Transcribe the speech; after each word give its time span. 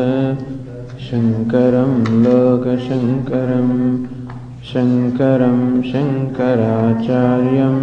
शङ्करं 1.10 2.22
लोकशङ्करं 2.22 3.98
शङ्करं 4.72 5.82
शङ्कराचार्यं 5.82 7.76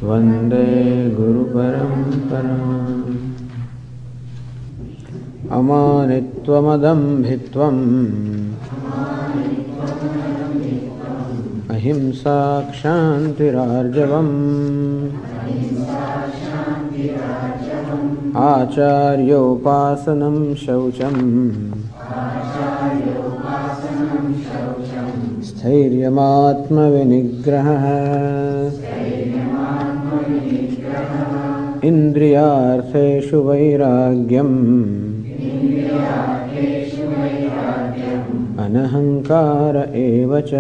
वंदे 0.09 1.11
गुरुपरम्पराम्। 1.11 3.15
अमानित्वमदम्भित्वम्। 5.51 7.87
अहिंसा 11.71 12.71
क्षान्तिरार्जवम् 12.71 14.35
आचार्योपासनं 18.37 20.55
शौचम्। 20.55 21.76
स्थैर्यमात्मविनिग्रहः। 25.67 27.85
इन्द्रियार्थेषु 31.89 33.37
वैराग्यम्। 33.37 34.55
अनहङ्कार 38.59 39.95
एव 39.95 40.41
च। 40.41 40.51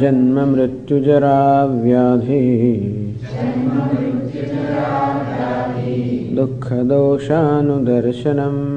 जन्ममृत्युजराव्याधि। 0.00 2.42
दुःखदोषानुदर्शनम्। 6.36 8.75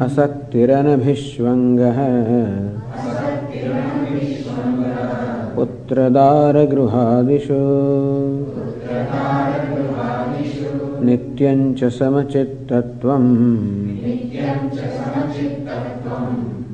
असक्तिरनभिष्वङ्गः 0.00 1.98
पुत्रदारगृहादिषु 5.56 7.60
नित्यं 11.04 11.74
च 11.74 11.84
समचित्तत्वम्। 11.84 13.88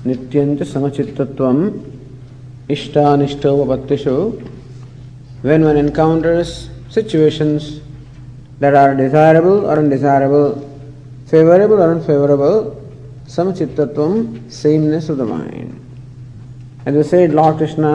नित्यंच 0.07 0.63
समचित्तत्वम 0.63 1.59
इष्टानिष्टोपत्तिषु 2.71 4.17
when 5.45 5.65
one 5.65 5.79
encounters 5.83 6.49
situations 6.95 7.61
that 8.61 8.75
are 8.75 8.93
desirable 9.01 9.59
or 9.69 9.75
undesirable 9.79 10.47
favorable 11.31 11.79
or 11.79 11.89
unfavorable 11.95 12.76
samachittatvam 13.27 14.51
sameness 14.51 15.09
of 15.09 15.19
the 15.19 15.25
mind 15.25 15.81
as 16.87 16.95
we 16.95 17.03
said 17.03 17.33
lord 17.33 17.57
krishna 17.57 17.93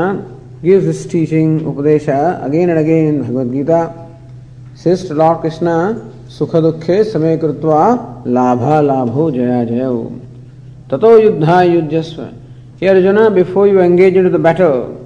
gives 0.62 0.86
this 0.86 1.06
teaching 1.06 1.62
upadesha 1.62 2.44
again 2.46 2.70
and 2.70 2.80
again 2.80 3.06
in 3.12 3.22
bhagavad 3.22 3.52
gita 3.52 3.82
says 4.76 5.08
to 5.08 5.14
lord 5.14 5.40
krishna 5.40 5.78
sukha 6.40 6.60
dukkhe 6.68 6.98
same 7.14 7.32
krutva 7.40 7.84
labha 8.26 8.76
labho 8.92 9.34
jaya 9.38 9.66
jayo 9.66 10.22
Tato 10.92 11.18
yuddha 11.18 11.64
yujyasva. 11.72 12.34
Here 12.78 12.94
Arjuna, 12.94 13.32
before 13.32 13.66
you 13.66 13.80
engage 13.80 14.16
into 14.16 14.30
the 14.30 14.38
battle, 14.38 15.00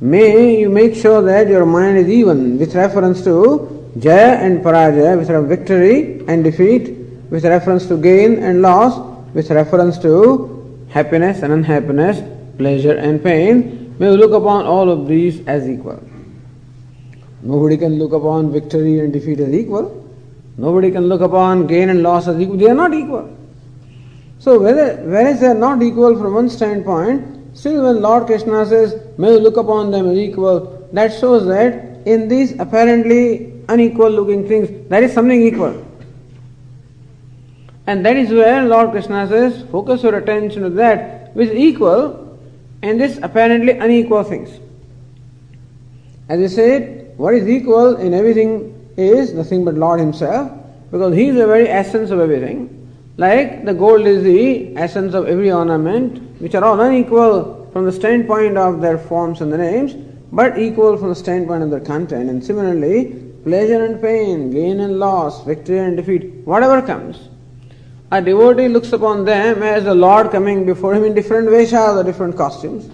may 0.00 0.60
you 0.60 0.70
make 0.70 0.94
sure 0.94 1.20
that 1.20 1.46
your 1.48 1.66
mind 1.66 1.98
is 1.98 2.08
even 2.08 2.58
with 2.58 2.74
reference 2.74 3.22
to 3.24 3.92
jaya 3.98 4.38
and 4.38 4.64
parajaya, 4.64 5.18
with 5.18 5.28
victory 5.46 6.24
and 6.26 6.42
defeat, 6.42 6.99
with 7.30 7.44
reference 7.44 7.86
to 7.86 7.96
gain 7.96 8.42
and 8.42 8.60
loss, 8.60 8.98
with 9.34 9.50
reference 9.50 9.98
to 9.98 10.86
happiness 10.90 11.42
and 11.42 11.52
unhappiness, 11.52 12.20
pleasure 12.58 12.96
and 12.96 13.22
pain. 13.22 13.94
may 13.98 14.10
we 14.10 14.16
look 14.16 14.32
upon 14.32 14.66
all 14.66 14.90
of 14.90 15.06
these 15.06 15.46
as 15.46 15.68
equal. 15.68 16.02
Nobody 17.42 17.76
can 17.76 17.98
look 17.98 18.12
upon 18.12 18.52
victory 18.52 18.98
and 19.00 19.12
defeat 19.12 19.40
as 19.40 19.52
equal. 19.54 19.96
Nobody 20.58 20.90
can 20.90 21.06
look 21.06 21.20
upon 21.20 21.66
gain 21.66 21.88
and 21.88 22.02
loss 22.02 22.28
as 22.28 22.38
equal. 22.38 22.56
They 22.56 22.68
are 22.68 22.74
not 22.74 22.92
equal. 22.92 23.34
So 24.38 24.58
whether, 24.58 24.96
whereas 24.96 25.40
they 25.40 25.46
are 25.46 25.54
not 25.54 25.82
equal 25.82 26.18
from 26.18 26.34
one 26.34 26.50
standpoint, 26.50 27.56
still 27.56 27.84
when 27.84 28.02
Lord 28.02 28.26
Krishna 28.26 28.66
says, 28.66 29.00
may 29.16 29.32
you 29.32 29.38
look 29.38 29.56
upon 29.56 29.90
them 29.90 30.10
as 30.10 30.18
equal, 30.18 30.88
that 30.92 31.18
shows 31.18 31.46
that 31.46 32.06
in 32.06 32.28
these 32.28 32.58
apparently 32.58 33.62
unequal 33.68 34.10
looking 34.10 34.48
things, 34.48 34.88
there 34.88 35.02
is 35.02 35.12
something 35.12 35.40
equal. 35.40 35.86
And 37.90 38.06
that 38.06 38.16
is 38.16 38.30
where 38.30 38.64
Lord 38.66 38.92
Krishna 38.92 39.26
says, 39.26 39.64
focus 39.72 40.04
your 40.04 40.14
attention 40.14 40.62
to 40.62 40.70
that 40.70 41.34
which 41.34 41.48
is 41.48 41.56
equal 41.56 42.38
in 42.84 42.98
this 42.98 43.18
apparently 43.20 43.72
unequal 43.72 44.22
things. 44.22 44.48
As 46.28 46.40
I 46.40 46.54
said, 46.54 47.14
what 47.16 47.34
is 47.34 47.48
equal 47.48 47.96
in 47.96 48.14
everything 48.14 48.92
is 48.96 49.34
nothing 49.34 49.64
but 49.64 49.74
Lord 49.74 49.98
Himself, 49.98 50.52
because 50.92 51.16
He 51.16 51.30
is 51.30 51.34
the 51.34 51.48
very 51.48 51.68
essence 51.68 52.12
of 52.12 52.20
everything. 52.20 52.60
Like 53.16 53.64
the 53.64 53.74
gold 53.74 54.06
is 54.06 54.22
the 54.22 54.76
essence 54.76 55.12
of 55.12 55.26
every 55.26 55.50
ornament, 55.50 56.40
which 56.40 56.54
are 56.54 56.62
all 56.62 56.80
unequal 56.80 57.68
from 57.72 57.86
the 57.86 57.92
standpoint 57.92 58.56
of 58.56 58.80
their 58.80 58.98
forms 58.98 59.40
and 59.40 59.52
the 59.52 59.58
names, 59.58 59.94
but 60.30 60.60
equal 60.60 60.96
from 60.96 61.08
the 61.08 61.16
standpoint 61.16 61.64
of 61.64 61.70
their 61.70 61.80
content. 61.80 62.30
And 62.30 62.44
similarly, 62.44 63.16
pleasure 63.42 63.84
and 63.84 64.00
pain, 64.00 64.52
gain 64.52 64.78
and 64.78 65.00
loss, 65.00 65.44
victory 65.44 65.80
and 65.80 65.96
defeat, 65.96 66.34
whatever 66.44 66.80
comes, 66.80 67.29
a 68.12 68.20
devotee 68.20 68.68
looks 68.68 68.92
upon 68.92 69.24
them 69.24 69.62
as 69.62 69.84
the 69.84 69.94
Lord 69.94 70.30
coming 70.32 70.66
before 70.66 70.94
him 70.94 71.04
in 71.04 71.14
different 71.14 71.48
veshas 71.48 71.96
or 71.96 72.02
different 72.02 72.36
costumes. 72.36 72.90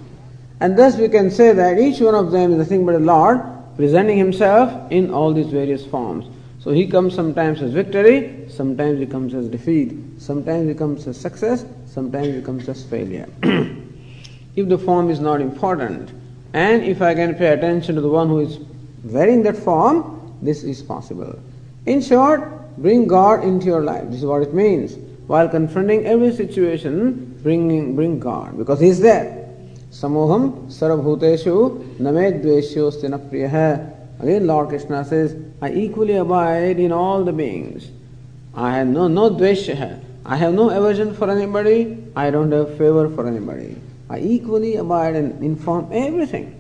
And 0.60 0.78
thus 0.78 0.96
we 0.96 1.08
can 1.08 1.30
say 1.30 1.52
that 1.52 1.78
each 1.78 2.00
one 2.00 2.14
of 2.14 2.30
them 2.30 2.52
is 2.52 2.58
nothing 2.58 2.84
but 2.84 2.94
a 2.94 2.98
Lord 2.98 3.40
presenting 3.76 4.18
himself 4.18 4.90
in 4.90 5.10
all 5.10 5.32
these 5.32 5.46
various 5.48 5.86
forms. 5.86 6.26
So 6.58 6.70
he 6.70 6.86
comes 6.86 7.14
sometimes 7.14 7.62
as 7.62 7.72
victory, 7.72 8.46
sometimes 8.48 8.98
he 8.98 9.06
comes 9.06 9.32
as 9.34 9.48
defeat, 9.48 9.94
sometimes 10.18 10.68
he 10.68 10.74
comes 10.74 11.06
as 11.06 11.18
success, 11.18 11.64
sometimes 11.86 12.34
he 12.34 12.42
comes 12.42 12.68
as 12.68 12.84
failure. 12.84 13.28
if 13.42 14.68
the 14.68 14.78
form 14.78 15.08
is 15.08 15.20
not 15.20 15.40
important, 15.40 16.10
and 16.52 16.82
if 16.82 17.00
I 17.00 17.14
can 17.14 17.34
pay 17.34 17.52
attention 17.52 17.94
to 17.94 18.00
the 18.00 18.08
one 18.08 18.28
who 18.28 18.40
is 18.40 18.58
wearing 19.04 19.42
that 19.44 19.56
form, 19.56 20.36
this 20.42 20.62
is 20.62 20.82
possible. 20.82 21.38
In 21.86 22.02
short, 22.02 22.76
bring 22.78 23.06
God 23.06 23.44
into 23.44 23.66
your 23.66 23.82
life. 23.82 24.04
This 24.10 24.20
is 24.20 24.26
what 24.26 24.42
it 24.42 24.52
means. 24.52 24.96
While 25.26 25.49
confronting 25.49 26.06
every 26.06 26.34
situation, 26.34 27.38
bring, 27.43 27.96
bring 27.96 28.20
God, 28.20 28.56
because 28.56 28.81
He 28.81 28.88
is 28.88 29.00
there. 29.00 29.49
Samoham 29.90 30.67
sarabhuteshu 30.67 31.99
name 31.99 32.43
dveshyosti 32.43 33.31
priya 33.31 33.93
Again, 34.19 34.46
Lord 34.46 34.69
Krishna 34.69 35.05
says, 35.05 35.37
I 35.61 35.73
equally 35.73 36.17
abide 36.17 36.78
in 36.78 36.93
all 36.93 37.25
the 37.25 37.32
beings. 37.32 37.90
I 38.55 38.78
have 38.78 38.87
no, 38.87 39.08
no 39.08 39.31
dvesha. 39.31 40.00
I 40.25 40.37
have 40.37 40.55
no 40.55 40.70
aversion 40.70 41.14
for 41.14 41.31
anybody. 41.31 42.02
I 42.17 42.31
don't 42.31 42.50
have 42.52 42.76
favor 42.78 43.08
for 43.11 43.26
anybody. 43.26 43.76
I 44.08 44.20
equally 44.20 44.76
abide 44.76 45.17
and 45.17 45.43
inform 45.44 45.88
everything. 45.93 46.52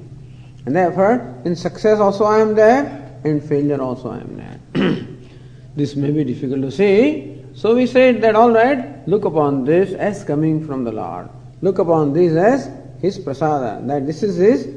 And 0.66 0.74
therefore, 0.74 1.34
in 1.44 1.56
success 1.56 1.98
also 1.98 2.24
I 2.24 2.40
am 2.40 2.54
there, 2.54 3.20
in 3.24 3.40
failure 3.40 3.80
also 3.80 4.10
I 4.10 4.18
am 4.18 4.36
there. 4.36 5.06
this 5.76 5.96
may 5.96 6.10
be 6.10 6.24
difficult 6.24 6.62
to 6.62 6.70
see. 6.70 7.35
So 7.56 7.74
we 7.74 7.86
said 7.86 8.20
that 8.20 8.36
all 8.36 8.50
right, 8.50 9.08
look 9.08 9.24
upon 9.24 9.64
this 9.64 9.94
as 9.94 10.22
coming 10.22 10.66
from 10.66 10.84
the 10.84 10.92
Lord. 10.92 11.30
Look 11.62 11.78
upon 11.78 12.12
this 12.12 12.36
as 12.36 12.70
His 13.00 13.18
prasada, 13.18 13.84
that 13.86 14.06
this 14.06 14.22
is 14.22 14.36
His, 14.36 14.68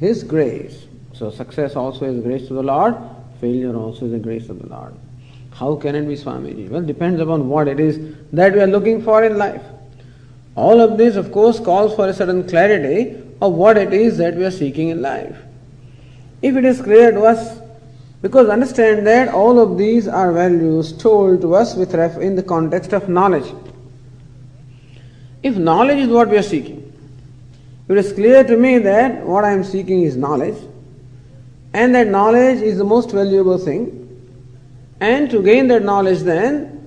His 0.00 0.24
grace. 0.24 0.86
So 1.12 1.30
success 1.30 1.76
also 1.76 2.06
is 2.06 2.20
grace 2.24 2.48
to 2.48 2.54
the 2.54 2.62
Lord, 2.62 2.96
failure 3.40 3.76
also 3.76 4.06
is 4.06 4.10
the 4.10 4.18
grace 4.18 4.48
of 4.48 4.58
the 4.58 4.66
Lord. 4.68 4.94
How 5.52 5.76
can 5.76 5.94
it 5.94 6.08
be 6.08 6.16
Swamiji? 6.16 6.68
Well, 6.68 6.82
depends 6.82 7.20
upon 7.20 7.48
what 7.48 7.68
it 7.68 7.78
is 7.78 8.16
that 8.32 8.52
we 8.52 8.58
are 8.58 8.66
looking 8.66 9.00
for 9.00 9.22
in 9.22 9.38
life. 9.38 9.62
All 10.56 10.80
of 10.80 10.98
this, 10.98 11.14
of 11.14 11.30
course, 11.30 11.60
calls 11.60 11.94
for 11.94 12.08
a 12.08 12.12
certain 12.12 12.48
clarity 12.48 13.16
of 13.40 13.52
what 13.52 13.78
it 13.78 13.94
is 13.94 14.18
that 14.18 14.34
we 14.34 14.44
are 14.44 14.50
seeking 14.50 14.88
in 14.88 15.00
life. 15.00 15.36
If 16.42 16.56
it 16.56 16.64
is 16.64 16.82
clear 16.82 17.12
to 17.12 17.22
us, 17.22 17.60
because 18.24 18.48
understand 18.48 19.06
that 19.06 19.28
all 19.28 19.58
of 19.60 19.76
these 19.76 20.08
are 20.08 20.32
values 20.32 20.94
told 20.94 21.42
to 21.42 21.54
us 21.54 21.74
with 21.74 21.92
ref 21.92 22.16
in 22.16 22.36
the 22.36 22.42
context 22.42 22.94
of 22.94 23.06
knowledge. 23.06 23.52
If 25.42 25.56
knowledge 25.56 25.98
is 25.98 26.08
what 26.08 26.30
we 26.30 26.38
are 26.38 26.48
seeking, 26.50 26.80
it 27.86 27.98
is 27.98 28.14
clear 28.14 28.42
to 28.42 28.56
me 28.56 28.78
that 28.78 29.26
what 29.26 29.44
I 29.44 29.52
am 29.52 29.62
seeking 29.62 30.04
is 30.04 30.16
knowledge, 30.16 30.56
and 31.74 31.94
that 31.94 32.06
knowledge 32.06 32.62
is 32.62 32.78
the 32.78 32.84
most 32.94 33.10
valuable 33.10 33.58
thing. 33.58 33.84
And 35.00 35.30
to 35.30 35.42
gain 35.42 35.68
that 35.68 35.82
knowledge, 35.82 36.20
then, 36.20 36.80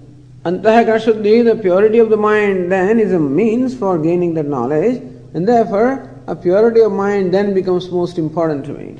Antahakara 0.43 1.45
the 1.45 1.55
purity 1.61 1.99
of 1.99 2.09
the 2.09 2.17
mind, 2.17 2.71
then 2.71 2.99
is 2.99 3.13
a 3.13 3.19
means 3.19 3.77
for 3.77 3.99
gaining 3.99 4.33
that 4.33 4.47
knowledge, 4.47 5.03
and 5.35 5.47
therefore, 5.47 6.09
a 6.25 6.35
purity 6.35 6.79
of 6.81 6.93
mind 6.93 7.31
then 7.31 7.53
becomes 7.53 7.91
most 7.91 8.17
important 8.17 8.65
to 8.65 8.73
me. 8.73 8.97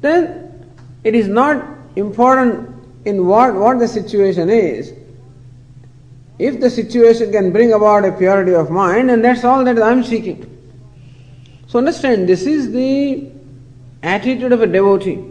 Then, 0.00 0.39
it 1.04 1.14
is 1.14 1.28
not 1.28 1.64
important 1.96 2.68
in 3.04 3.26
what, 3.26 3.54
what 3.54 3.78
the 3.78 3.88
situation 3.88 4.50
is. 4.50 4.92
If 6.38 6.60
the 6.60 6.70
situation 6.70 7.32
can 7.32 7.52
bring 7.52 7.72
about 7.72 8.04
a 8.04 8.12
purity 8.12 8.54
of 8.54 8.70
mind, 8.70 9.10
and 9.10 9.24
that's 9.24 9.44
all 9.44 9.64
that 9.64 9.80
I 9.80 9.90
am 9.90 10.02
seeking. 10.02 10.46
So 11.66 11.78
understand, 11.78 12.28
this 12.28 12.46
is 12.46 12.72
the 12.72 13.30
attitude 14.02 14.52
of 14.52 14.62
a 14.62 14.66
devotee 14.66 15.24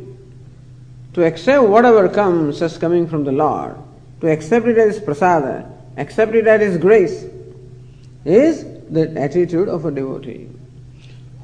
to 1.14 1.26
accept 1.26 1.64
whatever 1.64 2.08
comes 2.08 2.62
as 2.62 2.78
coming 2.78 3.08
from 3.08 3.24
the 3.24 3.32
Lord, 3.32 3.76
to 4.22 4.32
accept 4.32 4.68
it 4.68 4.78
as 4.78 5.00
prasada, 5.00 5.70
accept 5.98 6.36
it 6.36 6.48
as 6.48 6.78
grace, 6.78 7.26
is 8.26 8.64
the 8.90 9.20
attitude 9.20 9.68
of 9.68 9.86
a 9.86 9.92
devotee 9.92 10.48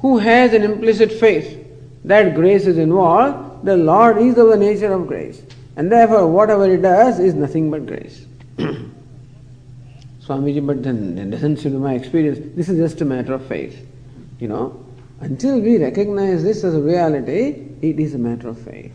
who 0.00 0.18
has 0.18 0.52
an 0.52 0.62
implicit 0.62 1.12
faith 1.12 1.64
that 2.04 2.34
grace 2.34 2.66
is 2.66 2.78
involved, 2.78 3.45
the 3.64 3.76
Lord 3.76 4.18
is 4.18 4.36
of 4.38 4.48
the 4.48 4.56
nature 4.56 4.92
of 4.92 5.06
grace. 5.06 5.42
And 5.76 5.92
therefore, 5.92 6.26
whatever 6.28 6.68
He 6.70 6.76
does 6.76 7.18
is 7.18 7.34
nothing 7.34 7.70
but 7.70 7.86
grace. 7.86 8.26
Swamiji, 10.26 10.66
but 10.66 10.82
then 10.82 11.30
doesn't 11.30 11.58
seem 11.58 11.72
to 11.72 11.78
my 11.78 11.94
experience. 11.94 12.38
This 12.56 12.68
is 12.68 12.78
just 12.78 13.00
a 13.00 13.04
matter 13.04 13.34
of 13.34 13.44
faith. 13.46 13.86
You 14.40 14.48
know, 14.48 14.84
until 15.20 15.60
we 15.60 15.78
recognize 15.78 16.42
this 16.42 16.64
as 16.64 16.74
a 16.74 16.80
reality, 16.80 17.68
it 17.80 18.00
is 18.00 18.14
a 18.14 18.18
matter 18.18 18.48
of 18.48 18.58
faith. 18.60 18.92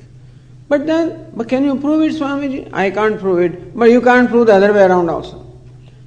But 0.68 0.86
then, 0.88 1.32
but 1.36 1.50
can 1.50 1.63
you 1.63 1.75
prove 1.80 2.01
it, 2.03 2.20
Swamiji? 2.20 2.70
I 2.74 2.91
can't 2.91 3.20
prove 3.20 3.39
it, 3.39 3.75
but 3.77 3.89
you 3.89 4.01
can't 4.01 4.30
prove 4.30 4.48
the 4.48 4.53
other 4.53 4.74
way 4.74 4.84
around 4.84 5.10
also. 5.10 5.46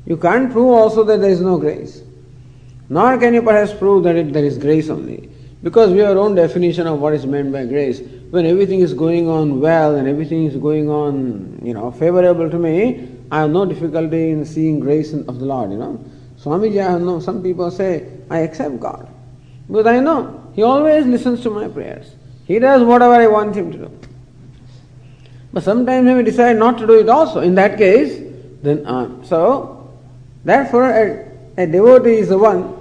You 0.06 0.16
can't 0.16 0.52
prove 0.52 0.70
also 0.70 1.04
that 1.04 1.20
there 1.20 1.30
is 1.30 1.40
no 1.40 1.58
grace. 1.58 2.02
Nor 2.88 3.18
can 3.18 3.34
you 3.34 3.42
perhaps 3.42 3.72
prove 3.72 4.04
that 4.04 4.16
it, 4.16 4.32
there 4.32 4.44
is 4.44 4.58
grace 4.58 4.88
only. 4.90 5.28
Because 5.62 5.90
we 5.90 5.98
have 5.98 6.16
our 6.16 6.22
own 6.22 6.34
definition 6.34 6.86
of 6.86 7.00
what 7.00 7.14
is 7.14 7.24
meant 7.26 7.52
by 7.52 7.64
grace. 7.64 8.00
When 8.34 8.46
everything 8.46 8.80
is 8.80 8.92
going 8.94 9.28
on 9.28 9.60
well 9.60 9.94
and 9.94 10.08
everything 10.08 10.44
is 10.44 10.56
going 10.56 10.90
on, 10.90 11.60
you 11.62 11.72
know, 11.72 11.92
favorable 11.92 12.50
to 12.50 12.58
me, 12.58 13.08
I 13.30 13.42
have 13.42 13.50
no 13.50 13.64
difficulty 13.64 14.30
in 14.30 14.44
seeing 14.44 14.80
grace 14.80 15.12
of 15.12 15.38
the 15.38 15.44
Lord, 15.44 15.70
you 15.70 15.78
know. 15.78 16.04
Swamiji, 16.40 16.84
I 16.84 16.98
no, 16.98 17.20
some 17.20 17.44
people 17.44 17.70
say, 17.70 18.08
I 18.28 18.40
accept 18.40 18.80
God. 18.80 19.08
Because 19.68 19.86
I 19.86 20.00
know 20.00 20.50
He 20.52 20.64
always 20.64 21.06
listens 21.06 21.44
to 21.44 21.50
my 21.50 21.68
prayers. 21.68 22.16
He 22.44 22.58
does 22.58 22.82
whatever 22.82 23.14
I 23.14 23.28
want 23.28 23.54
Him 23.54 23.70
to 23.70 23.78
do. 23.78 24.00
But 25.52 25.62
sometimes 25.62 26.04
when 26.04 26.16
we 26.16 26.24
decide 26.24 26.56
not 26.56 26.76
to 26.78 26.88
do 26.88 26.98
it 26.98 27.08
also, 27.08 27.38
in 27.38 27.54
that 27.54 27.78
case, 27.78 28.20
then 28.62 28.84
uh, 28.84 29.22
so 29.22 29.94
therefore 30.44 30.90
a, 30.90 31.30
a 31.56 31.68
devotee 31.68 32.16
is 32.16 32.30
the 32.30 32.38
one 32.38 32.74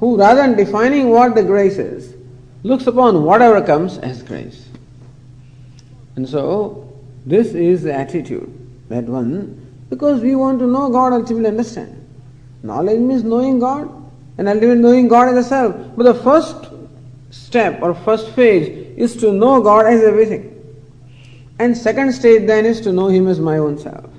who 0.00 0.18
rather 0.18 0.42
than 0.42 0.56
defining 0.56 1.10
what 1.10 1.36
the 1.36 1.44
grace 1.44 1.78
is, 1.78 2.12
looks 2.62 2.86
upon 2.86 3.22
whatever 3.24 3.60
comes 3.60 3.98
as 3.98 4.22
grace. 4.22 4.68
And 6.16 6.28
so 6.28 6.92
this 7.26 7.54
is 7.54 7.82
the 7.82 7.94
attitude 7.94 8.50
that 8.88 9.04
one 9.04 9.58
because 9.88 10.20
we 10.20 10.34
want 10.34 10.58
to 10.60 10.66
know 10.66 10.88
God 10.90 11.12
ultimately 11.12 11.48
understand. 11.48 11.98
Knowledge 12.62 13.00
means 13.00 13.24
knowing 13.24 13.58
God 13.58 13.90
and 14.38 14.48
ultimately 14.48 14.80
knowing 14.80 15.08
God 15.08 15.28
as 15.28 15.46
a 15.46 15.48
self. 15.48 15.76
But 15.96 16.04
the 16.04 16.14
first 16.14 16.68
step 17.30 17.82
or 17.82 17.94
first 17.94 18.30
phase 18.30 18.96
is 18.96 19.16
to 19.16 19.32
know 19.32 19.60
God 19.60 19.86
as 19.86 20.02
everything. 20.02 20.48
And 21.58 21.76
second 21.76 22.12
stage 22.12 22.46
then 22.46 22.66
is 22.66 22.80
to 22.82 22.92
know 22.92 23.08
Him 23.08 23.28
as 23.28 23.38
my 23.40 23.58
own 23.58 23.78
self. 23.78 24.10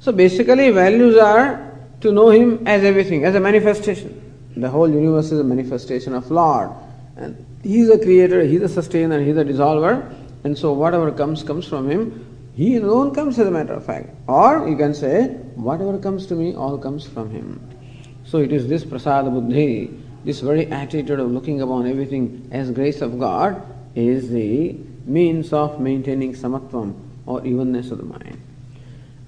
So 0.00 0.12
basically 0.12 0.70
values 0.70 1.16
are 1.16 1.72
to 2.00 2.12
know 2.12 2.30
Him 2.30 2.66
as 2.66 2.84
everything, 2.84 3.24
as 3.24 3.34
a 3.34 3.40
manifestation. 3.40 4.18
The 4.56 4.68
whole 4.68 4.88
universe 4.88 5.32
is 5.32 5.40
a 5.40 5.44
manifestation 5.44 6.14
of 6.14 6.30
Lord. 6.30 6.70
And 7.16 7.44
He 7.62 7.80
is 7.80 7.90
a 7.90 7.98
creator, 7.98 8.42
He 8.42 8.56
is 8.56 8.62
a 8.62 8.68
sustainer, 8.68 9.20
He 9.20 9.30
is 9.30 9.36
a 9.36 9.44
dissolver. 9.44 10.14
And 10.44 10.56
so 10.56 10.72
whatever 10.72 11.10
comes, 11.12 11.42
comes 11.42 11.66
from 11.66 11.90
Him. 11.90 12.26
He 12.54 12.76
alone 12.76 13.14
comes 13.14 13.38
as 13.38 13.46
a 13.46 13.50
matter 13.50 13.74
of 13.74 13.86
fact. 13.86 14.10
Or 14.26 14.68
you 14.68 14.76
can 14.76 14.94
say, 14.94 15.28
whatever 15.54 15.98
comes 15.98 16.26
to 16.26 16.34
me, 16.34 16.54
all 16.54 16.76
comes 16.78 17.06
from 17.06 17.30
Him. 17.30 17.60
So 18.24 18.38
it 18.38 18.52
is 18.52 18.68
this 18.68 18.84
prasada 18.84 19.32
buddhi 19.32 19.90
this 20.24 20.40
very 20.40 20.66
attitude 20.70 21.18
of 21.18 21.30
looking 21.30 21.60
upon 21.62 21.86
everything 21.86 22.48
as 22.52 22.70
grace 22.70 23.00
of 23.00 23.18
God 23.18 23.60
is 23.94 24.30
the 24.30 24.76
means 25.04 25.52
of 25.52 25.80
maintaining 25.80 26.32
samatvam 26.32 26.94
or 27.26 27.44
evenness 27.44 27.90
of 27.90 27.98
the 27.98 28.04
mind. 28.04 28.40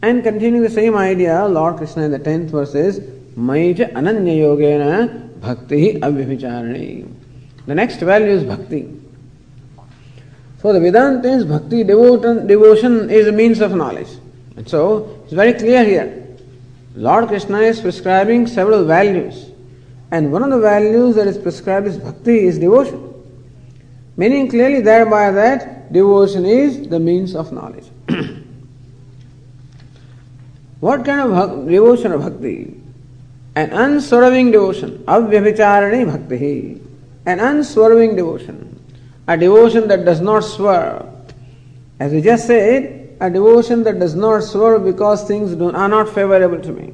And 0.03 0.23
continuing 0.23 0.63
the 0.63 0.71
same 0.71 0.95
idea, 0.95 1.47
Lord 1.47 1.79
Krishna 1.79 2.05
in 2.05 2.13
the 2.13 2.21
10th 2.21 2.51
verse 2.51 2.75
is 2.75 3.01
Maija 3.37 3.93
Ananya 3.93 4.37
Yogena 4.37 5.41
Bhakti 5.41 5.95
Avyabhicharani. 5.95 7.13
The 7.67 7.75
next 7.75 8.01
value 8.01 8.27
is 8.27 8.45
Bhakti. 8.45 9.01
So 10.61 10.73
the 10.73 10.81
Vedanta 10.81 11.29
is 11.29 11.45
Bhakti, 11.45 11.85
devotion, 11.85 12.47
devotion 12.47 13.11
is 13.11 13.27
a 13.27 13.33
means 13.33 13.61
of 13.61 13.75
knowledge. 13.75 14.09
And 14.57 14.69
so 14.69 15.21
it's 15.25 15.33
very 15.33 15.55
clear 15.55 15.85
here. 15.85 16.27
Lord 16.95 17.29
Krishna 17.29 17.59
is 17.61 17.81
prescribing 17.81 18.47
several 18.47 18.85
values. 18.85 19.51
And 20.11 20.31
one 20.31 20.43
of 20.43 20.51
the 20.51 20.61
values 20.61 21.17
that 21.17 21.27
is 21.27 21.39
prescribed 21.39 21.87
is 21.87 21.99
bhakti, 21.99 22.47
is 22.47 22.59
devotion. 22.59 23.13
Meaning 24.17 24.49
clearly 24.49 24.81
thereby 24.81 25.31
that 25.33 25.93
devotion 25.93 26.45
is 26.47 26.89
the 26.89 27.01
means 27.01 27.35
of 27.35 27.51
knowledge. 27.53 27.87
what 30.81 31.05
kind 31.05 31.33
of 31.33 31.67
devotion 31.69 32.13
or 32.13 32.19
bhakti? 32.19 32.81
An 33.57 33.71
unswerving 33.71 34.51
devotion, 34.53 34.99
avyabhicharani 34.99 36.07
bhakti, 36.07 36.81
an 37.27 37.41
unswerving 37.41 38.17
devotion, 38.17 38.81
a 39.27 39.37
devotion 39.37 39.89
that 39.89 40.05
does 40.05 40.21
not 40.21 40.41
swerve. 40.41 41.07
As 41.99 42.13
we 42.13 42.21
just 42.21 42.47
said, 42.47 43.17
a 43.21 43.31
devotion 43.31 43.83
that 43.85 43.99
does 43.99 44.15
not 44.15 44.43
swerve 44.43 44.85
because 44.85 45.27
things 45.27 45.55
do, 45.55 45.71
are 45.71 45.89
not 45.89 46.09
favorable 46.09 46.61
to 46.61 46.73
me. 46.73 46.93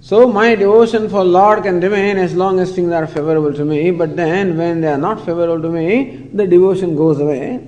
So 0.00 0.26
my 0.26 0.54
devotion 0.54 1.08
for 1.08 1.22
Lord 1.22 1.64
can 1.64 1.80
remain 1.80 2.16
as 2.16 2.34
long 2.34 2.60
as 2.60 2.74
things 2.74 2.92
are 2.92 3.06
favorable 3.06 3.52
to 3.52 3.64
me, 3.64 3.90
but 3.90 4.16
then 4.16 4.56
when 4.56 4.80
they 4.80 4.88
are 4.88 4.98
not 4.98 5.24
favorable 5.24 5.60
to 5.60 5.68
me, 5.68 6.28
the 6.32 6.46
devotion 6.46 6.96
goes 6.96 7.20
away. 7.20 7.64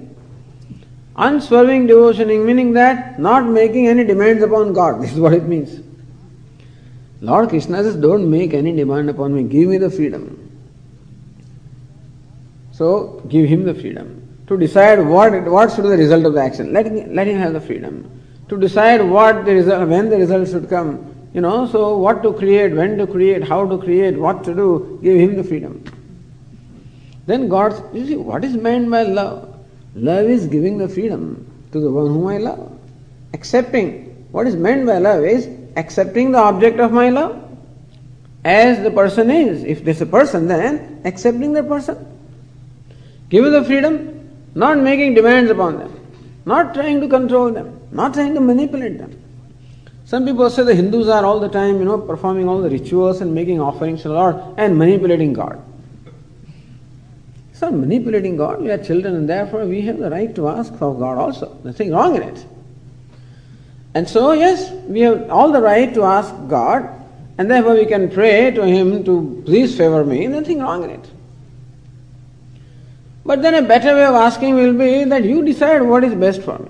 Unswerving 1.17 1.87
devotioning 1.87 2.47
meaning 2.47 2.73
that 2.73 3.21
not 3.21 3.45
making 3.47 3.89
any 3.89 4.05
demands 4.05 4.43
upon 4.43 4.73
God. 4.73 5.01
This 5.03 5.13
is 5.13 5.21
what 5.21 5.35
it 5.35 5.45
means. 5.45 5.81
Lord 7.21 7.51
Krishna 7.51 7.83
says, 7.83 7.97
Don't 7.97 8.31
make 8.31 8.55
any 8.55 8.75
demand 8.75 9.11
upon 9.11 9.35
me, 9.35 9.43
give 9.43 9.69
me 9.69 9.77
the 9.77 9.91
freedom. 9.91 10.40
So 12.81 13.23
give 13.29 13.49
him 13.49 13.65
the 13.65 13.75
freedom 13.75 14.09
to 14.49 14.57
decide 14.57 15.01
what 15.15 15.35
what 15.55 15.73
should 15.73 15.83
be 15.87 15.91
the 15.91 16.03
result 16.05 16.25
of 16.29 16.35
the 16.35 16.43
action. 16.43 16.73
Let, 16.73 16.87
let 17.21 17.27
him 17.27 17.39
have 17.39 17.53
the 17.53 17.61
freedom 17.61 17.97
to 18.49 18.59
decide 18.59 19.03
what 19.03 19.45
the 19.45 19.55
result, 19.57 19.89
when 19.89 20.09
the 20.09 20.17
result 20.17 20.49
should 20.49 20.69
come 20.71 20.93
you 21.33 21.41
know, 21.41 21.67
so 21.67 21.97
what 21.97 22.23
to 22.25 22.33
create, 22.33 22.73
when 22.75 22.99
to 22.99 23.07
create, 23.07 23.47
how 23.47 23.67
to 23.69 23.79
create, 23.79 24.17
what 24.19 24.43
to 24.45 24.55
do, 24.55 24.99
give 25.03 25.17
him 25.17 25.37
the 25.37 25.45
freedom. 25.45 25.85
Then 27.27 27.49
God, 27.49 27.95
you 27.95 28.07
see, 28.07 28.17
what 28.17 28.45
is 28.45 28.57
meant 28.57 28.91
by 28.91 29.03
love? 29.03 29.57
Love 29.95 30.27
is 30.27 30.47
giving 30.47 30.79
the 30.79 30.89
freedom 30.89 31.47
to 31.71 31.81
the 31.81 31.91
one 31.91 32.07
whom 32.07 32.27
I 32.27 32.39
love. 32.39 32.77
Accepting. 33.33 34.27
What 34.33 34.49
is 34.49 34.57
meant 34.57 34.87
by 34.87 34.99
love 34.99 35.25
is 35.25 35.49
accepting 35.77 36.33
the 36.33 36.39
object 36.39 36.81
of 36.81 36.91
my 36.91 37.11
love 37.11 37.49
as 38.45 38.83
the 38.83 38.91
person 38.91 39.31
is. 39.31 39.63
If 39.63 39.85
there's 39.85 40.01
a 40.01 40.07
person, 40.07 40.49
then 40.49 41.03
accepting 41.05 41.53
the 41.53 41.63
person. 41.63 42.20
Give 43.31 43.45
you 43.45 43.51
the 43.51 43.65
freedom, 43.65 44.29
not 44.55 44.79
making 44.79 45.15
demands 45.15 45.51
upon 45.51 45.79
them, 45.79 45.93
not 46.45 46.75
trying 46.75 47.01
to 47.01 47.09
control 47.09 47.51
them, 47.53 47.81
not 47.93 48.13
trying 48.13 48.35
to 48.35 48.41
manipulate 48.41 48.99
them. 48.99 49.17
Some 50.05 50.27
people 50.27 50.51
say 50.51 50.65
the 50.65 50.75
Hindus 50.75 51.09
are 51.09 51.25
all 51.25 51.39
the 51.39 51.49
time, 51.49 51.79
you 51.79 51.85
know, 51.85 51.97
performing 51.97 52.49
all 52.49 52.61
the 52.61 52.69
rituals 52.69 53.21
and 53.21 53.33
making 53.33 53.61
offerings 53.61 54.03
to 54.03 54.09
the 54.09 54.15
Lord 54.15 54.37
and 54.57 54.77
manipulating 54.77 55.33
God. 55.33 55.63
It's 57.53 57.61
not 57.61 57.75
manipulating 57.75 58.37
God. 58.37 58.61
We 58.61 58.73
are 58.73 58.79
children 58.79 59.15
and 59.15 59.29
therefore 59.29 59.65
we 59.67 59.83
have 59.83 59.99
the 59.99 60.11
right 60.11 60.35
to 60.35 60.49
ask 60.49 60.75
for 60.75 60.99
God 60.99 61.19
also. 61.19 61.57
Nothing 61.63 61.93
wrong 61.93 62.17
in 62.17 62.23
it. 62.23 62.45
And 63.95 64.09
so, 64.09 64.33
yes, 64.33 64.73
we 64.89 65.03
have 65.03 65.31
all 65.31 65.53
the 65.53 65.61
right 65.61 65.95
to 65.95 66.03
ask 66.03 66.35
God 66.49 66.89
and 67.39 67.49
therefore 67.49 67.75
we 67.75 67.87
can 67.87 68.11
pray 68.11 68.51
to 68.51 68.67
Him 68.67 69.05
to 69.05 69.43
please 69.47 69.77
favor 69.77 70.05
me. 70.05 70.27
Nothing 70.27 70.59
wrong 70.59 70.83
in 70.83 70.91
it. 70.91 71.11
But 73.31 73.43
then 73.43 73.55
a 73.55 73.63
better 73.63 73.95
way 73.95 74.05
of 74.07 74.17
asking 74.17 74.57
will 74.57 74.73
be 74.73 75.05
that 75.05 75.23
you 75.23 75.45
decide 75.45 75.83
what 75.83 76.03
is 76.03 76.17
best 76.17 76.43
for 76.43 76.59
me. 76.59 76.69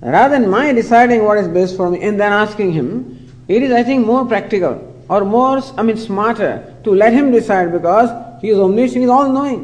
Rather 0.00 0.36
than 0.36 0.50
my 0.50 0.72
deciding 0.72 1.22
what 1.22 1.38
is 1.38 1.46
best 1.46 1.76
for 1.76 1.88
me 1.88 2.02
and 2.02 2.18
then 2.20 2.32
asking 2.32 2.72
him, 2.72 3.32
it 3.46 3.62
is, 3.62 3.70
I 3.70 3.84
think, 3.84 4.04
more 4.04 4.26
practical 4.26 4.74
or 5.08 5.24
more, 5.24 5.62
I 5.76 5.84
mean, 5.84 5.96
smarter 5.96 6.74
to 6.82 6.90
let 6.90 7.12
him 7.12 7.30
decide 7.30 7.70
because 7.70 8.10
he 8.42 8.48
is 8.48 8.58
omniscient, 8.58 8.96
he 8.96 9.04
is 9.04 9.10
all 9.10 9.32
knowing. 9.32 9.62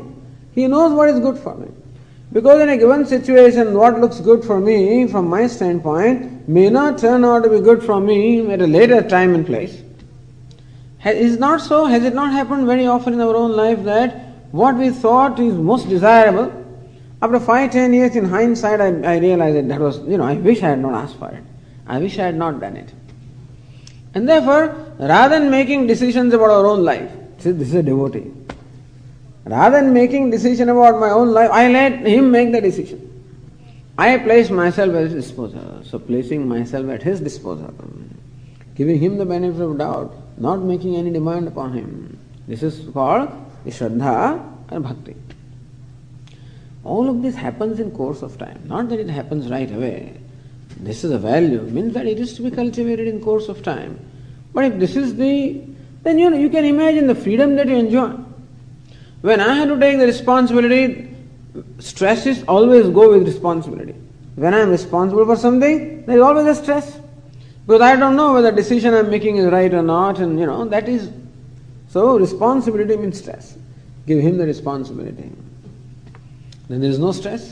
He 0.54 0.68
knows 0.68 0.92
what 0.92 1.08
is 1.08 1.18
good 1.18 1.38
for 1.38 1.56
me. 1.56 1.66
Because 2.32 2.60
in 2.60 2.68
a 2.68 2.76
given 2.76 3.04
situation, 3.04 3.74
what 3.74 4.00
looks 4.00 4.20
good 4.20 4.44
for 4.44 4.60
me 4.60 5.08
from 5.08 5.26
my 5.26 5.48
standpoint 5.48 6.48
may 6.48 6.70
not 6.70 6.98
turn 6.98 7.24
out 7.24 7.42
to 7.42 7.50
be 7.50 7.58
good 7.58 7.82
for 7.82 7.98
me 7.98 8.48
at 8.48 8.62
a 8.62 8.66
later 8.68 9.02
time 9.02 9.34
and 9.34 9.44
place. 9.44 9.82
Is 11.04 11.36
not 11.36 11.60
so? 11.60 11.86
Has 11.86 12.04
it 12.04 12.14
not 12.14 12.30
happened 12.30 12.64
very 12.64 12.86
often 12.86 13.14
in 13.14 13.20
our 13.20 13.34
own 13.34 13.56
life 13.56 13.82
that 13.82 14.23
what 14.60 14.76
we 14.76 14.90
thought 14.90 15.40
is 15.40 15.54
most 15.54 15.88
desirable 15.88 16.52
after 17.20 17.40
five, 17.40 17.72
ten 17.72 17.92
years 17.92 18.14
in 18.14 18.26
hindsight, 18.26 18.80
I, 18.80 18.88
I 19.14 19.18
realized 19.18 19.56
that 19.56 19.68
that 19.68 19.80
was, 19.80 19.98
you 20.00 20.16
know, 20.18 20.24
I 20.24 20.34
wish 20.34 20.62
I 20.62 20.68
had 20.70 20.78
not 20.78 20.94
asked 20.94 21.18
for 21.18 21.30
it. 21.30 21.42
I 21.86 21.98
wish 21.98 22.18
I 22.18 22.26
had 22.26 22.36
not 22.36 22.60
done 22.60 22.76
it. 22.76 22.92
And 24.14 24.28
therefore, 24.28 24.76
rather 24.98 25.40
than 25.40 25.50
making 25.50 25.86
decisions 25.88 26.32
about 26.34 26.50
our 26.50 26.66
own 26.66 26.84
life, 26.84 27.10
see, 27.38 27.50
this 27.50 27.68
is 27.68 27.74
a 27.74 27.82
devotee. 27.82 28.30
Rather 29.44 29.80
than 29.80 29.92
making 29.92 30.30
decision 30.30 30.68
about 30.68 31.00
my 31.00 31.10
own 31.10 31.32
life, 31.32 31.50
I 31.50 31.68
let 31.68 32.06
him 32.06 32.30
make 32.30 32.52
the 32.52 32.60
decision. 32.60 33.10
I 33.98 34.18
place 34.18 34.50
myself 34.50 34.94
at 34.94 35.04
his 35.04 35.14
disposal. 35.14 35.82
So 35.82 35.98
placing 35.98 36.46
myself 36.46 36.88
at 36.90 37.02
his 37.02 37.20
disposal, 37.20 37.74
giving 38.76 39.00
him 39.00 39.18
the 39.18 39.26
benefit 39.26 39.60
of 39.60 39.78
doubt, 39.78 40.14
not 40.38 40.60
making 40.60 40.94
any 40.94 41.10
demand 41.10 41.48
upon 41.48 41.72
him. 41.72 42.18
This 42.46 42.62
is 42.62 42.88
called 42.92 43.30
Shraddha 43.70 44.42
and 44.70 44.84
Bhakti. 44.84 45.16
All 46.84 47.08
of 47.08 47.22
this 47.22 47.34
happens 47.34 47.80
in 47.80 47.90
course 47.92 48.22
of 48.22 48.36
time, 48.38 48.62
not 48.66 48.88
that 48.90 49.00
it 49.00 49.08
happens 49.08 49.50
right 49.50 49.70
away. 49.70 50.20
This 50.76 51.04
is 51.04 51.12
a 51.12 51.18
value, 51.18 51.62
means 51.62 51.94
that 51.94 52.06
it 52.06 52.18
is 52.18 52.34
to 52.34 52.42
be 52.42 52.50
cultivated 52.50 53.08
in 53.08 53.20
course 53.22 53.48
of 53.48 53.62
time. 53.62 53.98
But 54.52 54.64
if 54.64 54.78
this 54.78 54.96
is 54.96 55.14
the, 55.16 55.62
then 56.02 56.18
you 56.18 56.28
know, 56.28 56.36
you 56.36 56.50
can 56.50 56.64
imagine 56.64 57.06
the 57.06 57.14
freedom 57.14 57.56
that 57.56 57.68
you 57.68 57.76
enjoy. 57.76 58.10
When 59.22 59.40
I 59.40 59.54
have 59.54 59.68
to 59.68 59.80
take 59.80 59.98
the 59.98 60.06
responsibility, 60.06 61.16
stresses 61.78 62.44
always 62.44 62.88
go 62.90 63.12
with 63.12 63.26
responsibility. 63.26 63.94
When 64.34 64.52
I 64.52 64.60
am 64.60 64.70
responsible 64.70 65.24
for 65.24 65.36
something, 65.36 66.04
there 66.04 66.16
is 66.16 66.22
always 66.22 66.46
a 66.46 66.54
stress. 66.60 67.00
Because 67.66 67.80
I 67.80 67.96
don't 67.96 68.16
know 68.16 68.34
whether 68.34 68.50
the 68.50 68.56
decision 68.56 68.92
I 68.92 68.98
am 68.98 69.10
making 69.10 69.38
is 69.38 69.46
right 69.46 69.72
or 69.72 69.82
not, 69.82 70.18
and 70.18 70.38
you 70.38 70.44
know, 70.44 70.66
that 70.66 70.88
is. 70.88 71.10
So, 71.94 72.18
responsibility 72.18 72.96
means 72.96 73.18
stress. 73.18 73.56
Give 74.04 74.18
him 74.18 74.36
the 74.36 74.46
responsibility 74.46 75.30
then 76.68 76.80
there 76.80 76.90
is 76.90 76.98
no 76.98 77.12
stress. 77.12 77.50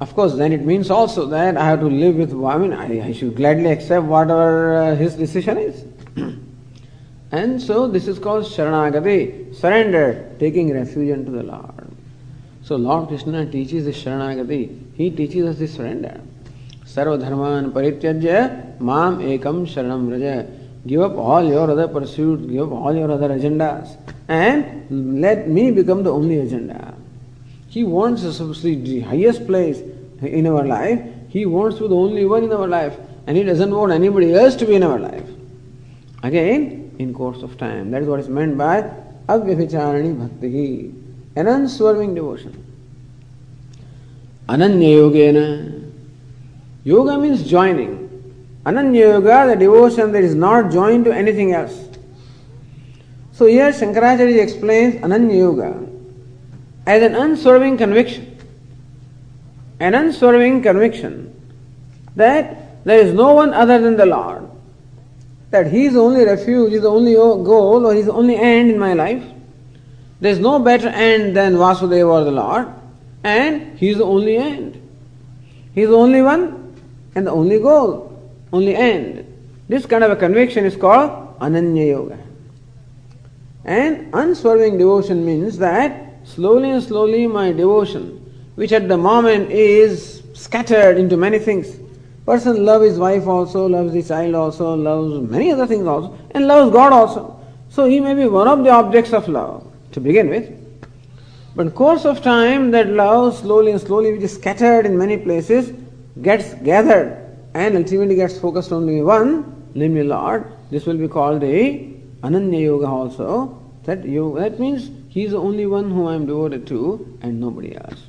Of 0.00 0.14
course, 0.14 0.34
then 0.34 0.52
it 0.52 0.64
means 0.64 0.90
also 0.90 1.26
that 1.26 1.56
I 1.56 1.66
have 1.66 1.80
to 1.80 1.86
live 1.86 2.16
with, 2.16 2.32
I 2.32 2.56
mean, 2.56 2.72
I, 2.72 3.08
I 3.08 3.12
should 3.12 3.36
gladly 3.36 3.66
accept 3.66 4.06
whatever 4.06 4.76
uh, 4.76 4.94
his 4.96 5.14
decision 5.14 5.58
is. 5.58 5.84
and 7.32 7.60
so 7.60 7.86
this 7.86 8.08
is 8.08 8.18
called 8.18 8.44
Sharanagati, 8.44 9.54
surrender, 9.54 10.34
taking 10.38 10.72
refuge 10.72 11.12
unto 11.12 11.30
the 11.30 11.42
Lord. 11.42 11.94
So 12.62 12.76
Lord 12.76 13.08
Krishna 13.08 13.50
teaches 13.50 13.84
the 13.84 13.92
Sharanagati, 13.92 14.96
he 14.96 15.10
teaches 15.10 15.46
us 15.46 15.58
this 15.58 15.74
surrender. 15.74 16.20
Sarva 16.86 17.20
dharman 17.20 17.72
parityajya 17.72 18.80
mam 18.80 19.18
ekam 19.18 19.66
sharanam 19.66 20.08
vraja. 20.08 20.59
Give 20.86 21.02
up 21.02 21.16
all 21.16 21.44
your 21.44 21.70
other 21.70 21.88
pursuits, 21.88 22.46
give 22.46 22.72
up 22.72 22.72
all 22.72 22.94
your 22.94 23.10
other 23.10 23.28
agendas, 23.28 23.96
and 24.28 25.20
let 25.20 25.48
me 25.48 25.70
become 25.70 26.02
the 26.02 26.12
only 26.12 26.38
agenda. 26.38 26.94
He 27.68 27.84
wants 27.84 28.24
us 28.24 28.38
to 28.38 28.54
see 28.54 28.74
the 28.74 29.00
highest 29.00 29.46
place 29.46 29.80
in 30.22 30.46
our 30.46 30.64
life. 30.64 31.00
He 31.28 31.46
wants 31.46 31.76
to 31.76 31.82
be 31.82 31.88
the 31.88 31.94
only 31.94 32.24
one 32.24 32.44
in 32.44 32.52
our 32.52 32.66
life. 32.66 32.96
And 33.26 33.36
he 33.36 33.44
doesn't 33.44 33.72
want 33.72 33.92
anybody 33.92 34.34
else 34.34 34.56
to 34.56 34.66
be 34.66 34.74
in 34.74 34.82
our 34.82 34.98
life. 34.98 35.28
Again, 36.22 36.96
in 36.98 37.14
course 37.14 37.42
of 37.42 37.56
time. 37.58 37.92
That 37.92 38.02
is 38.02 38.08
what 38.08 38.18
is 38.18 38.28
meant 38.28 38.58
by 38.58 38.90
avyabhicharani 39.28 40.18
bhakti. 40.18 40.92
An 41.36 41.46
unswerving 41.46 42.14
devotion. 42.14 42.66
Ananya 44.48 44.90
yogena. 44.98 45.92
Yoga 46.82 47.18
means 47.18 47.48
joining. 47.48 48.09
Ananya 48.64 49.00
yoga, 49.00 49.46
the 49.48 49.56
devotion 49.56 50.12
that 50.12 50.22
is 50.22 50.34
not 50.34 50.70
joined 50.70 51.04
to 51.06 51.12
anything 51.12 51.52
else. 51.52 51.88
So 53.32 53.46
here 53.46 53.70
Shankaracharya 53.70 54.42
explains 54.42 54.96
Ananya 54.96 55.36
yoga 55.36 55.86
as 56.86 57.02
an 57.02 57.14
unswerving 57.14 57.78
conviction. 57.78 58.38
An 59.80 59.94
unswerving 59.94 60.62
conviction 60.62 61.34
that 62.16 62.84
there 62.84 62.98
is 62.98 63.14
no 63.14 63.32
one 63.34 63.54
other 63.54 63.78
than 63.80 63.96
the 63.96 64.06
Lord. 64.06 64.50
that 65.50 65.66
he 65.66 65.86
is 65.86 65.94
the 65.94 66.00
only 66.00 66.24
refuge, 66.24 66.72
is 66.72 66.82
the 66.82 66.90
only 66.90 67.14
goal, 67.14 67.84
or 67.86 67.92
he 67.92 68.00
is 68.00 68.06
the 68.06 68.12
only 68.12 68.36
end 68.36 68.70
in 68.70 68.78
my 68.78 68.92
life. 68.92 69.22
There 70.20 70.30
is 70.30 70.38
no 70.38 70.58
better 70.58 70.88
end 70.88 71.36
than 71.36 71.54
Vasudeva 71.54 72.08
or 72.08 72.24
the 72.24 72.30
Lord, 72.30 72.68
and 73.24 73.76
he 73.78 73.88
is 73.88 73.98
the 73.98 74.04
only 74.04 74.36
end. 74.36 74.80
He 75.74 75.82
is 75.82 75.90
the 75.90 75.96
only 75.96 76.22
one 76.22 76.76
and 77.14 77.26
the 77.26 77.32
only 77.32 77.58
goal, 77.58 78.09
only 78.52 78.74
end. 78.74 79.26
This 79.68 79.86
kind 79.86 80.02
of 80.02 80.10
a 80.10 80.16
conviction 80.16 80.64
is 80.64 80.76
called 80.76 81.38
Ananya 81.38 81.88
Yoga. 81.88 82.18
And 83.64 84.10
unswerving 84.12 84.78
devotion 84.78 85.24
means 85.24 85.58
that 85.58 86.10
slowly 86.24 86.70
and 86.70 86.82
slowly 86.82 87.26
my 87.26 87.52
devotion, 87.52 88.16
which 88.56 88.72
at 88.72 88.88
the 88.88 88.96
moment 88.96 89.50
is 89.50 90.22
scattered 90.34 90.98
into 90.98 91.16
many 91.16 91.38
things, 91.38 91.78
person 92.26 92.64
loves 92.64 92.84
his 92.86 92.98
wife 92.98 93.26
also, 93.26 93.66
loves 93.66 93.92
his 93.92 94.08
child 94.08 94.34
also, 94.34 94.74
loves 94.74 95.30
many 95.30 95.52
other 95.52 95.66
things 95.66 95.86
also, 95.86 96.18
and 96.32 96.46
loves 96.46 96.72
God 96.72 96.92
also. 96.92 97.40
So 97.68 97.86
he 97.86 98.00
may 98.00 98.14
be 98.14 98.26
one 98.26 98.48
of 98.48 98.64
the 98.64 98.70
objects 98.70 99.12
of 99.12 99.28
love 99.28 99.70
to 99.92 100.00
begin 100.00 100.28
with. 100.28 100.50
But 101.54 101.74
course 101.74 102.04
of 102.04 102.22
time, 102.22 102.70
that 102.70 102.88
love 102.88 103.36
slowly 103.36 103.72
and 103.72 103.80
slowly, 103.80 104.12
which 104.12 104.22
is 104.22 104.34
scattered 104.34 104.86
in 104.86 104.96
many 104.96 105.16
places, 105.16 105.72
gets 106.22 106.54
gathered 106.54 107.29
and 107.54 107.76
ultimately 107.76 108.14
gets 108.14 108.38
focused 108.38 108.72
only 108.72 109.02
one, 109.02 109.70
namely 109.74 110.04
Lord. 110.04 110.52
This 110.70 110.86
will 110.86 110.96
be 110.96 111.08
called 111.08 111.42
a 111.42 111.96
Ananya 112.22 112.62
Yoga 112.62 112.86
also. 112.86 113.56
That 113.84 114.04
yoga, 114.04 114.40
that 114.42 114.60
means 114.60 114.90
he 115.08 115.24
is 115.24 115.32
the 115.32 115.40
only 115.40 115.66
one 115.66 115.90
whom 115.90 116.06
I 116.06 116.14
am 116.14 116.26
devoted 116.26 116.66
to 116.68 117.18
and 117.22 117.40
nobody 117.40 117.74
else. 117.74 118.06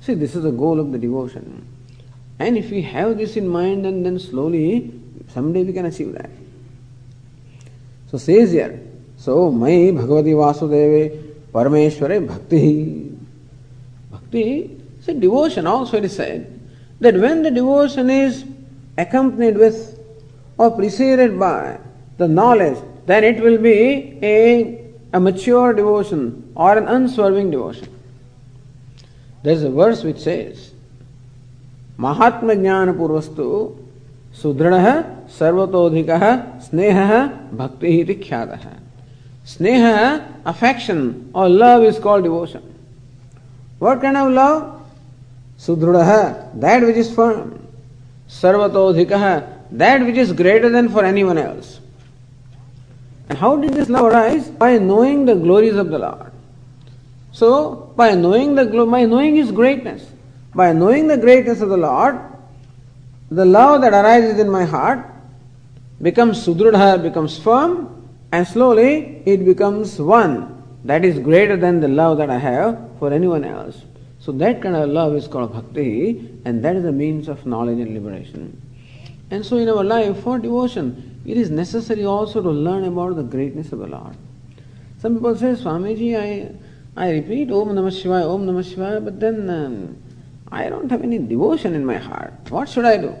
See, 0.00 0.14
this 0.14 0.36
is 0.36 0.42
the 0.42 0.50
goal 0.50 0.78
of 0.78 0.92
the 0.92 0.98
devotion. 0.98 1.66
And 2.38 2.58
if 2.58 2.70
we 2.70 2.82
have 2.82 3.18
this 3.18 3.36
in 3.36 3.48
mind, 3.48 3.86
and 3.86 4.04
then 4.04 4.18
slowly, 4.18 4.92
someday 5.28 5.64
we 5.64 5.72
can 5.72 5.86
achieve 5.86 6.12
that. 6.12 6.30
So 8.10 8.18
says 8.18 8.52
here, 8.52 8.80
so 9.16 9.50
Mai 9.50 9.92
Bhagavati 9.92 10.34
Vasudeve 10.34 11.34
Parameshware 11.52 12.26
Bhakti. 12.26 13.12
Bhakti 14.10 14.82
a 15.08 15.14
devotion 15.14 15.66
also 15.66 15.98
it 15.98 16.04
is 16.04 16.14
said 16.14 16.60
that 17.00 17.14
when 17.14 17.42
the 17.42 17.50
devotion 17.50 18.08
is 18.10 18.44
accompanied 18.97 19.57
with 19.57 19.99
or 20.57 20.71
preceded 20.71 21.39
by 21.39 21.79
the 22.17 22.27
knowledge, 22.27 22.77
then 23.05 23.23
it 23.23 23.41
will 23.41 23.57
be 23.57 24.17
a, 24.21 24.91
a 25.13 25.19
mature 25.19 25.73
devotion 25.73 26.51
or 26.55 26.77
an 26.77 26.87
unswerving 26.87 27.51
devotion. 27.51 27.87
There 29.43 29.53
is 29.53 29.63
a 29.63 29.69
verse 29.69 30.03
which 30.03 30.19
says, 30.19 30.71
महात्म 31.99 32.53
ज्ञान 32.61 32.91
पूर्वस्तु 32.97 33.45
सुदृढ़ 34.41 34.75
सर्वतोधिक 35.37 36.09
स्नेह 36.65 36.99
भक्ति 37.57 38.13
ख्यात 38.23 38.51
स्नेह 39.53 39.85
affection 40.51 40.99
और 41.35 41.49
love 41.49 41.85
is 41.85 41.99
called 42.03 42.23
devotion 42.23 42.59
what 43.81 44.01
can 44.01 44.17
of 44.17 44.29
love 44.31 44.61
सुदृढ़ 45.65 45.97
that 46.65 46.83
which 46.83 46.97
is 46.97 47.13
firm 47.15 47.49
sarvatodhikaha, 48.40 49.44
that 49.72 50.04
which 50.04 50.16
is 50.16 50.32
greater 50.32 50.68
than 50.68 50.88
for 50.88 51.04
anyone 51.04 51.38
else. 51.38 51.80
And 53.28 53.38
how 53.38 53.56
did 53.56 53.74
this 53.74 53.88
love 53.88 54.06
arise? 54.12 54.50
By 54.50 54.78
knowing 54.78 55.24
the 55.26 55.34
glories 55.34 55.76
of 55.76 55.88
the 55.88 55.98
Lord. 55.98 56.32
So, 57.32 57.92
by 57.96 58.14
knowing 58.14 58.54
the 58.54 58.66
glo- 58.66 58.86
by 58.86 59.04
knowing 59.04 59.36
His 59.36 59.50
greatness, 59.50 60.06
by 60.54 60.72
knowing 60.72 61.08
the 61.08 61.16
greatness 61.16 61.60
of 61.60 61.70
the 61.70 61.78
Lord, 61.78 62.18
the 63.30 63.44
love 63.44 63.80
that 63.82 63.94
arises 63.94 64.38
in 64.38 64.50
my 64.50 64.64
heart 64.64 65.06
becomes 66.00 66.46
sudrudha, 66.46 67.02
becomes 67.02 67.38
firm, 67.38 67.88
and 68.32 68.46
slowly 68.46 69.22
it 69.24 69.44
becomes 69.44 69.98
one 69.98 70.62
that 70.84 71.04
is 71.04 71.18
greater 71.18 71.56
than 71.56 71.80
the 71.80 71.88
love 71.88 72.18
that 72.18 72.28
I 72.28 72.38
have 72.38 72.78
for 72.98 73.12
anyone 73.12 73.44
else. 73.44 73.80
So 74.22 74.30
that 74.30 74.62
kind 74.62 74.76
of 74.76 74.88
love 74.88 75.16
is 75.16 75.26
called 75.26 75.52
bhakti, 75.52 76.30
and 76.44 76.64
that 76.64 76.76
is 76.76 76.84
the 76.84 76.92
means 76.92 77.26
of 77.26 77.44
knowledge 77.44 77.80
and 77.80 77.92
liberation. 77.92 78.62
And 79.32 79.44
so 79.44 79.56
in 79.56 79.68
our 79.68 79.82
life, 79.82 80.22
for 80.22 80.38
devotion, 80.38 81.20
it 81.26 81.36
is 81.36 81.50
necessary 81.50 82.04
also 82.04 82.40
to 82.40 82.48
learn 82.48 82.84
about 82.84 83.16
the 83.16 83.24
greatness 83.24 83.72
of 83.72 83.80
the 83.80 83.88
Lord. 83.88 84.14
Some 85.00 85.14
people 85.14 85.34
say, 85.34 85.54
Swamiji, 85.54 86.16
I, 86.16 86.54
I 86.96 87.10
repeat 87.10 87.50
Om 87.50 87.70
Namah 87.70 87.90
Shivaya, 87.90 88.32
Om 88.32 88.46
Namah 88.46 88.62
Shivaya, 88.62 89.04
but 89.04 89.18
then 89.18 89.50
um, 89.50 89.96
I 90.52 90.68
don't 90.68 90.88
have 90.88 91.02
any 91.02 91.18
devotion 91.18 91.74
in 91.74 91.84
my 91.84 91.96
heart. 91.96 92.32
What 92.48 92.68
should 92.68 92.84
I 92.84 92.98
do? 92.98 93.16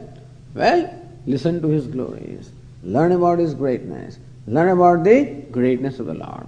Well, 0.54 0.88
listen 1.26 1.60
to 1.62 1.68
His 1.68 1.88
glories, 1.88 2.52
learn 2.84 3.10
about 3.10 3.40
His 3.40 3.54
greatness, 3.54 4.20
learn 4.46 4.68
about 4.68 5.02
the 5.02 5.24
greatness 5.50 5.98
of 5.98 6.06
the 6.06 6.14
Lord. 6.14 6.46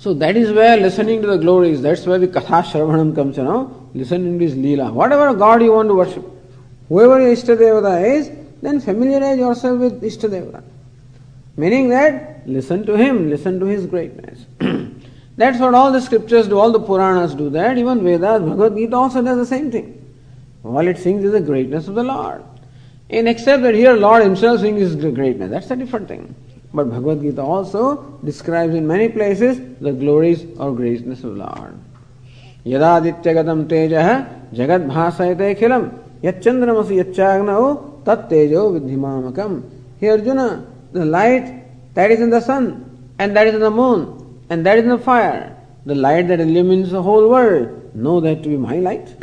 So 0.00 0.14
that 0.14 0.34
is 0.34 0.50
where 0.50 0.78
listening 0.78 1.20
to 1.20 1.28
the 1.28 1.36
glories, 1.36 1.82
that's 1.82 2.06
where 2.06 2.18
the 2.18 2.26
Katha 2.26 2.62
Shravanam 2.64 3.14
comes, 3.14 3.36
you 3.36 3.44
know, 3.44 3.90
listening 3.92 4.38
to 4.38 4.44
His 4.46 4.54
Leela. 4.54 4.90
Whatever 4.90 5.34
God 5.34 5.62
you 5.62 5.74
want 5.74 5.90
to 5.90 5.94
worship, 5.94 6.24
whoever 6.88 7.20
your 7.20 7.36
Ishtadevata 7.36 8.16
is, 8.16 8.30
then 8.62 8.80
familiarize 8.80 9.38
yourself 9.38 9.78
with 9.78 10.00
Ishtadevata. 10.02 10.62
Meaning 11.58 11.90
that, 11.90 12.48
listen 12.48 12.86
to 12.86 12.96
Him, 12.96 13.28
listen 13.28 13.60
to 13.60 13.66
His 13.66 13.84
greatness. 13.84 14.46
That's 15.36 15.60
what 15.60 15.74
all 15.74 15.92
the 15.92 16.00
scriptures 16.00 16.48
do, 16.48 16.58
all 16.58 16.72
the 16.72 16.80
Puranas 16.80 17.34
do 17.34 17.50
that. 17.50 17.76
Even 17.76 18.02
Vedas, 18.02 18.40
Bhagavad 18.40 18.76
Gita 18.76 18.96
also 18.96 19.20
does 19.20 19.36
the 19.36 19.44
same 19.44 19.70
thing. 19.70 20.02
All 20.64 20.88
it 20.88 20.96
sings 20.96 21.24
is 21.24 21.32
the 21.32 21.42
greatness 21.42 21.88
of 21.88 21.94
the 21.94 22.04
Lord. 22.04 22.42
And 23.10 23.28
except 23.28 23.62
that 23.64 23.74
here 23.74 23.92
Lord 23.92 24.22
Himself 24.22 24.62
sings 24.62 24.80
His 24.80 24.94
greatness, 24.94 25.50
that's 25.50 25.70
a 25.70 25.76
different 25.76 26.08
thing. 26.08 26.34
But 26.73 26.89
Bhagavad 26.89 27.21
Gita 27.21 27.41
also 27.41 28.19
describes 28.23 28.75
in 28.75 28.85
many 28.85 29.09
places 29.09 29.59
the 29.79 29.93
glories 29.93 30.45
or 30.59 30.73
greatness 30.75 31.23
of 31.23 31.37
Lord. 31.37 31.75
यदादित्यगतम 32.67 33.63
तेज 33.71 33.93
जगत 34.57 34.81
भाषयते 34.93 35.53
खिलम 35.59 35.83
यच्चंद्रमसि 36.25 36.99
यच्चाग्नौ 36.99 37.73
तत्तेजो 38.07 38.69
विद्धिमामकम 38.75 39.51
हे 40.01 40.07
Arjun 40.15 40.39
the 40.95 41.05
light 41.05 41.47
that 41.93 42.09
is 42.09 42.21
in 42.21 42.29
the 42.29 42.39
sun 42.39 42.65
and 43.19 43.35
that 43.35 43.47
is 43.47 43.55
in 43.55 43.59
the 43.59 43.69
moon 43.69 44.03
and 44.49 44.65
that 44.65 44.77
is 44.77 44.85
the 44.85 44.97
fire, 44.97 45.55
the 45.85 45.95
light 45.95 46.27
that 46.29 46.39
illumines 46.39 46.91
the 46.91 47.01
whole 47.01 47.29
world. 47.29 47.95
Know 47.95 48.19
that 48.21 48.43
to 48.43 48.49
be 48.49 48.57
my 48.57 48.77
light. 48.77 49.15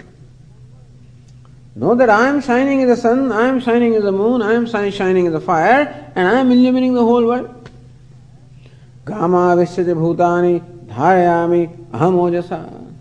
Know 1.78 1.94
that 1.94 2.10
I 2.10 2.28
am 2.28 2.42
shining 2.42 2.82
in 2.82 2.88
the 2.88 2.98
sun, 2.98 3.32
I 3.32 3.48
am 3.48 3.60
shining 3.60 3.94
in 3.94 4.04
the 4.04 4.12
moon, 4.12 4.42
I 4.42 4.54
am 4.54 4.66
shining 4.66 5.28
in 5.28 5.32
the 5.32 5.40
fire, 5.40 6.12
and 6.16 6.28
I 6.28 6.40
am 6.40 6.52
illumining 6.52 6.96
the 6.96 7.04
whole 7.04 7.24
world. 7.24 7.70
Gama 9.06 9.56
vishyate 9.56 9.94
bhutani 9.94 10.60
dharayami 10.88 11.68
ahamojasa. 11.92 12.96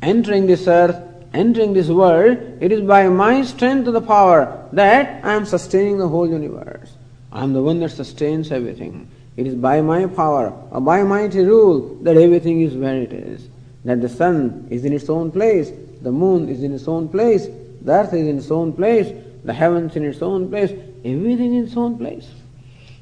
Entering 0.00 0.46
this 0.46 0.66
earth, 0.66 0.96
entering 1.34 1.74
this 1.74 1.88
world, 1.88 2.38
it 2.58 2.72
is 2.72 2.80
by 2.80 3.06
my 3.10 3.42
strength 3.42 3.86
of 3.86 3.92
the 3.92 4.00
power 4.00 4.66
that 4.72 5.22
I 5.22 5.34
am 5.34 5.44
sustaining 5.44 5.98
the 5.98 6.08
whole 6.08 6.26
universe. 6.26 6.92
I 7.30 7.42
am 7.42 7.52
the 7.52 7.62
one 7.62 7.80
that 7.80 7.90
sustains 7.90 8.50
everything. 8.50 9.10
It 9.36 9.46
is 9.46 9.54
by 9.54 9.82
my 9.82 10.06
power 10.06 10.54
or 10.70 10.80
by 10.80 11.02
my 11.02 11.20
mighty 11.20 11.44
rule 11.44 11.94
that 12.00 12.16
everything 12.16 12.62
is 12.62 12.74
where 12.74 12.96
it 12.96 13.12
is. 13.12 13.46
That 13.84 14.00
the 14.00 14.08
sun 14.08 14.68
is 14.70 14.86
in 14.86 14.94
its 14.94 15.10
own 15.10 15.30
place, 15.30 15.70
the 16.00 16.12
moon 16.12 16.48
is 16.48 16.62
in 16.62 16.72
its 16.72 16.88
own 16.88 17.10
place, 17.10 17.46
the 17.86 17.92
earth 17.92 18.12
is 18.12 18.26
in 18.26 18.38
its 18.38 18.50
own 18.50 18.72
place, 18.72 19.08
the 19.44 19.52
heavens 19.52 19.94
in 19.94 20.04
its 20.04 20.20
own 20.20 20.48
place, 20.50 20.70
everything 21.04 21.54
in 21.54 21.64
its 21.64 21.76
own 21.76 21.96
place. 21.96 22.28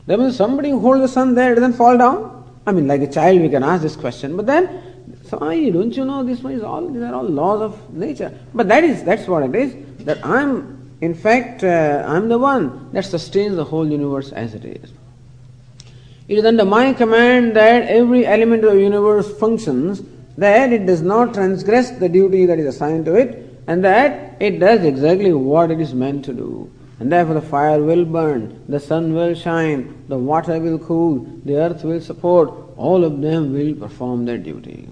That 0.06 0.18
means 0.18 0.36
somebody 0.36 0.70
who 0.70 0.78
holds 0.78 1.00
the 1.00 1.08
sun 1.08 1.34
there 1.34 1.52
it 1.52 1.54
doesn't 1.56 1.72
fall 1.72 1.96
down. 1.96 2.44
I 2.66 2.72
mean, 2.72 2.86
like 2.86 3.00
a 3.00 3.10
child, 3.10 3.40
we 3.40 3.48
can 3.48 3.62
ask 3.62 3.82
this 3.82 3.96
question, 3.96 4.36
but 4.36 4.46
then, 4.46 4.82
Sai, 5.24 5.70
don't 5.70 5.96
you 5.96 6.04
know 6.04 6.22
this 6.22 6.42
one 6.42 6.52
is 6.52 6.62
all 6.62 6.86
these 6.86 7.02
are 7.02 7.14
all 7.14 7.24
laws 7.24 7.62
of 7.62 7.94
nature? 7.94 8.38
But 8.52 8.68
that 8.68 8.84
is 8.84 9.02
that's 9.04 9.26
what 9.26 9.42
it 9.42 9.54
is. 9.54 10.04
That 10.04 10.24
I'm, 10.24 10.92
in 11.00 11.14
fact, 11.14 11.64
uh, 11.64 12.04
I'm 12.06 12.28
the 12.28 12.38
one 12.38 12.92
that 12.92 13.06
sustains 13.06 13.56
the 13.56 13.64
whole 13.64 13.90
universe 13.90 14.32
as 14.32 14.54
it 14.54 14.66
is. 14.66 14.92
It 16.28 16.38
is 16.38 16.44
under 16.44 16.66
my 16.66 16.92
command 16.92 17.56
that 17.56 17.88
every 17.88 18.26
element 18.26 18.64
of 18.64 18.72
the 18.74 18.80
universe 18.80 19.34
functions, 19.38 20.02
that 20.36 20.74
it 20.74 20.84
does 20.84 21.00
not 21.00 21.32
transgress 21.32 21.90
the 21.92 22.08
duty 22.08 22.44
that 22.44 22.58
is 22.58 22.66
assigned 22.66 23.06
to 23.06 23.14
it, 23.14 23.43
and 23.66 23.84
that 23.84 24.36
it 24.40 24.58
does 24.58 24.84
exactly 24.84 25.32
what 25.32 25.70
it 25.70 25.80
is 25.80 25.94
meant 25.94 26.24
to 26.26 26.32
do. 26.32 26.70
And 27.00 27.10
therefore 27.10 27.34
the 27.34 27.42
fire 27.42 27.82
will 27.82 28.04
burn, 28.04 28.64
the 28.68 28.78
sun 28.78 29.14
will 29.14 29.34
shine, 29.34 30.04
the 30.08 30.18
water 30.18 30.58
will 30.60 30.78
cool, 30.78 31.26
the 31.44 31.56
earth 31.56 31.82
will 31.82 32.00
support, 32.00 32.52
all 32.76 33.04
of 33.04 33.20
them 33.20 33.52
will 33.52 33.74
perform 33.74 34.24
their 34.24 34.38
duty. 34.38 34.88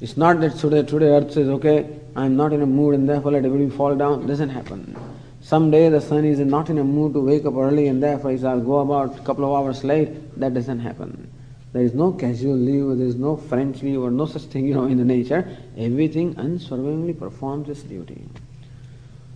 It's 0.00 0.16
not 0.16 0.40
that 0.40 0.56
today, 0.56 0.82
today 0.82 1.06
earth 1.06 1.32
says, 1.32 1.48
okay, 1.48 1.88
I'm 2.16 2.36
not 2.36 2.52
in 2.52 2.62
a 2.62 2.66
mood 2.66 2.94
and 2.94 3.08
therefore 3.08 3.32
let 3.32 3.44
everybody 3.44 3.70
fall 3.70 3.94
down. 3.94 4.22
It 4.22 4.26
doesn't 4.26 4.50
happen. 4.50 4.96
Someday 5.40 5.88
the 5.88 6.00
sun 6.00 6.24
is 6.24 6.38
not 6.40 6.68
in 6.68 6.78
a 6.78 6.84
mood 6.84 7.14
to 7.14 7.20
wake 7.20 7.46
up 7.46 7.54
early 7.54 7.86
and 7.86 8.02
therefore 8.02 8.32
he 8.32 8.38
shall 8.38 8.60
go 8.60 8.78
about 8.78 9.18
a 9.18 9.22
couple 9.22 9.44
of 9.44 9.52
hours 9.52 9.84
late. 9.84 10.38
That 10.38 10.54
doesn't 10.54 10.80
happen. 10.80 11.27
There 11.72 11.82
is 11.82 11.92
no 11.92 12.12
casual 12.12 12.56
leave, 12.56 12.96
there 12.96 13.06
is 13.06 13.16
no 13.16 13.36
French 13.36 13.82
leave 13.82 14.00
or 14.00 14.10
no 14.10 14.26
such 14.26 14.42
thing, 14.42 14.66
you 14.66 14.74
know, 14.74 14.84
in 14.84 14.96
the 14.96 15.04
nature. 15.04 15.56
Everything 15.76 16.34
unswervingly 16.38 17.12
performs 17.12 17.68
its 17.68 17.82
duty. 17.82 18.22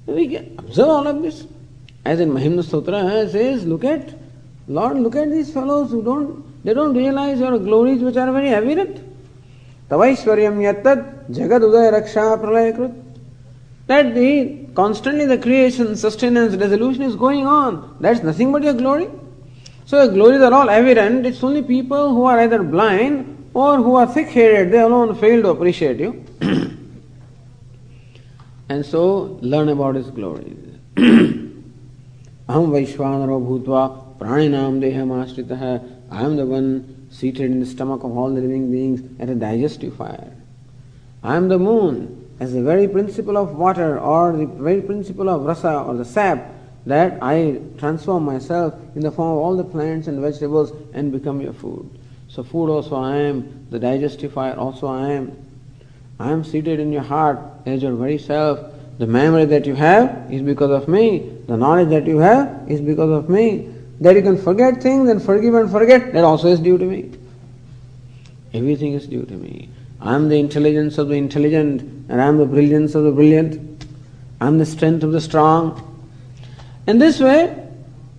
We 0.07 0.29
can 0.29 0.55
observe 0.59 0.89
all 0.89 1.07
of 1.07 1.23
this. 1.23 1.47
As 2.05 2.21
in 2.21 2.31
Mahimna 2.31 2.65
Stotra 2.65 3.05
eh, 3.11 3.29
says, 3.29 3.67
look 3.67 3.85
at 3.85 4.15
Lord, 4.67 4.99
look 4.99 5.17
at 5.17 5.31
these 5.31 5.53
fellows 5.53 5.91
who 5.91 6.03
don't, 6.03 6.65
they 6.65 6.73
don't 6.73 6.97
realize 6.97 7.39
your 7.39 7.59
glories 7.59 8.03
which 8.03 8.17
are 8.17 8.33
very 8.33 8.49
evident. 8.49 8.97
Tavaishwaryam 9.91 10.57
yattad 10.63 11.29
jagad 11.31 11.61
udaya 11.61 11.93
raksha 11.93 12.41
pralayakrit. 12.41 13.03
That 13.89 14.15
the 14.15 14.67
constantly 14.75 15.27
the 15.27 15.39
creation, 15.39 15.95
sustenance, 15.97 16.55
resolution 16.55 17.03
is 17.03 17.17
going 17.17 17.47
on. 17.47 17.97
That's 18.01 18.23
nothing 18.23 18.53
but 18.53 18.63
your 18.63 18.75
glory. 18.75 19.09
So 19.93 20.03
your 20.03 20.11
glories 20.11 20.41
are 20.41 20.55
all 20.55 20.71
evident. 20.71 21.27
It's 21.27 21.45
only 21.45 21.63
people 21.63 22.15
who 22.15 22.25
are 22.25 22.41
either 22.41 22.63
blind 22.63 23.51
or 23.53 23.77
who 23.77 23.97
are 23.97 24.07
thick-headed. 24.07 24.73
They 24.73 24.79
alone 24.79 25.15
fail 25.17 25.43
to 25.43 25.51
appreciate 25.51 26.01
you. 26.01 26.25
and 28.71 28.87
so 28.87 29.39
learn 29.43 29.69
about 29.69 29.97
His 29.97 30.09
glories. 30.09 30.57
Aham 30.97 31.53
Vaishvanaro 32.49 33.37
Bhutva 33.47 34.17
Praninam 34.17 34.81
Deham 34.81 35.11
Ashritaha. 35.11 35.87
I 36.11 36.23
am 36.23 36.37
the 36.37 36.47
one 36.47 37.09
seated 37.11 37.51
in 37.51 37.61
the 37.61 37.67
stomach 37.67 38.03
of 38.03 38.17
all 38.17 38.31
the 38.31 38.41
living 38.41 38.73
beings 38.73 39.03
at 39.21 39.29
a 39.29 39.35
digestive 39.35 39.95
fire. 39.95 40.33
I 41.23 41.37
am 41.37 41.49
the 41.49 41.59
moon 41.59 42.31
as 42.41 42.55
the 42.55 42.63
very 42.63 42.89
principle 42.89 43.37
of 43.37 43.57
water 43.57 44.01
or 44.01 44.33
the 44.35 44.47
very 44.47 44.81
principle 44.81 45.29
of 45.29 45.43
rasa 45.43 45.81
or 45.81 45.93
the 45.97 46.07
sap 46.07 46.62
that 46.87 47.23
I 47.23 47.61
transform 47.79 48.25
myself 48.25 48.75
in 48.95 49.03
the 49.03 49.11
form 49.11 49.33
of 49.33 49.39
all 49.39 49.57
the 49.57 49.65
plants 49.65 50.09
and 50.09 50.21
vegetables 50.21 50.73
and 50.93 51.13
become 51.13 51.41
your 51.41 51.53
food. 51.53 51.89
So 52.29 52.43
food 52.43 52.71
also 52.71 52.97
I 52.97 53.17
am, 53.17 53.67
the 53.71 53.79
digestifier 53.79 54.57
also 54.57 54.89
I 54.89 55.11
am. 55.11 55.37
I 56.19 56.31
am 56.31 56.45
seated 56.45 56.81
in 56.81 56.93
your 56.93 57.03
heart 57.03 57.39
as 57.67 57.83
your 57.83 57.95
very 57.95 58.19
self. 58.19 58.59
The 58.99 59.07
memory 59.07 59.45
that 59.47 59.67
you 59.67 59.75
have 59.75 60.33
is 60.33 60.43
because 60.43 60.71
of 60.71 60.89
me. 60.89 61.39
The 61.47 61.57
knowledge 61.57 61.89
that 61.91 62.07
you 62.07 62.19
have 62.19 62.71
is 62.71 62.81
because 62.81 63.11
of 63.11 63.29
me. 63.29 63.73
That 64.01 64.17
you 64.17 64.23
can 64.23 64.37
forget 64.37 64.83
things 64.83 65.09
and 65.09 65.23
forgive 65.23 65.55
and 65.55 65.71
forget, 65.71 66.13
that 66.13 66.25
also 66.25 66.49
is 66.49 66.61
due 66.61 66.79
to 66.79 66.85
me. 66.85 67.11
Everything 68.55 68.95
is 68.95 69.07
due 69.07 69.25
to 69.25 69.35
me. 69.35 69.69
I 70.01 70.15
am 70.15 70.29
the 70.29 70.39
intelligence 70.39 70.99
of 70.99 71.09
the 71.09 71.15
intelligent, 71.15 71.83
and 72.09 72.21
I 72.21 72.27
am 72.27 72.39
the 72.39 72.47
brilliance 72.47 72.95
of 72.95 73.05
the 73.05 73.13
brilliant. 73.13 73.87
I 74.41 74.47
am 74.47 74.59
the 74.59 74.67
strength 74.67 75.05
of 75.05 75.13
the 75.13 75.21
strong. 75.21 75.92
In 76.87 76.99
this 76.99 77.21
way, 77.21 77.69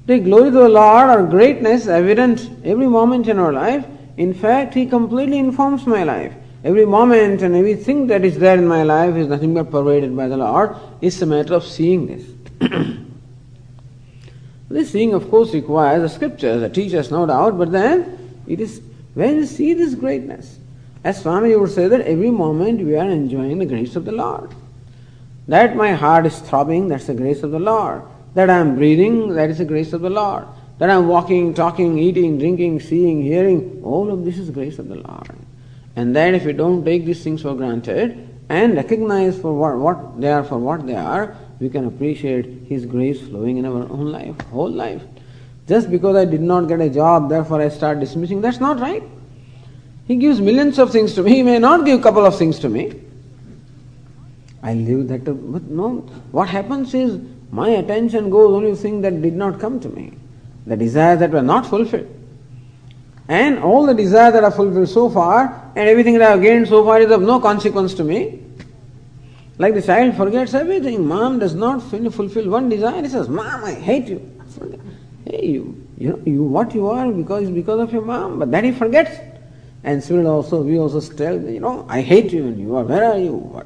the 0.05 0.19
glory 0.19 0.47
of 0.47 0.53
the 0.53 0.69
Lord 0.69 1.09
or 1.09 1.25
greatness 1.27 1.87
evident 1.87 2.49
every 2.63 2.87
moment 2.87 3.27
in 3.27 3.39
our 3.39 3.53
life. 3.53 3.85
In 4.17 4.33
fact, 4.33 4.73
He 4.73 4.85
completely 4.85 5.37
informs 5.37 5.85
my 5.85 6.03
life. 6.03 6.33
Every 6.63 6.85
moment 6.85 7.41
and 7.41 7.55
everything 7.55 8.07
that 8.07 8.23
is 8.23 8.37
there 8.37 8.57
in 8.57 8.67
my 8.67 8.83
life 8.83 9.15
is 9.15 9.27
nothing 9.27 9.53
but 9.53 9.69
pervaded 9.69 10.15
by 10.15 10.29
the 10.29 10.37
Lord. 10.37 10.75
It's 11.01 11.21
a 11.21 11.25
matter 11.25 11.55
of 11.55 11.65
seeing 11.65 12.07
this. 12.07 12.25
this 14.69 14.91
seeing, 14.91 15.13
of 15.13 15.29
course, 15.29 15.53
requires 15.53 16.01
the 16.01 16.09
scriptures, 16.09 16.61
the 16.61 16.69
teachers, 16.69 17.11
no 17.11 17.25
doubt, 17.25 17.57
but 17.57 17.71
then 17.71 18.41
it 18.47 18.61
is 18.61 18.81
when 19.13 19.35
you 19.35 19.45
see 19.45 19.73
this 19.73 19.93
greatness, 19.93 20.57
as 21.03 21.21
Swami 21.21 21.55
would 21.55 21.69
say 21.69 21.87
that 21.87 22.01
every 22.01 22.31
moment 22.31 22.79
we 22.79 22.95
are 22.95 23.09
enjoying 23.09 23.59
the 23.59 23.65
grace 23.65 23.95
of 23.95 24.05
the 24.05 24.11
Lord. 24.11 24.55
That 25.47 25.75
my 25.75 25.93
heart 25.93 26.25
is 26.25 26.39
throbbing, 26.39 26.87
that's 26.87 27.07
the 27.07 27.13
grace 27.13 27.43
of 27.43 27.51
the 27.51 27.59
Lord. 27.59 28.03
That 28.35 28.49
I 28.49 28.57
am 28.57 28.75
breathing, 28.75 29.35
that 29.35 29.49
is 29.49 29.59
the 29.59 29.65
grace 29.65 29.93
of 29.93 30.01
the 30.01 30.09
Lord. 30.09 30.45
That 30.79 30.89
I 30.89 30.95
am 30.95 31.07
walking, 31.07 31.53
talking, 31.53 31.97
eating, 31.97 32.39
drinking, 32.39 32.79
seeing, 32.79 33.21
hearing, 33.21 33.81
all 33.83 34.11
of 34.11 34.25
this 34.25 34.37
is 34.37 34.49
grace 34.49 34.79
of 34.79 34.87
the 34.87 34.95
Lord. 34.95 35.29
And 35.95 36.15
that 36.15 36.33
if 36.33 36.45
we 36.45 36.53
don't 36.53 36.83
take 36.83 37.05
these 37.05 37.23
things 37.23 37.43
for 37.43 37.53
granted 37.55 38.29
and 38.49 38.75
recognize 38.75 39.39
for 39.39 39.53
what, 39.53 39.77
what 39.77 40.19
they 40.19 40.31
are 40.31 40.43
for 40.43 40.57
what 40.57 40.87
they 40.87 40.95
are, 40.95 41.35
we 41.59 41.69
can 41.69 41.85
appreciate 41.85 42.45
His 42.67 42.85
grace 42.85 43.21
flowing 43.21 43.57
in 43.57 43.65
our 43.65 43.83
own 43.83 44.11
life, 44.11 44.39
whole 44.51 44.71
life. 44.71 45.03
Just 45.67 45.89
because 45.89 46.15
I 46.15 46.25
did 46.25 46.41
not 46.41 46.67
get 46.67 46.81
a 46.81 46.89
job, 46.89 47.29
therefore 47.29 47.61
I 47.61 47.69
start 47.69 47.99
dismissing, 47.99 48.41
that's 48.41 48.59
not 48.59 48.79
right. 48.79 49.03
He 50.05 50.17
gives 50.17 50.41
millions 50.41 50.79
of 50.79 50.91
things 50.91 51.13
to 51.13 51.23
me. 51.23 51.35
He 51.35 51.43
may 51.43 51.59
not 51.59 51.85
give 51.85 51.99
a 51.99 52.03
couple 52.03 52.25
of 52.25 52.37
things 52.37 52.59
to 52.59 52.69
me. 52.69 52.99
I 54.61 54.73
live 54.73 55.07
that, 55.09 55.23
but 55.25 55.63
no. 55.63 55.99
What 56.31 56.49
happens 56.49 56.93
is 56.93 57.21
my 57.53 57.69
attention 57.69 58.31
goes 58.31 58.51
only 58.51 58.71
to 58.71 58.75
things 58.75 59.03
that 59.03 59.21
did 59.21 59.35
not 59.35 59.59
come 59.59 59.79
to 59.79 59.89
me, 59.89 60.11
the 60.65 60.75
desires 60.75 61.19
that 61.19 61.29
were 61.29 61.43
not 61.43 61.67
fulfilled. 61.67 62.09
And 63.27 63.59
all 63.59 63.85
the 63.85 63.93
desires 63.93 64.33
that 64.33 64.43
are 64.43 64.49
fulfilled 64.49 64.89
so 64.89 65.07
far, 65.07 65.71
and 65.75 65.87
everything 65.87 66.17
that 66.17 66.23
I 66.23 66.31
have 66.31 66.41
gained 66.41 66.67
so 66.67 66.83
far 66.83 66.99
is 66.99 67.11
of 67.11 67.21
no 67.21 67.39
consequence 67.39 67.93
to 67.93 68.03
me. 68.03 68.41
Like 69.59 69.75
the 69.75 69.83
child 69.83 70.17
forgets 70.17 70.55
everything. 70.55 71.05
Mom 71.07 71.37
does 71.37 71.53
not 71.53 71.83
fulfill 71.83 72.49
one 72.49 72.69
desire. 72.69 73.03
He 73.03 73.09
says, 73.09 73.29
Mom, 73.29 73.63
I 73.63 73.75
hate 73.75 74.07
you. 74.07 74.19
Hey, 75.25 75.45
you, 75.45 75.87
you 75.99 76.09
know, 76.09 76.19
you 76.25 76.43
what 76.43 76.73
you 76.73 76.87
are 76.87 77.11
because 77.11 77.51
because 77.51 77.79
of 77.79 77.93
your 77.93 78.01
mom, 78.01 78.39
but 78.39 78.49
then 78.49 78.63
he 78.63 78.71
forgets. 78.71 79.11
And 79.83 80.03
similarly 80.03 80.29
also, 80.29 80.63
we 80.63 80.79
also 80.79 80.99
tell, 81.01 81.39
you 81.39 81.59
know, 81.59 81.85
I 81.87 82.01
hate 82.01 82.33
you 82.33 82.47
and 82.47 82.59
you 82.59 82.75
are, 82.77 82.83
where 82.83 83.11
are 83.11 83.19
you? 83.19 83.61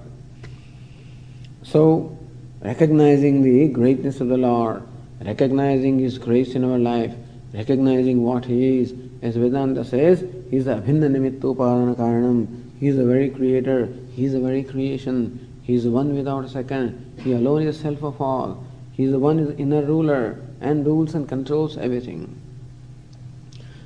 So, 1.63 2.17
recognizing 2.62 3.41
the 3.41 3.67
greatness 3.70 4.20
of 4.22 4.30
the 4.30 4.38
Lord, 4.38 4.84
recognizing 5.24 6.00
His 6.00 6.17
grace 6.17 6.56
in 6.56 6.63
our 6.63 6.78
life, 6.78 7.13
recognizing 7.54 8.24
what 8.24 8.46
He 8.46 8.80
is, 8.80 8.93
as 9.22 9.36
Vedanta 9.36 9.84
says, 9.84 10.24
He 10.50 10.58
is 10.58 10.65
the 10.65 10.76
Abhinna 10.76 11.10
Nimittopadana 11.10 11.96
Karanam, 11.96 12.48
He 12.80 12.88
is 12.88 12.98
the 12.98 13.06
very 13.06 13.30
creator, 13.30 13.89
He 14.13 14.26
is 14.26 14.34
the 14.34 14.39
very 14.39 14.63
creation, 14.63 15.48
He 15.63 15.76
is 15.76 15.88
one 15.88 16.15
without 16.15 16.46
a 16.46 16.50
second, 16.50 17.20
He 17.24 17.34
alone 17.34 17.63
is 17.63 17.80
self 17.80 18.04
of 18.04 18.22
all, 18.22 18.63
He 18.93 19.04
is 19.06 19.12
the 19.12 19.20
one 19.20 19.39
is 19.39 19.60
inner 19.60 19.84
ruler 19.84 20.39
and 20.62 20.86
rules 20.86 21.13
and 21.15 21.28
controls 21.28 21.78
everything. 21.78 22.41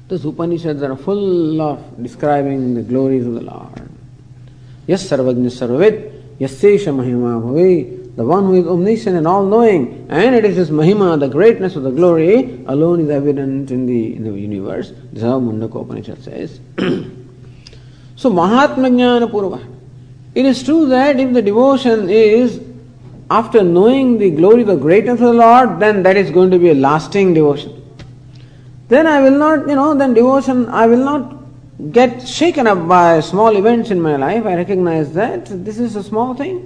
The 0.08 0.28
Upanishads 0.28 0.84
are 0.84 0.98
full 0.98 1.62
of 1.62 2.04
describing 2.04 2.74
the 2.74 2.82
glories 2.82 3.26
of 3.26 3.34
the 3.34 3.42
Lord. 3.42 3.90
Yes, 4.86 5.08
Sarvajna 5.08 5.48
Sarvavit, 5.48 6.38
Yassesha 6.38 6.94
Mahima 6.94 7.42
Bhavi, 7.42 8.01
the 8.16 8.24
one 8.24 8.46
who 8.46 8.56
is 8.62 8.68
omniscient 8.68 9.16
and 9.16 9.28
all 9.28 9.46
knowing, 9.46 10.08
and 10.10 10.36
it 10.36 10.46
is 10.46 10.58
his 10.58 10.70
Mahima, 10.70 11.20
the 11.20 11.28
greatness 11.28 11.76
of 11.76 11.84
the 11.84 11.92
glory, 11.92 12.64
alone 12.68 13.00
is 13.00 13.10
evident 13.10 13.72
in 13.72 13.86
the, 13.86 14.16
in 14.16 14.24
the 14.24 14.32
universe. 14.32 14.90
This 15.12 15.18
is 15.18 15.24
how 15.24 15.40
Mundaka 15.40 15.82
Upanishad 15.82 16.24
says. 16.24 16.60
so, 18.16 18.30
Mahatma 18.30 18.90
Jnana 18.90 19.32
Purva. 19.32 19.66
It 20.36 20.46
is 20.46 20.64
true 20.64 20.88
that 20.88 21.20
if 21.20 21.34
the 21.34 21.42
devotion 21.42 22.10
is 22.10 22.62
after 23.30 23.64
knowing 23.64 24.18
the 24.18 24.30
glory, 24.32 24.64
the 24.64 24.76
greatness 24.76 25.20
of 25.22 25.28
the 25.28 25.34
Lord, 25.34 25.80
then 25.80 26.04
that 26.04 26.18
is 26.18 26.32
going 26.32 26.52
to 26.52 26.60
be 26.60 26.70
a 26.70 26.76
lasting 26.76 27.34
devotion 27.34 27.82
then 28.92 29.08
I 29.08 29.22
will 29.22 29.38
not, 29.38 29.70
you 29.70 29.76
know, 29.76 29.96
then 29.96 30.14
devotion, 30.14 30.68
I 30.68 30.86
will 30.86 31.06
not 31.06 31.94
get 31.94 32.28
shaken 32.28 32.68
up 32.68 32.90
by 32.90 33.22
small 33.22 33.56
events 33.56 33.90
in 33.90 34.02
my 34.02 34.18
life. 34.18 34.46
I 34.46 34.56
recognize 34.56 35.14
that 35.14 35.46
this 35.64 35.80
is 35.80 35.96
a 35.96 36.04
small 36.04 36.34
thing. 36.34 36.58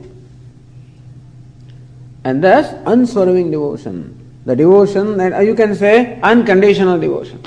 And 2.26 2.44
thus, 2.44 2.74
unswerving 2.88 3.52
devotion. 3.52 4.20
The 4.46 4.56
devotion 4.56 5.18
that 5.18 5.34
uh, 5.34 5.40
you 5.42 5.54
can 5.54 5.76
say 5.76 6.20
unconditional 6.22 7.00
devotion. 7.00 7.42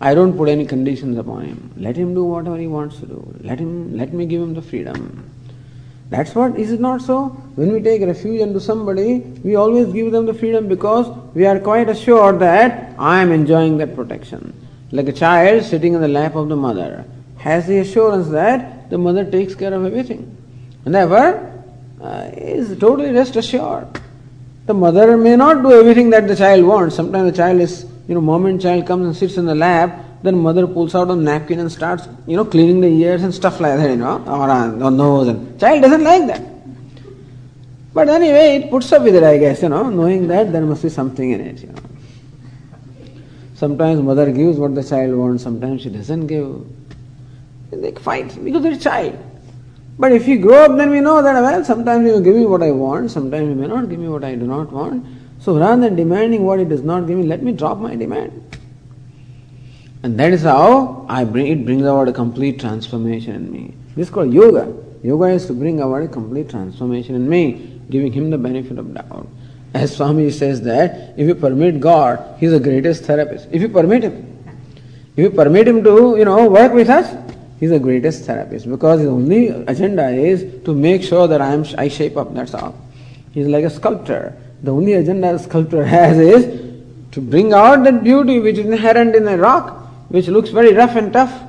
I 0.00 0.12
don't 0.14 0.36
put 0.36 0.48
any 0.48 0.66
conditions 0.66 1.16
upon 1.16 1.44
him. 1.44 1.72
Let 1.76 1.96
him 1.96 2.14
do 2.14 2.24
whatever 2.24 2.58
he 2.58 2.66
wants 2.66 2.98
to 2.98 3.06
do. 3.06 3.34
Let 3.40 3.60
him 3.60 3.96
let 3.96 4.12
me 4.12 4.26
give 4.26 4.42
him 4.42 4.54
the 4.54 4.62
freedom. 4.62 5.30
That's 6.10 6.34
what 6.34 6.58
is 6.58 6.72
it 6.72 6.80
not 6.80 7.00
so? 7.00 7.28
When 7.54 7.72
we 7.72 7.80
take 7.80 8.02
refuge 8.02 8.42
unto 8.42 8.58
somebody, 8.58 9.20
we 9.44 9.54
always 9.54 9.92
give 9.92 10.10
them 10.10 10.26
the 10.26 10.34
freedom 10.34 10.66
because 10.66 11.06
we 11.34 11.46
are 11.46 11.60
quite 11.60 11.88
assured 11.88 12.40
that 12.40 12.92
I 12.98 13.22
am 13.22 13.30
enjoying 13.30 13.78
that 13.78 13.94
protection. 13.94 14.52
Like 14.90 15.06
a 15.06 15.12
child 15.12 15.62
sitting 15.62 15.94
in 15.94 16.00
the 16.00 16.08
lap 16.08 16.34
of 16.34 16.48
the 16.48 16.56
mother 16.56 17.04
has 17.38 17.68
the 17.68 17.78
assurance 17.78 18.28
that 18.30 18.90
the 18.90 18.98
mother 18.98 19.24
takes 19.24 19.54
care 19.54 19.72
of 19.72 19.84
everything. 19.84 20.36
And 20.84 20.94
therefore 20.94 21.51
uh, 22.02 22.30
is 22.36 22.76
totally 22.78 23.12
rest 23.12 23.36
assured. 23.36 23.86
The 24.66 24.74
mother 24.74 25.16
may 25.16 25.36
not 25.36 25.62
do 25.62 25.72
everything 25.72 26.10
that 26.10 26.26
the 26.26 26.36
child 26.36 26.64
wants. 26.64 26.96
Sometimes 26.96 27.30
the 27.30 27.36
child 27.36 27.60
is, 27.60 27.84
you 28.08 28.14
know, 28.14 28.20
moment 28.20 28.62
child 28.62 28.86
comes 28.86 29.06
and 29.06 29.16
sits 29.16 29.36
in 29.36 29.46
the 29.46 29.54
lap, 29.54 30.04
then 30.22 30.38
mother 30.38 30.66
pulls 30.66 30.94
out 30.94 31.10
a 31.10 31.16
napkin 31.16 31.58
and 31.58 31.70
starts, 31.70 32.08
you 32.26 32.36
know, 32.36 32.44
cleaning 32.44 32.80
the 32.80 32.88
ears 32.88 33.22
and 33.22 33.34
stuff 33.34 33.60
like 33.60 33.76
that, 33.76 33.90
you 33.90 33.96
know, 33.96 34.22
or, 34.26 34.50
or 34.50 34.90
nose. 34.90 35.28
And 35.28 35.58
child 35.58 35.82
doesn't 35.82 36.04
like 36.04 36.26
that. 36.28 36.42
But 37.94 38.08
anyway, 38.08 38.56
it 38.56 38.70
puts 38.70 38.90
up 38.92 39.02
with 39.02 39.14
it, 39.14 39.22
I 39.22 39.36
guess, 39.36 39.62
you 39.62 39.68
know, 39.68 39.90
knowing 39.90 40.28
that 40.28 40.52
there 40.52 40.62
must 40.62 40.82
be 40.82 40.88
something 40.88 41.30
in 41.30 41.40
it, 41.40 41.60
you 41.60 41.68
know. 41.68 41.82
Sometimes 43.54 44.00
mother 44.00 44.32
gives 44.32 44.58
what 44.58 44.74
the 44.74 44.82
child 44.82 45.14
wants, 45.14 45.42
sometimes 45.42 45.82
she 45.82 45.90
doesn't 45.90 46.26
give. 46.26 46.64
They 47.70 47.92
fight 47.92 48.42
because 48.42 48.62
they're 48.62 48.76
child. 48.76 49.18
But 50.02 50.10
if 50.10 50.26
you 50.26 50.36
grow 50.40 50.64
up, 50.64 50.76
then 50.76 50.90
we 50.90 50.98
know 50.98 51.22
that, 51.22 51.40
well, 51.40 51.64
sometimes 51.64 52.04
you 52.04 52.20
give 52.20 52.34
me 52.34 52.44
what 52.44 52.60
I 52.60 52.72
want, 52.72 53.12
sometimes 53.12 53.48
you 53.48 53.54
may 53.54 53.68
not 53.68 53.88
give 53.88 54.00
me 54.00 54.08
what 54.08 54.24
I 54.24 54.34
do 54.34 54.48
not 54.48 54.72
want. 54.72 55.06
So 55.38 55.56
rather 55.56 55.82
than 55.82 55.94
demanding 55.94 56.44
what 56.44 56.58
he 56.58 56.64
does 56.64 56.82
not 56.82 57.06
give 57.06 57.16
me, 57.16 57.22
let 57.22 57.44
me 57.44 57.52
drop 57.52 57.78
my 57.78 57.94
demand. 57.94 58.58
And 60.02 60.18
that 60.18 60.32
is 60.32 60.42
how 60.42 61.06
I 61.08 61.22
bring 61.22 61.46
it 61.46 61.64
brings 61.64 61.82
about 61.82 62.08
a 62.08 62.12
complete 62.12 62.58
transformation 62.58 63.36
in 63.36 63.52
me. 63.52 63.74
This 63.94 64.08
is 64.08 64.12
called 64.12 64.34
yoga. 64.34 64.74
Yoga 65.04 65.26
is 65.26 65.46
to 65.46 65.52
bring 65.52 65.80
about 65.80 66.02
a 66.02 66.08
complete 66.08 66.50
transformation 66.50 67.14
in 67.14 67.28
me, 67.28 67.80
giving 67.88 68.12
him 68.12 68.28
the 68.30 68.38
benefit 68.38 68.80
of 68.80 68.92
doubt. 68.92 69.28
As 69.72 69.94
Swami 69.94 70.32
says 70.32 70.62
that 70.62 71.14
if 71.16 71.28
you 71.28 71.36
permit 71.36 71.78
God, 71.78 72.38
He 72.40 72.46
is 72.46 72.52
the 72.52 72.58
greatest 72.58 73.04
therapist. 73.04 73.46
If 73.52 73.62
you 73.62 73.68
permit 73.68 74.02
Him, 74.02 74.44
if 75.14 75.22
you 75.22 75.30
permit 75.30 75.68
Him 75.68 75.84
to, 75.84 76.16
you 76.18 76.24
know, 76.24 76.48
work 76.48 76.72
with 76.72 76.90
us, 76.90 77.21
He 77.62 77.66
is 77.66 77.70
the 77.70 77.78
greatest 77.78 78.24
therapist 78.24 78.68
because 78.68 78.98
His 78.98 79.08
only 79.08 79.46
agenda 79.46 80.08
is 80.08 80.64
to 80.64 80.74
make 80.74 81.00
sure 81.00 81.28
that 81.28 81.40
I 81.40 81.52
am 81.52 81.64
I 81.78 81.86
shape 81.86 82.16
up. 82.16 82.34
That's 82.34 82.54
all. 82.54 82.74
He 83.30 83.40
is 83.40 83.46
like 83.46 83.62
a 83.62 83.70
sculptor. 83.70 84.36
The 84.64 84.72
only 84.72 84.94
agenda 84.94 85.32
a 85.32 85.38
sculptor 85.38 85.84
has 85.96 86.18
is 86.18 86.72
to 87.12 87.20
bring 87.20 87.52
out 87.52 87.84
that 87.84 88.02
beauty 88.02 88.40
which 88.40 88.58
is 88.58 88.66
inherent 88.66 89.14
in 89.14 89.28
a 89.28 89.36
rock, 89.36 89.86
which 90.08 90.26
looks 90.26 90.50
very 90.50 90.74
rough 90.74 90.96
and 90.96 91.12
tough. 91.12 91.40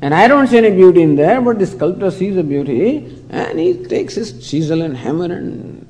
And 0.00 0.14
I 0.14 0.28
don't 0.28 0.46
see 0.46 0.58
any 0.58 0.70
beauty 0.70 1.02
in 1.02 1.16
there, 1.16 1.40
but 1.40 1.58
the 1.58 1.66
sculptor 1.66 2.12
sees 2.12 2.36
the 2.36 2.44
beauty 2.44 3.20
and 3.30 3.58
he 3.58 3.74
takes 3.74 4.14
his 4.14 4.48
chisel 4.48 4.82
and 4.82 4.96
hammer 4.96 5.24
and 5.24 5.84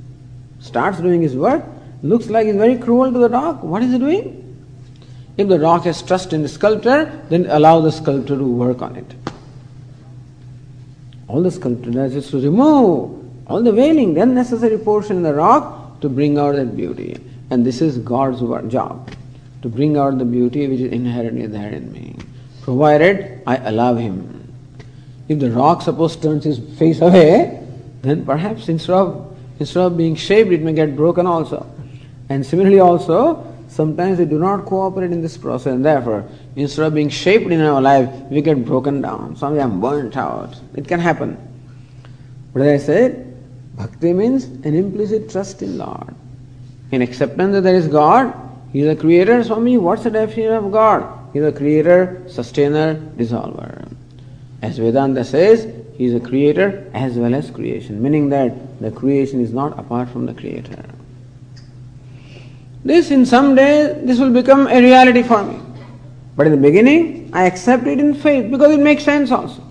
starts 0.61 0.99
doing 0.99 1.21
his 1.21 1.37
work. 1.37 1.63
Looks 2.03 2.31
like 2.31 2.47
he's 2.47 2.57
very 2.57 2.79
cruel 2.79 3.13
to 3.13 3.19
the 3.19 3.29
rock. 3.29 3.63
What 3.63 3.83
is 3.83 3.93
he 3.93 3.99
doing? 3.99 4.42
If 5.37 5.49
the 5.49 5.59
rock 5.59 5.85
has 5.85 6.03
trust 6.03 6.33
in 6.33 6.43
the 6.43 6.49
sculptor, 6.49 7.25
then 7.29 7.47
allow 7.47 7.81
the 7.81 7.91
sculptor 7.91 8.37
to 8.37 8.45
work 8.45 8.83
on 8.83 8.97
it. 8.97 9.15
All 11.29 11.43
the 11.43 11.51
sculptor 11.51 12.05
is 12.05 12.31
to 12.31 12.41
remove 12.41 13.19
all 13.47 13.63
the 13.63 13.73
veiling, 13.73 14.15
then 14.15 14.35
necessary 14.35 14.79
portion 14.79 15.17
in 15.17 15.23
the 15.23 15.35
rock 15.35 16.01
to 16.01 16.09
bring 16.09 16.39
out 16.39 16.57
that 16.57 16.77
beauty. 16.77 17.19
And 17.51 17.65
this 17.65 17.81
is 17.81 17.99
God's 17.99 18.41
job 18.71 19.11
to 19.63 19.69
bring 19.69 19.97
out 19.97 20.19
the 20.19 20.25
beauty 20.25 20.69
which 20.69 20.81
is 20.81 20.93
inherently 20.93 21.47
there 21.47 21.73
in 21.73 21.93
me 21.93 22.17
provided 22.63 23.43
I 23.47 23.57
allow 23.57 23.95
him. 23.95 24.53
If 25.29 25.41
the 25.41 25.51
rock 25.51 25.83
suppose 25.83 26.17
turns 26.17 26.45
his 26.45 26.59
face 26.79 27.01
away, 27.01 27.61
then 28.03 28.25
perhaps 28.25 28.69
instead 28.69 28.95
of, 28.95 29.37
instead 29.59 29.83
of 29.83 29.97
being 29.97 30.15
shaped, 30.15 30.51
it 30.51 30.63
may 30.63 30.73
get 30.73 30.97
broken 30.97 31.27
also. 31.27 31.67
And 32.29 32.47
similarly 32.47 32.81
also, 32.81 33.52
sometimes 33.73 34.19
we 34.19 34.27
do 34.27 34.39
not 34.39 34.67
cooperate 34.67 35.13
in 35.13 35.23
this 35.23 35.37
process 35.37 35.73
and 35.73 35.85
therefore, 35.85 36.29
instead 36.57 36.87
of 36.87 36.95
being 36.95 37.09
shaped 37.09 37.51
in 37.51 37.61
our 37.61 37.81
life, 37.81 38.09
we 38.31 38.43
get 38.43 38.65
broken 38.65 39.01
down. 39.01 39.35
Some 39.37 39.59
I'm 39.59 39.81
burnt 39.81 40.17
out. 40.17 40.55
It 40.75 40.87
can 40.87 41.01
happen. 41.01 41.37
But 42.53 42.63
as 42.63 42.83
I 42.83 42.87
said, 42.87 43.35
bhakti 43.77 44.13
means 44.13 44.45
an 44.45 44.75
implicit 44.75 45.31
trust 45.31 45.63
in 45.63 45.79
Lord. 45.79 46.15
In 46.91 47.01
acceptance 47.01 47.55
that 47.55 47.63
there 47.63 47.75
is 47.75 47.89
God, 47.89 48.35
He 48.73 48.81
is 48.81 48.95
the 48.95 49.01
creator, 49.01 49.43
Swami, 49.43 49.79
what's 49.79 50.03
the 50.03 50.11
definition 50.11 50.53
of 50.53 50.71
God? 50.71 51.31
He 51.33 51.39
is 51.39 51.47
a 51.47 51.57
creator, 51.57 52.23
sustainer, 52.29 52.95
dissolver. 53.17 53.91
As 54.61 54.77
Vedanta 54.77 55.25
says, 55.25 55.67
He 55.97 56.05
is 56.05 56.15
a 56.15 56.21
creator 56.21 56.91
as 56.93 57.15
well 57.15 57.35
as 57.35 57.51
creation, 57.51 58.03
meaning 58.03 58.29
that 58.29 58.81
the 58.81 58.91
creation 58.91 59.41
is 59.41 59.53
not 59.53 59.79
apart 59.79 60.11
from 60.11 60.27
the 60.27 60.35
creator. 60.35 60.85
This 62.85 63.11
in 63.11 63.25
some 63.25 63.55
day 63.55 64.01
this 64.05 64.19
will 64.19 64.33
become 64.33 64.67
a 64.67 64.81
reality 64.81 65.23
for 65.23 65.43
me. 65.43 65.61
But 66.37 66.47
in 66.47 66.53
the 66.53 66.59
beginning, 66.59 67.31
I 67.33 67.45
accept 67.45 67.87
it 67.87 68.01
in 68.01 68.15
faith 68.15 68.51
because 68.51 68.73
it 68.73 68.81
makes 68.81 69.05
sense 69.05 69.31
also. 69.31 69.63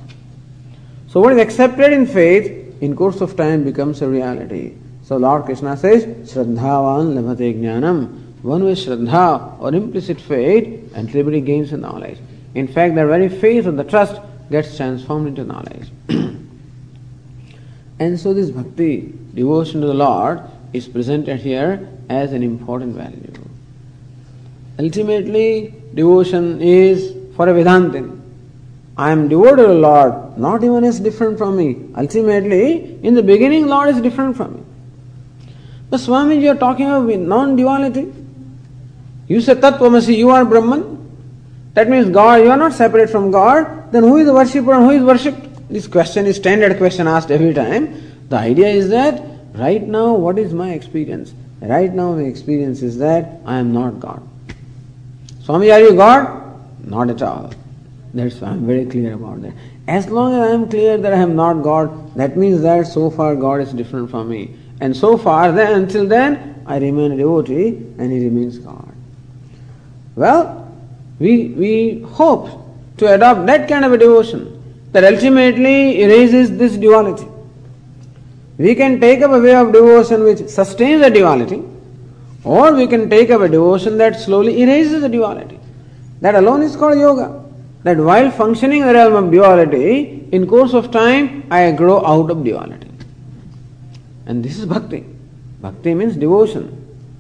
So 1.07 1.19
what 1.19 1.33
is 1.33 1.39
accepted 1.39 1.91
in 1.91 2.05
faith 2.05 2.81
in 2.81 2.95
course 2.95 3.21
of 3.21 3.35
time 3.35 3.63
becomes 3.63 4.01
a 4.01 4.07
reality. 4.07 4.75
So 5.03 5.17
Lord 5.17 5.45
Krishna 5.45 5.75
says, 5.75 6.05
Shraddhavan 6.05 7.15
labhate 7.15 7.59
jnanam. 7.59 8.21
One 8.43 8.63
with 8.63 8.79
Shraddha 8.79 9.59
or 9.59 9.73
implicit 9.73 10.19
faith, 10.19 10.91
ultimately 10.95 11.41
gains 11.41 11.73
a 11.73 11.77
knowledge. 11.77 12.17
In 12.55 12.67
fact, 12.67 12.95
the 12.95 13.05
very 13.05 13.29
faith 13.29 13.65
and 13.67 13.77
the 13.77 13.83
trust 13.83 14.19
gets 14.49 14.75
transformed 14.75 15.27
into 15.27 15.43
knowledge. 15.43 15.91
and 17.99 18.19
so 18.19 18.33
this 18.33 18.49
bhakti, 18.49 19.13
devotion 19.33 19.81
to 19.81 19.87
the 19.87 19.93
Lord, 19.93 20.41
is 20.73 20.87
presented 20.87 21.39
here 21.39 21.89
as 22.09 22.33
an 22.33 22.43
important 22.43 22.95
value. 22.95 23.33
Ultimately, 24.79 25.73
devotion 25.93 26.61
is 26.61 27.15
for 27.35 27.47
a 27.49 27.53
Vedantin. 27.53 28.19
I 28.97 29.11
am 29.11 29.27
devoted 29.27 29.67
to 29.67 29.73
Lord, 29.73 30.37
not 30.37 30.63
even 30.63 30.83
is 30.83 30.99
different 30.99 31.37
from 31.37 31.57
me. 31.57 31.77
Ultimately, 31.95 32.99
in 33.03 33.15
the 33.15 33.23
beginning, 33.23 33.67
Lord 33.67 33.89
is 33.89 34.01
different 34.01 34.37
from 34.37 34.55
me. 34.55 34.63
But 35.89 35.99
Swami, 35.99 36.37
you 36.37 36.49
are 36.49 36.55
talking 36.55 36.89
of 36.89 37.05
non 37.05 37.55
duality. 37.55 38.13
You 39.27 39.41
say 39.41 39.55
Tattvamasi, 39.55 40.15
you 40.17 40.29
are 40.29 40.45
Brahman. 40.45 40.97
That 41.73 41.89
means 41.89 42.09
God, 42.09 42.43
you 42.43 42.51
are 42.51 42.57
not 42.57 42.73
separate 42.73 43.09
from 43.09 43.31
God. 43.31 43.91
Then 43.91 44.03
who 44.03 44.17
is 44.17 44.25
the 44.25 44.33
worshipper 44.33 44.73
and 44.73 44.85
who 44.85 44.91
is 44.91 45.03
worshipped? 45.03 45.69
This 45.69 45.87
question 45.87 46.25
is 46.25 46.35
standard 46.35 46.77
question 46.77 47.07
asked 47.07 47.31
every 47.31 47.53
time. 47.53 48.27
The 48.29 48.37
idea 48.37 48.67
is 48.67 48.89
that 48.89 49.30
right 49.53 49.81
now, 49.81 50.13
what 50.13 50.37
is 50.39 50.53
my 50.53 50.71
experience? 50.71 51.33
Right 51.61 51.93
now, 51.93 52.13
my 52.13 52.23
experience 52.23 52.81
is 52.81 52.97
that 52.97 53.39
I 53.45 53.57
am 53.57 53.71
not 53.71 53.99
God. 53.99 54.27
Swami, 55.43 55.71
are 55.71 55.79
you 55.79 55.95
God? 55.95 56.59
Not 56.83 57.09
at 57.09 57.21
all. 57.21 57.53
That's 58.13 58.41
why 58.41 58.49
I'm 58.49 58.65
very 58.65 58.85
clear 58.85 59.13
about 59.13 59.41
that. 59.43 59.53
As 59.87 60.07
long 60.09 60.33
as 60.33 60.49
I 60.49 60.53
am 60.53 60.69
clear 60.69 60.97
that 60.97 61.13
I 61.13 61.17
am 61.17 61.35
not 61.35 61.61
God, 61.63 62.15
that 62.15 62.37
means 62.37 62.61
that 62.61 62.87
so 62.87 63.09
far 63.09 63.35
God 63.35 63.61
is 63.61 63.73
different 63.73 64.09
from 64.09 64.29
me. 64.29 64.55
And 64.79 64.95
so 64.95 65.17
far, 65.17 65.51
then 65.51 65.83
until 65.83 66.07
then, 66.07 66.63
I 66.65 66.77
remain 66.77 67.11
a 67.11 67.17
devotee 67.17 67.77
and 67.97 68.11
He 68.11 68.23
remains 68.23 68.57
God. 68.57 68.93
Well, 70.15 70.71
we, 71.19 71.49
we 71.49 72.01
hope 72.01 72.49
to 72.97 73.13
adopt 73.13 73.45
that 73.45 73.69
kind 73.69 73.85
of 73.85 73.93
a 73.93 73.97
devotion 73.97 74.57
that 74.91 75.03
ultimately 75.03 76.01
erases 76.01 76.57
this 76.57 76.75
duality. 76.77 77.27
We 78.57 78.75
can 78.75 78.99
take 78.99 79.21
up 79.21 79.31
a 79.31 79.39
way 79.39 79.55
of 79.55 79.71
devotion 79.71 80.23
which 80.23 80.47
sustains 80.47 81.01
the 81.01 81.09
duality, 81.09 81.63
or 82.43 82.73
we 82.73 82.87
can 82.87 83.09
take 83.09 83.29
up 83.29 83.41
a 83.41 83.49
devotion 83.49 83.97
that 83.97 84.19
slowly 84.19 84.61
erases 84.61 85.01
the 85.01 85.09
duality. 85.09 85.59
That 86.21 86.35
alone 86.35 86.61
is 86.61 86.75
called 86.75 86.99
yoga. 86.99 87.43
That 87.83 87.97
while 87.97 88.29
functioning 88.29 88.81
in 88.81 88.87
the 88.87 88.93
realm 88.93 89.15
of 89.15 89.31
duality, 89.31 90.27
in 90.31 90.47
course 90.47 90.73
of 90.73 90.91
time, 90.91 91.47
I 91.49 91.71
grow 91.71 92.05
out 92.05 92.29
of 92.29 92.43
duality. 92.43 92.91
And 94.27 94.45
this 94.45 94.59
is 94.59 94.65
bhakti. 94.65 95.05
Bhakti 95.61 95.95
means 95.95 96.15
devotion. 96.15 96.77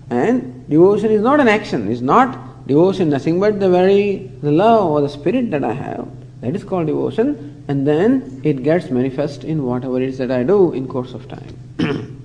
And 0.09 0.69
devotion 0.69 1.11
is 1.11 1.21
not 1.21 1.39
an 1.39 1.47
action, 1.47 1.91
it's 1.91 2.01
not 2.01 2.37
Devotion, 2.67 3.09
nothing 3.09 3.39
but 3.39 3.59
the 3.59 3.69
very 3.69 4.31
the 4.41 4.51
love 4.51 4.85
or 4.85 5.01
the 5.01 5.09
spirit 5.09 5.49
that 5.51 5.63
I 5.63 5.73
have. 5.73 6.07
That 6.41 6.55
is 6.55 6.63
called 6.63 6.87
devotion, 6.87 7.50
and 7.67 7.87
then 7.87 8.41
it 8.43 8.63
gets 8.63 8.89
manifest 8.89 9.43
in 9.43 9.63
whatever 9.63 10.01
it 10.01 10.09
is 10.09 10.17
that 10.17 10.31
I 10.31 10.43
do 10.43 10.73
in 10.73 10.87
course 10.87 11.13
of 11.13 11.27
time. 11.27 11.57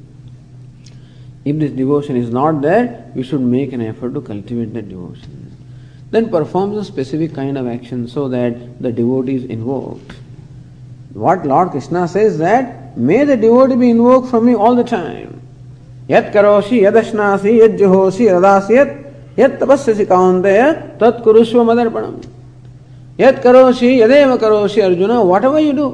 if 1.45 1.59
this 1.59 1.73
devotion 1.73 2.17
is 2.17 2.31
not 2.31 2.63
there, 2.63 3.11
we 3.15 3.23
should 3.23 3.41
make 3.41 3.73
an 3.73 3.81
effort 3.81 4.15
to 4.15 4.21
cultivate 4.21 4.75
that 4.75 4.89
devotion. 4.89 5.57
Then 6.11 6.31
performs 6.31 6.77
a 6.77 6.85
specific 6.85 7.35
kind 7.35 7.59
of 7.59 7.67
action 7.67 8.09
so 8.09 8.29
that 8.29 8.81
the 8.81 8.93
devotee 8.93 9.37
is 9.37 9.45
invoked. 9.45 10.13
What 11.13 11.47
Lord 11.47 11.71
Krishna 11.71 12.07
says 12.09 12.39
that 12.39 12.97
may 12.97 13.25
the 13.25 13.37
devotee 13.37 13.77
be 13.77 13.91
invoked 13.91 14.31
from 14.31 14.47
me 14.47 14.55
all 14.55 14.75
the 14.75 14.85
time. 14.85 15.41
Yat 16.09 16.33
karoshi, 16.33 16.83
yadashnasi, 16.83 17.59
yad 17.61 17.79
juhosi, 17.79 18.29
radasi, 18.29 18.71
yat, 18.71 18.89
yat 19.37 19.59
tapasyasi 19.59 20.07
kaunteya, 20.07 20.99
tat 20.99 21.23
kurushva 21.23 21.65
madarpanam. 21.65 22.25
Yat 23.19 23.43
karosi, 23.43 23.99
yadeva 23.99 24.39
karosi, 24.39 24.85
Arjuna, 24.85 25.25
whatever 25.25 25.59
you 25.59 25.73
do, 25.73 25.89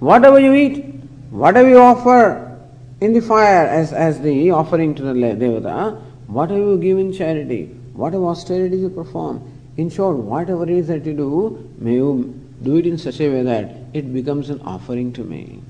whatever 0.00 0.40
you 0.40 0.52
eat, 0.54 0.84
whatever 1.30 1.68
you 1.68 1.78
offer 1.78 2.58
in 3.00 3.12
the 3.12 3.20
fire 3.20 3.66
as, 3.66 3.92
as 3.92 4.20
the 4.20 4.50
offering 4.50 4.94
to 4.94 5.02
the 5.02 5.12
Devata, 5.12 6.00
whatever 6.26 6.58
you 6.58 6.78
give 6.78 6.98
in 6.98 7.12
charity, 7.12 7.66
whatever 7.92 8.24
austerities 8.26 8.80
you 8.80 8.88
perform, 8.88 9.42
in 9.76 9.88
short, 9.90 10.16
whatever 10.16 10.64
it 10.64 10.70
is 10.70 10.88
that 10.88 11.04
you 11.06 11.14
do, 11.14 11.70
may 11.78 11.94
you 11.94 12.40
do 12.62 12.76
it 12.76 12.86
in 12.86 12.98
such 12.98 13.20
a 13.20 13.28
way 13.28 13.42
that 13.42 13.76
it 13.92 14.12
becomes 14.12 14.50
an 14.50 14.60
offering 14.62 15.12
to 15.12 15.22
me. 15.22 15.60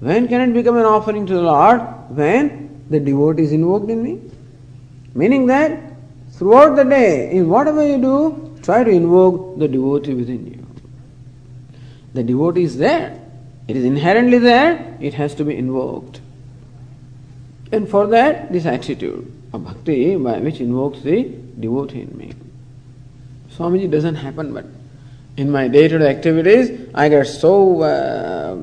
When 0.00 0.28
can 0.28 0.40
it 0.40 0.52
become 0.54 0.76
an 0.76 0.84
offering 0.84 1.26
to 1.26 1.34
the 1.34 1.42
Lord? 1.42 1.80
When 2.10 2.84
the 2.90 3.00
devotee 3.00 3.42
is 3.42 3.52
invoked 3.52 3.90
in 3.90 4.02
me. 4.02 4.20
Meaning 5.14 5.46
that 5.46 5.80
throughout 6.32 6.76
the 6.76 6.84
day, 6.84 7.30
in 7.30 7.48
whatever 7.48 7.86
you 7.86 7.98
do, 7.98 8.43
try 8.64 8.82
to 8.82 8.90
invoke 8.90 9.58
the 9.58 9.68
devotee 9.68 10.14
within 10.14 10.46
you. 10.46 10.66
The 12.14 12.22
devotee 12.22 12.62
is 12.62 12.78
there. 12.78 13.20
It 13.68 13.76
is 13.76 13.84
inherently 13.84 14.38
there, 14.38 14.96
it 15.00 15.14
has 15.14 15.34
to 15.36 15.44
be 15.44 15.56
invoked. 15.56 16.20
And 17.72 17.88
for 17.88 18.06
that, 18.08 18.52
this 18.52 18.66
attitude 18.66 19.30
of 19.52 19.64
bhakti 19.64 20.16
by 20.16 20.38
which 20.38 20.60
invokes 20.60 21.00
the 21.00 21.22
devotee 21.58 22.02
in 22.02 22.16
me. 22.16 22.32
Swamiji 23.56 23.90
doesn't 23.90 24.16
happen, 24.16 24.52
but 24.52 24.66
in 25.36 25.50
my 25.50 25.68
day 25.68 25.88
to 25.88 25.98
day 25.98 26.08
activities, 26.08 26.88
I 26.94 27.08
get 27.08 27.26
so 27.26 27.82
uh, 27.82 28.62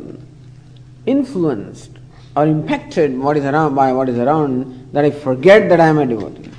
influenced 1.06 1.92
or 2.36 2.46
impacted 2.46 3.18
what 3.18 3.38
is 3.38 3.46
around 3.46 3.76
by 3.76 3.92
what 3.94 4.08
is 4.08 4.18
around 4.18 4.90
that 4.94 5.04
I 5.04 5.12
forget 5.12 5.68
that 5.70 5.80
I 5.80 5.88
am 5.88 5.98
a 5.98 6.06
devotee. 6.06 6.50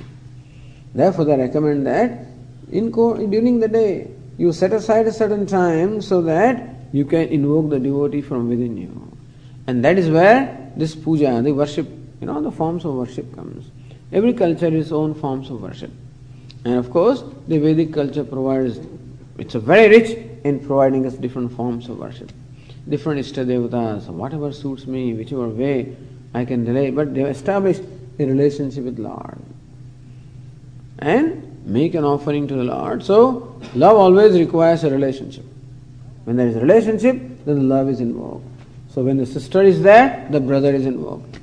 Therefore, 0.93 1.25
they 1.25 1.37
recommend 1.37 1.87
that 1.87 2.32
in 2.73 2.91
during 2.91 3.59
the 3.59 3.67
day 3.67 4.09
you 4.37 4.51
set 4.51 4.73
aside 4.73 5.07
a 5.07 5.13
certain 5.13 5.45
time 5.45 6.01
so 6.01 6.21
that 6.23 6.69
you 6.91 7.05
can 7.05 7.27
invoke 7.29 7.69
the 7.69 7.79
devotee 7.79 8.21
from 8.21 8.49
within 8.49 8.77
you. 8.77 9.17
And 9.67 9.85
that 9.85 9.97
is 9.97 10.09
where 10.09 10.71
this 10.75 10.95
puja, 10.95 11.41
the 11.41 11.51
worship, 11.51 11.87
you 12.19 12.27
know, 12.27 12.41
the 12.41 12.51
forms 12.51 12.83
of 12.85 12.95
worship 12.95 13.33
comes. 13.35 13.69
Every 14.11 14.33
culture 14.33 14.69
has 14.69 14.85
its 14.85 14.91
own 14.91 15.13
forms 15.13 15.49
of 15.49 15.61
worship. 15.61 15.91
And 16.65 16.75
of 16.75 16.89
course, 16.91 17.23
the 17.47 17.59
Vedic 17.59 17.93
culture 17.93 18.23
provides, 18.23 18.79
it's 19.37 19.53
very 19.53 19.89
rich 19.89 20.17
in 20.43 20.59
providing 20.59 21.05
us 21.05 21.13
different 21.13 21.51
forms 21.53 21.89
of 21.89 21.99
worship. 21.99 22.31
Different 22.89 23.21
Ishtadevatas, 23.21 24.07
whatever 24.07 24.51
suits 24.51 24.85
me, 24.87 25.13
whichever 25.13 25.47
way 25.47 25.95
I 26.33 26.45
can 26.45 26.65
relate, 26.65 26.95
but 26.95 27.13
they 27.13 27.23
establish 27.23 27.79
a 28.19 28.25
relationship 28.25 28.83
with 28.83 28.99
Lord. 28.99 29.39
And 30.99 31.52
make 31.65 31.95
an 31.95 32.03
offering 32.03 32.47
to 32.47 32.55
the 32.55 32.63
Lord. 32.63 33.03
So, 33.03 33.59
love 33.75 33.97
always 33.97 34.37
requires 34.37 34.83
a 34.83 34.89
relationship. 34.89 35.45
When 36.25 36.37
there 36.37 36.47
is 36.47 36.55
a 36.55 36.59
relationship, 36.61 37.15
then 37.45 37.55
the 37.55 37.63
love 37.63 37.89
is 37.89 37.99
involved. 37.99 38.45
So 38.93 39.03
when 39.03 39.17
the 39.17 39.25
sister 39.25 39.61
is 39.63 39.81
there, 39.81 40.27
the 40.29 40.39
brother 40.39 40.73
is 40.73 40.85
involved. 40.85 41.39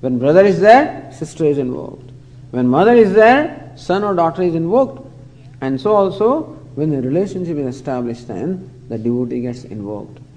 When 0.00 0.18
brother 0.18 0.44
is 0.44 0.60
there, 0.60 1.10
sister 1.12 1.44
is 1.46 1.58
involved. 1.58 2.12
When 2.50 2.68
mother 2.68 2.92
is 2.92 3.12
there, 3.12 3.72
son 3.76 4.04
or 4.04 4.14
daughter 4.14 4.42
is 4.42 4.54
invoked. 4.54 5.06
And 5.60 5.80
so 5.80 5.94
also, 5.94 6.42
when 6.74 6.90
the 6.90 7.00
relationship 7.00 7.56
is 7.56 7.74
established, 7.74 8.28
then 8.28 8.70
the 8.88 8.98
devotee 8.98 9.40
gets 9.40 9.64
invoked. 9.64 10.20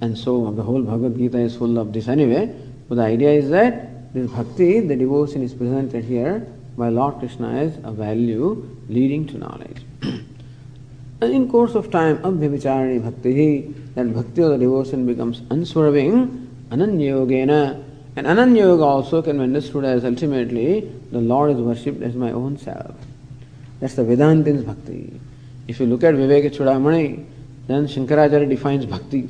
and 0.00 0.16
so 0.16 0.50
the 0.52 0.62
whole 0.62 0.82
Bhagavad 0.82 1.16
Gita 1.16 1.38
is 1.38 1.56
full 1.56 1.78
of 1.78 1.92
this 1.92 2.08
anyway. 2.08 2.54
But 2.88 2.96
the 2.96 3.02
idea 3.02 3.30
is 3.30 3.50
that 3.50 4.12
this 4.12 4.30
bhakti, 4.30 4.80
the 4.80 4.96
devotion 4.96 5.42
is 5.42 5.54
presented 5.54 6.04
here 6.04 6.46
by 6.78 6.88
Lord 6.88 7.18
Krishna 7.18 7.48
as 7.50 7.76
a 7.82 7.90
value 7.90 8.66
leading 8.88 9.26
to 9.26 9.38
knowledge. 9.38 9.82
and 10.02 10.24
in 11.20 11.50
course 11.50 11.74
of 11.74 11.90
time, 11.90 12.18
abhyavicharani 12.18 13.02
bhakti, 13.02 13.74
that 13.94 14.14
bhakti 14.14 14.42
or 14.42 14.50
the 14.50 14.58
devotion 14.58 15.04
becomes 15.04 15.42
unswerving, 15.50 16.48
ananyogena, 16.70 17.84
and 18.18 18.26
Ananya 18.26 18.58
Yoga 18.58 18.82
also 18.82 19.22
can 19.22 19.36
be 19.38 19.44
understood 19.44 19.84
as 19.84 20.04
ultimately 20.04 20.80
the 21.12 21.20
Lord 21.20 21.52
is 21.52 21.58
worshipped 21.58 22.02
as 22.02 22.16
my 22.16 22.32
own 22.32 22.58
self. 22.58 22.96
That's 23.78 23.94
the 23.94 24.02
Vedantin's 24.02 24.64
bhakti. 24.64 25.20
If 25.68 25.78
you 25.78 25.86
look 25.86 26.02
at 26.02 26.14
Viveka 26.14 26.50
Chudamani, 26.50 27.24
then 27.68 27.86
Shankaracharya 27.86 28.48
defines 28.48 28.86
bhakti. 28.86 29.28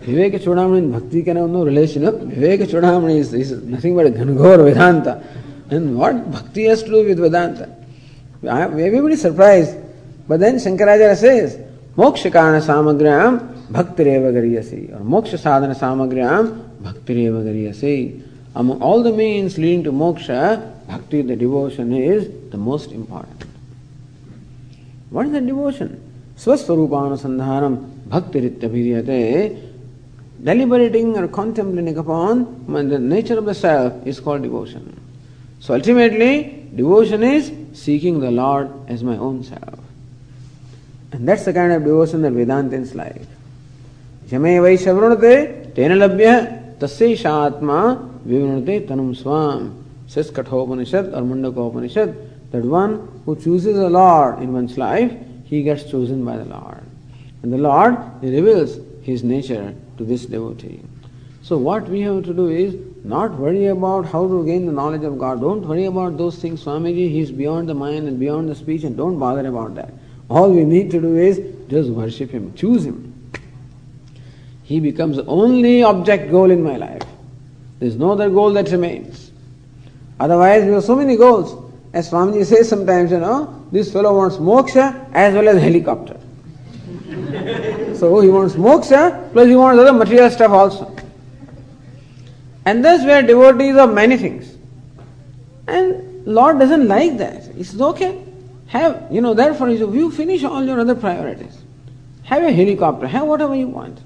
Viveka 0.00 0.38
Chudamani 0.38 0.78
and 0.78 0.92
bhakti 0.92 1.22
can 1.22 1.36
have 1.36 1.48
no 1.48 1.64
relation. 1.64 2.02
Viveka 2.02 2.66
Chudamani 2.66 3.16
is, 3.16 3.32
is 3.32 3.52
nothing 3.62 3.96
but 3.96 4.06
a 4.06 4.10
Ghanghor 4.10 4.64
Vedanta. 4.64 5.22
And 5.70 5.96
what 5.96 6.30
bhakti 6.30 6.64
has 6.64 6.82
to 6.82 6.88
do 6.88 7.04
with 7.06 7.18
Vedanta? 7.18 7.74
Everybody 8.42 9.14
is 9.14 9.22
surprised. 9.22 9.76
But 10.26 10.40
then 10.40 10.56
Shankaracharya 10.56 11.16
says, 11.16 11.56
Mokshakana 11.96 12.60
samagriyam 12.60 13.68
bhaktireva 13.70 14.32
gariyasi. 14.32 14.94
Or 14.94 15.00
moksha 15.00 15.38
sadhana 15.38 15.74
samagriyam 15.74 16.80
bhaktireva 16.82 17.42
gariyasi. 17.44 18.26
Among 18.54 18.80
all 18.80 19.02
the 19.02 19.12
means 19.12 19.58
leading 19.58 19.84
to 19.84 19.92
moksha, 19.92 20.86
bhakti, 20.86 21.22
the 21.22 21.36
devotion, 21.36 21.92
is 21.92 22.50
the 22.50 22.56
most 22.56 22.90
important. 22.90 23.44
What 25.10 25.26
is 25.26 25.32
the 25.32 25.40
devotion? 25.40 26.00
Swaswarupana 26.36 27.18
bhaktiritya 28.08 29.66
Deliberating 30.42 31.18
or 31.18 31.28
contemplating 31.28 31.98
upon 31.98 32.64
the 32.66 32.98
nature 32.98 33.38
of 33.38 33.44
the 33.44 33.54
self 33.54 34.06
is 34.06 34.20
called 34.20 34.42
devotion. 34.42 34.99
So 35.59 35.73
ultimately, 35.73 36.67
devotion 36.75 37.23
is 37.23 37.51
seeking 37.73 38.19
the 38.19 38.31
Lord 38.31 38.71
as 38.87 39.03
my 39.03 39.17
own 39.17 39.43
self. 39.43 39.79
And 41.11 41.27
that's 41.27 41.45
the 41.45 41.53
kind 41.53 41.71
of 41.71 41.83
devotion 41.83 42.21
that 42.23 42.33
Vedantins 42.33 42.93
like. 42.93 43.21
Jame 44.27 44.59
Vaishavrunate, 44.61 45.73
Tena 45.73 45.97
Labhya, 45.97 46.77
तस्यात्मा 46.79 47.79
विवृणते 48.27 48.79
तनुम 48.89 49.13
स्वाम 49.23 49.71
says 50.07 50.29
Kathopanishad 50.29 51.13
or 51.13 51.21
Mundakopanishad 51.21 52.15
that 52.51 52.63
one 52.63 53.21
who 53.25 53.35
chooses 53.35 53.77
a 53.77 53.89
Lord 53.89 54.41
in 54.41 54.53
one's 54.53 54.77
life, 54.77 55.11
he 55.45 55.63
gets 55.63 55.89
chosen 55.89 56.23
by 56.23 56.37
the 56.37 56.45
Lord. 56.45 56.83
And 57.41 57.51
the 57.51 57.57
Lord 57.57 57.97
reveals 58.21 58.79
his 59.01 59.23
nature 59.23 59.73
to 59.97 60.03
this 60.03 60.25
devotee. 60.25 60.81
So 61.41 61.57
what 61.57 61.87
we 61.89 62.01
have 62.01 62.23
to 62.25 62.33
do 62.33 62.47
is 62.49 62.75
not 63.04 63.32
worry 63.38 63.66
about 63.66 64.06
how 64.06 64.26
to 64.26 64.44
gain 64.44 64.66
the 64.66 64.72
knowledge 64.72 65.04
of 65.04 65.18
God. 65.18 65.40
Don't 65.40 65.66
worry 65.66 65.86
about 65.86 66.18
those 66.18 66.36
things. 66.38 66.64
Swamiji, 66.64 67.10
he 67.10 67.20
is 67.20 67.32
beyond 67.32 67.68
the 67.68 67.74
mind 67.74 68.08
and 68.08 68.18
beyond 68.18 68.48
the 68.48 68.54
speech 68.54 68.84
and 68.84 68.96
don't 68.96 69.18
bother 69.18 69.46
about 69.46 69.74
that. 69.74 69.92
All 70.28 70.50
we 70.50 70.64
need 70.64 70.90
to 70.90 71.00
do 71.00 71.16
is 71.16 71.40
just 71.68 71.90
worship 71.90 72.30
him, 72.30 72.54
choose 72.54 72.84
him 72.84 73.10
he 74.70 74.78
becomes 74.78 75.16
the 75.16 75.26
only 75.26 75.82
object 75.82 76.30
goal 76.30 76.48
in 76.48 76.62
my 76.62 76.76
life. 76.76 77.02
There 77.80 77.88
is 77.88 77.96
no 77.96 78.12
other 78.12 78.30
goal 78.30 78.52
that 78.52 78.70
remains. 78.70 79.32
Otherwise, 80.20 80.64
we 80.64 80.70
have 80.70 80.84
so 80.84 80.94
many 80.94 81.16
goals. 81.16 81.72
As 81.92 82.08
Swamiji 82.08 82.46
says 82.46 82.68
sometimes, 82.68 83.10
you 83.10 83.18
know, 83.18 83.66
this 83.72 83.92
fellow 83.92 84.16
wants 84.16 84.36
moksha 84.36 85.10
as 85.12 85.34
well 85.34 85.48
as 85.48 85.60
helicopter. 85.60 86.20
so 87.96 88.20
he 88.20 88.28
wants 88.28 88.54
moksha 88.54 89.32
plus 89.32 89.48
he 89.48 89.56
wants 89.56 89.80
other 89.80 89.92
material 89.92 90.30
stuff 90.30 90.52
also. 90.52 90.99
And 92.70 92.84
thus 92.84 93.04
we 93.04 93.10
are 93.10 93.20
devotees 93.20 93.76
of 93.76 93.92
many 93.92 94.16
things. 94.16 94.56
And 95.66 96.24
Lord 96.24 96.60
doesn't 96.60 96.86
like 96.86 97.18
that. 97.18 97.52
He 97.56 97.64
says, 97.64 97.80
okay, 97.80 98.24
have, 98.68 99.08
you 99.10 99.20
know, 99.20 99.34
therefore 99.34 99.70
if 99.70 99.80
you 99.80 100.08
finish 100.12 100.44
all 100.44 100.64
your 100.64 100.78
other 100.78 100.94
priorities. 100.94 101.58
Have 102.22 102.44
a 102.44 102.52
helicopter, 102.52 103.08
have 103.08 103.26
whatever 103.26 103.56
you 103.56 103.66
want. 103.66 103.98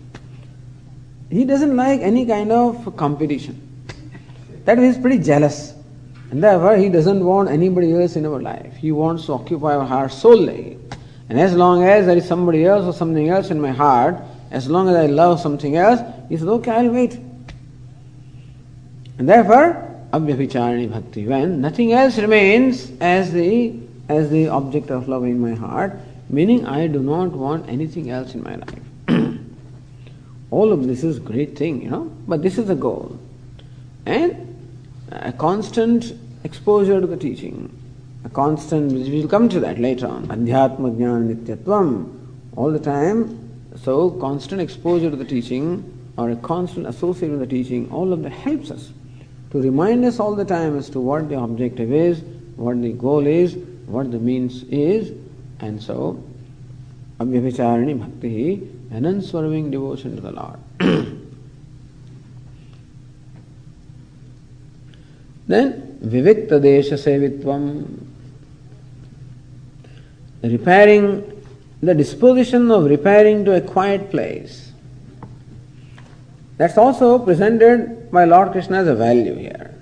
He 1.28 1.44
doesn't 1.44 1.76
like 1.76 2.00
any 2.00 2.24
kind 2.24 2.50
of 2.50 2.96
competition. 2.96 3.60
That 4.64 4.78
he's 4.78 4.96
pretty 4.96 5.18
jealous. 5.18 5.74
And 6.30 6.42
therefore, 6.42 6.78
he 6.78 6.88
doesn't 6.88 7.22
want 7.22 7.50
anybody 7.50 7.92
else 7.92 8.16
in 8.16 8.24
our 8.24 8.40
life. 8.40 8.74
He 8.76 8.92
wants 8.92 9.26
to 9.26 9.34
occupy 9.34 9.76
our 9.76 9.84
heart 9.84 10.10
solely. 10.10 10.78
And 11.28 11.38
as 11.38 11.54
long 11.54 11.84
as 11.84 12.06
there 12.06 12.16
is 12.16 12.26
somebody 12.26 12.64
else 12.64 12.86
or 12.86 12.94
something 12.94 13.28
else 13.28 13.50
in 13.50 13.60
my 13.60 13.72
heart, 13.72 14.16
as 14.50 14.70
long 14.70 14.88
as 14.88 14.96
I 14.96 15.04
love 15.04 15.38
something 15.38 15.76
else, 15.76 16.00
he 16.30 16.38
says, 16.38 16.48
okay, 16.48 16.70
I'll 16.70 16.88
wait. 16.88 17.18
And 19.18 19.28
therefore, 19.28 19.90
abhyabhicharani 20.12 20.90
bhakti, 20.90 21.26
when 21.26 21.60
nothing 21.60 21.92
else 21.92 22.18
remains 22.18 22.90
as 23.00 23.32
the 23.32 23.74
as 24.08 24.28
the 24.30 24.48
object 24.48 24.90
of 24.90 25.08
love 25.08 25.24
in 25.24 25.40
my 25.40 25.54
heart, 25.54 25.98
meaning 26.28 26.66
I 26.66 26.86
do 26.86 27.00
not 27.00 27.30
want 27.30 27.68
anything 27.68 28.10
else 28.10 28.34
in 28.34 28.42
my 28.42 28.56
life. 28.56 28.80
All 30.50 30.72
of 30.72 30.86
this 30.86 31.02
is 31.02 31.18
great 31.18 31.56
thing, 31.56 31.82
you 31.82 31.90
know, 31.90 32.12
but 32.28 32.42
this 32.42 32.58
is 32.58 32.66
the 32.66 32.74
goal. 32.74 33.18
And 34.04 34.54
a 35.10 35.32
constant 35.32 36.12
exposure 36.44 37.00
to 37.00 37.06
the 37.06 37.16
teaching, 37.16 37.70
a 38.24 38.28
constant, 38.28 38.92
we 38.92 39.22
will 39.22 39.28
come 39.28 39.48
to 39.48 39.60
that 39.60 39.78
later 39.78 40.06
on, 40.06 40.26
Adhyatma 40.26 40.96
Jnana 40.96 41.34
Nityatvam, 41.34 42.14
all 42.56 42.70
the 42.70 42.78
time, 42.78 43.40
so 43.82 44.10
constant 44.10 44.60
exposure 44.60 45.08
to 45.08 45.16
the 45.16 45.24
teaching 45.24 45.90
or 46.18 46.30
a 46.30 46.36
constant 46.36 46.86
association 46.86 47.38
with 47.38 47.48
the 47.48 47.56
teaching, 47.56 47.90
all 47.90 48.12
of 48.12 48.22
that 48.22 48.32
helps 48.32 48.70
us 48.70 48.90
to 49.54 49.62
remind 49.62 50.04
us 50.04 50.18
all 50.18 50.34
the 50.34 50.44
time 50.44 50.76
as 50.76 50.90
to 50.90 50.98
what 50.98 51.28
the 51.28 51.38
objective 51.38 51.92
is, 51.92 52.20
what 52.56 52.82
the 52.82 52.90
goal 52.92 53.24
is, 53.24 53.54
what 53.86 54.10
the 54.10 54.18
means 54.18 54.64
is, 54.64 55.12
and 55.60 55.80
so 55.80 56.20
Abhyavicharani 57.20 57.96
Bhakti 57.96 58.68
an 58.90 59.04
unswerving 59.06 59.70
devotion 59.70 60.16
to 60.16 60.22
the 60.22 60.32
Lord. 60.32 60.58
then 65.46 65.98
Vivikta 66.02 66.60
Desha 66.60 66.98
Sevitvam, 66.98 67.86
repairing 70.42 71.30
the 71.80 71.94
disposition 71.94 72.68
of 72.72 72.86
repairing 72.86 73.44
to 73.44 73.54
a 73.54 73.60
quiet 73.60 74.10
place. 74.10 74.72
That's 76.56 76.78
also 76.78 77.18
presented 77.18 78.10
by 78.10 78.24
Lord 78.24 78.52
Krishna 78.52 78.78
as 78.78 78.88
a 78.88 78.94
value 78.94 79.34
here. 79.34 79.74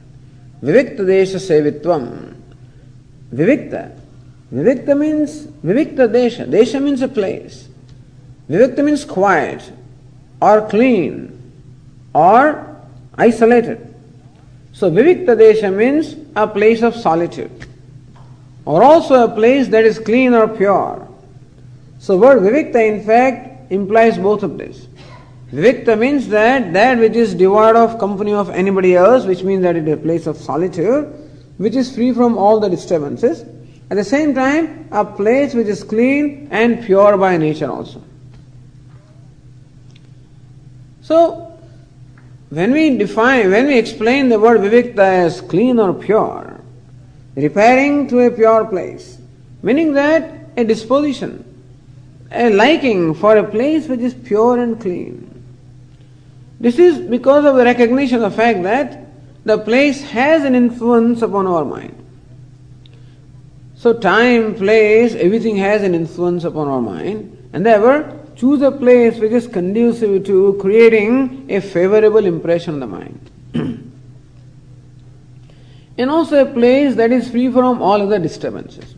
Vivikta 0.63 1.01
Desha 1.01 1.37
Sevitvam. 1.37 2.35
Vivikta. 3.33 3.99
Vivikta 4.53 4.99
means 4.99 5.46
Vivikta 5.65 6.09
Desha. 6.09 6.46
Desha 6.46 6.83
means 6.83 7.03
a 7.03 7.09
place. 7.09 7.69
Vivikta 8.49 8.85
means 8.85 9.05
quiet 9.05 9.73
or 10.40 10.69
clean 10.69 11.38
or 12.15 12.77
isolated. 13.17 13.94
So 14.73 14.90
Vivikta 14.90 15.37
Desha 15.37 15.75
means 15.75 16.17
a 16.37 16.46
place 16.46 16.83
of 16.83 16.94
solitude 16.94 17.67
or 18.65 18.83
also 18.83 19.25
a 19.25 19.35
place 19.35 19.69
that 19.69 19.85
is 19.85 19.99
clean 19.99 20.35
or 20.35 20.49
pure. 20.49 21.07
So 21.99 22.17
word 22.17 22.42
Vivikta 22.42 22.77
in 22.77 23.05
fact 23.05 23.73
implies 23.73 24.17
both 24.19 24.42
of 24.42 24.59
this. 24.59 24.87
Vivikta 25.53 25.98
means 25.98 26.29
that 26.29 26.73
that 26.73 26.98
which 26.98 27.15
is 27.15 27.35
devoid 27.35 27.77
of 27.77 27.98
company 27.98 28.33
of 28.33 28.48
anybody 28.48 28.96
else, 28.96 29.27
which 29.27 29.42
means 29.42 29.63
that 29.63 29.77
it 29.77 29.87
is 29.87 29.94
a 29.94 29.96
place 29.98 30.27
of 30.27 30.38
solitude, 30.38 31.13
which 31.59 31.77
is 31.77 31.94
free 31.94 32.13
from 32.13 32.38
all 32.38 32.59
the 32.59 32.71
disturbances. 32.71 33.44
At 33.90 33.96
the 33.96 34.05
same 34.05 34.35
time, 34.35 34.88
a 34.90 35.05
place 35.05 35.53
which 35.53 35.67
is 35.67 35.85
clean 35.85 36.48
and 36.50 36.83
pure 36.83 37.19
by 37.19 37.37
nature 37.37 37.71
also. 37.71 38.03
So, 41.03 41.59
when 42.48 42.73
we 42.73 42.96
define, 42.96 43.50
when 43.50 43.67
we 43.67 43.79
explain 43.79 44.31
the 44.31 44.40
word 44.40 44.61
vivikta 44.63 45.00
as 45.00 45.42
clean 45.42 45.79
or 45.79 45.92
pure, 45.92 46.61
repairing 47.35 48.09
to 48.09 48.21
a 48.21 48.31
pure 48.31 48.65
place, 48.65 49.19
meaning 49.63 49.92
that 49.92 50.48
a 50.57 50.65
disposition, 50.65 51.44
a 52.31 52.48
liking 52.48 53.13
for 53.13 53.37
a 53.37 53.44
place 53.44 53.87
which 53.88 54.00
is 54.00 54.15
pure 54.15 54.59
and 54.59 54.81
clean. 54.81 55.32
This 56.63 56.79
is 56.79 56.98
because 57.00 57.44
of 57.44 57.56
the 57.56 57.65
recognition 57.65 58.23
of 58.23 58.31
the 58.31 58.37
fact 58.37 58.63
that 58.63 59.04
the 59.44 59.58
place 59.58 60.00
has 60.02 60.44
an 60.44 60.54
influence 60.54 61.21
upon 61.21 61.48
our 61.48 61.65
mind. 61.65 61.98
So, 63.75 63.92
time, 63.92 64.54
place, 64.54 65.17
everything 65.17 65.56
has 65.56 65.83
an 65.83 65.92
influence 65.92 66.44
upon 66.44 66.69
our 66.69 66.81
mind, 66.81 67.37
and 67.52 67.67
therefore, 67.67 68.17
choose 68.37 68.63
a 68.63 68.71
place 68.71 69.19
which 69.19 69.33
is 69.33 69.48
conducive 69.48 70.25
to 70.27 70.56
creating 70.60 71.46
a 71.50 71.60
favorable 71.60 72.25
impression 72.25 72.75
on 72.75 72.81
the 72.81 72.87
mind. 72.87 73.31
and 75.98 76.10
also 76.10 76.46
a 76.46 76.52
place 76.52 76.94
that 76.94 77.10
is 77.10 77.29
free 77.29 77.50
from 77.50 77.83
all 77.83 78.00
other 78.00 78.21
disturbances. 78.21 78.94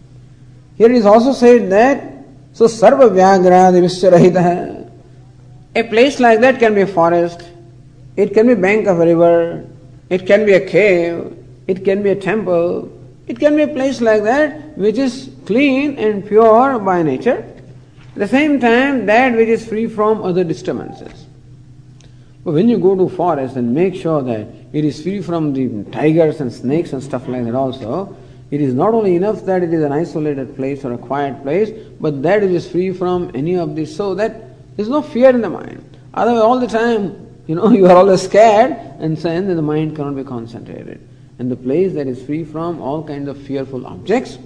Here 0.76 0.90
it 0.90 0.96
is 0.96 1.06
also 1.06 1.32
said 1.32 1.70
that 1.70 2.12
so 2.52 2.66
sarva 2.66 3.08
vyagradi. 3.08 4.90
A 5.76 5.82
place 5.82 6.20
like 6.20 6.40
that 6.40 6.60
can 6.60 6.74
be 6.74 6.82
a 6.82 6.86
forest, 6.86 7.42
it 8.16 8.34
can 8.34 8.46
be 8.46 8.54
bank 8.54 8.86
of 8.86 9.00
a 9.00 9.06
river, 9.06 9.66
it 10.10 10.26
can 10.26 10.46
be 10.46 10.52
a 10.52 10.66
cave, 10.66 11.36
it 11.66 11.84
can 11.84 12.02
be 12.02 12.10
a 12.10 12.16
temple, 12.16 12.90
it 13.26 13.38
can 13.38 13.56
be 13.56 13.62
a 13.62 13.68
place 13.68 14.00
like 14.00 14.22
that 14.24 14.76
which 14.76 14.98
is 14.98 15.30
clean 15.46 15.98
and 15.98 16.26
pure 16.26 16.78
by 16.78 17.02
nature. 17.02 17.38
At 18.12 18.18
the 18.18 18.28
same 18.28 18.60
time, 18.60 19.06
that 19.06 19.34
which 19.34 19.48
is 19.48 19.66
free 19.66 19.88
from 19.88 20.22
other 20.22 20.44
disturbances. 20.44 21.26
But 22.44 22.52
when 22.52 22.68
you 22.68 22.78
go 22.78 22.94
to 22.94 23.08
forest 23.08 23.56
and 23.56 23.74
make 23.74 23.94
sure 23.94 24.22
that 24.22 24.46
it 24.72 24.84
is 24.84 25.02
free 25.02 25.22
from 25.22 25.52
the 25.54 25.90
tigers 25.90 26.40
and 26.40 26.52
snakes 26.52 26.92
and 26.92 27.02
stuff 27.02 27.26
like 27.26 27.44
that 27.44 27.54
also, 27.54 28.16
it 28.50 28.60
is 28.60 28.74
not 28.74 28.94
only 28.94 29.16
enough 29.16 29.44
that 29.46 29.62
it 29.62 29.72
is 29.72 29.82
an 29.82 29.92
isolated 29.92 30.54
place 30.54 30.84
or 30.84 30.92
a 30.92 30.98
quiet 30.98 31.42
place, 31.42 31.70
but 31.98 32.22
that 32.22 32.42
it 32.42 32.52
is 32.52 32.70
free 32.70 32.92
from 32.92 33.30
any 33.34 33.56
of 33.56 33.74
this 33.74 33.96
so 33.96 34.14
that 34.14 34.32
there 34.76 34.84
is 34.84 34.88
no 34.88 35.00
fear 35.00 35.30
in 35.30 35.40
the 35.40 35.50
mind. 35.50 35.98
Otherwise, 36.12 36.42
all 36.42 36.60
the 36.60 36.66
time, 36.66 37.23
you 37.46 37.54
know, 37.54 37.70
you 37.70 37.86
are 37.86 37.96
always 37.96 38.22
scared 38.22 38.72
and 38.98 39.16
then 39.16 39.54
the 39.54 39.62
mind 39.62 39.96
cannot 39.96 40.16
be 40.16 40.24
concentrated. 40.24 41.06
And 41.38 41.50
the 41.50 41.56
place 41.56 41.92
that 41.94 42.06
is 42.06 42.22
free 42.24 42.44
from 42.44 42.80
all 42.80 43.02
kinds 43.02 43.28
of 43.28 43.40
fearful 43.42 43.86
objects, 43.86 44.38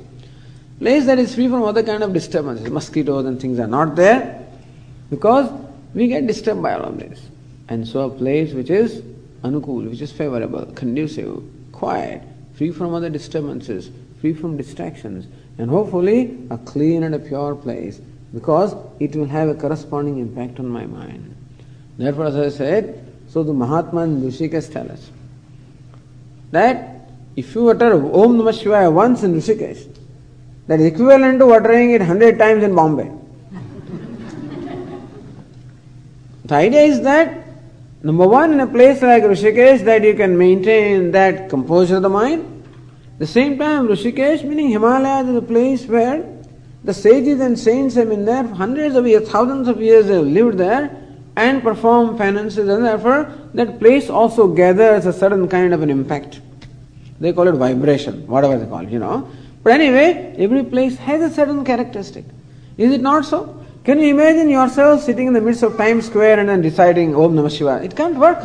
place 0.78 1.06
that 1.06 1.18
is 1.18 1.34
free 1.34 1.48
from 1.48 1.62
other 1.62 1.82
kind 1.82 2.02
of 2.02 2.12
disturbances, 2.12 2.70
mosquitoes 2.70 3.26
and 3.26 3.40
things 3.40 3.58
are 3.58 3.66
not 3.66 3.94
there 3.94 4.46
because 5.10 5.50
we 5.94 6.08
get 6.08 6.26
disturbed 6.26 6.62
by 6.62 6.74
all 6.74 6.84
of 6.84 6.98
this. 6.98 7.20
And 7.68 7.86
so 7.86 8.06
a 8.06 8.10
place 8.10 8.52
which 8.52 8.70
is 8.70 9.02
anukul, 9.42 9.90
which 9.90 10.00
is 10.00 10.10
favorable, 10.10 10.66
conducive, 10.74 11.42
quiet, 11.72 12.22
free 12.54 12.72
from 12.72 12.94
other 12.94 13.10
disturbances, 13.10 13.90
free 14.20 14.34
from 14.34 14.56
distractions, 14.56 15.26
and 15.58 15.70
hopefully 15.70 16.38
a 16.50 16.58
clean 16.58 17.02
and 17.02 17.14
a 17.14 17.18
pure 17.18 17.54
place 17.54 18.00
because 18.34 18.74
it 19.00 19.14
will 19.14 19.26
have 19.26 19.48
a 19.48 19.54
corresponding 19.54 20.18
impact 20.18 20.58
on 20.58 20.68
my 20.68 20.86
mind. 20.86 21.34
Therefore, 21.98 22.26
as 22.26 22.36
I 22.36 22.48
said, 22.48 23.04
so 23.28 23.42
the 23.42 23.52
Mahatma 23.52 24.02
and 24.02 24.22
Rishikesh 24.22 24.72
tell 24.72 24.90
us 24.90 25.10
that 26.52 27.10
if 27.36 27.54
you 27.54 27.68
utter 27.68 27.92
Om 27.92 28.38
Namah 28.38 28.54
Shivaya 28.62 28.90
once 28.90 29.22
in 29.24 29.34
Rishikesh, 29.34 29.86
that 30.68 30.80
is 30.80 30.86
equivalent 30.86 31.40
to 31.40 31.52
uttering 31.52 31.90
it 31.90 32.00
hundred 32.00 32.38
times 32.38 32.62
in 32.62 32.74
Bombay. 32.74 33.10
the 36.44 36.54
idea 36.54 36.82
is 36.82 37.02
that 37.02 37.48
Number 38.00 38.28
one, 38.28 38.52
in 38.52 38.60
a 38.60 38.66
place 38.66 39.02
like 39.02 39.24
Rishikesh, 39.24 39.84
that 39.84 40.04
you 40.04 40.14
can 40.14 40.38
maintain 40.38 41.10
that 41.10 41.50
composure 41.50 41.96
of 41.96 42.02
the 42.02 42.08
mind. 42.08 42.64
The 43.18 43.26
same 43.26 43.58
time, 43.58 43.88
Rishikesh, 43.88 44.44
meaning 44.44 44.70
Himalayas, 44.70 45.26
is 45.28 45.34
a 45.34 45.42
place 45.42 45.84
where 45.84 46.24
the 46.84 46.94
sages 46.94 47.40
and 47.40 47.58
saints 47.58 47.96
have 47.96 48.08
been 48.08 48.24
there 48.24 48.44
for 48.44 48.54
hundreds 48.54 48.94
of 48.94 49.04
years, 49.04 49.28
thousands 49.28 49.66
of 49.66 49.82
years, 49.82 50.06
they 50.06 50.14
have 50.14 50.26
lived 50.26 50.58
there 50.58 50.97
and 51.38 51.62
perform 51.62 52.18
penances, 52.18 52.68
and 52.68 52.84
therefore 52.84 53.32
that 53.54 53.78
place 53.78 54.10
also 54.10 54.48
gathers 54.48 55.06
a 55.06 55.12
certain 55.12 55.46
kind 55.48 55.72
of 55.72 55.82
an 55.82 55.90
impact. 55.90 56.40
They 57.20 57.32
call 57.32 57.46
it 57.46 57.54
vibration, 57.54 58.26
whatever 58.26 58.58
they 58.58 58.66
call 58.66 58.80
it, 58.80 58.90
you 58.90 58.98
know. 58.98 59.30
But 59.62 59.72
anyway, 59.74 60.34
every 60.36 60.64
place 60.64 60.96
has 60.96 61.22
a 61.22 61.32
certain 61.32 61.64
characteristic. 61.64 62.24
Is 62.76 62.92
it 62.92 63.00
not 63.00 63.24
so? 63.24 63.64
Can 63.84 64.00
you 64.00 64.08
imagine 64.10 64.50
yourself 64.50 65.02
sitting 65.02 65.28
in 65.28 65.32
the 65.32 65.40
midst 65.40 65.62
of 65.62 65.76
Times 65.76 66.06
Square 66.06 66.40
and 66.40 66.48
then 66.48 66.62
reciting 66.62 67.14
Om 67.14 67.34
Namah? 67.34 67.84
It 67.84 67.96
can't 67.96 68.16
work. 68.16 68.42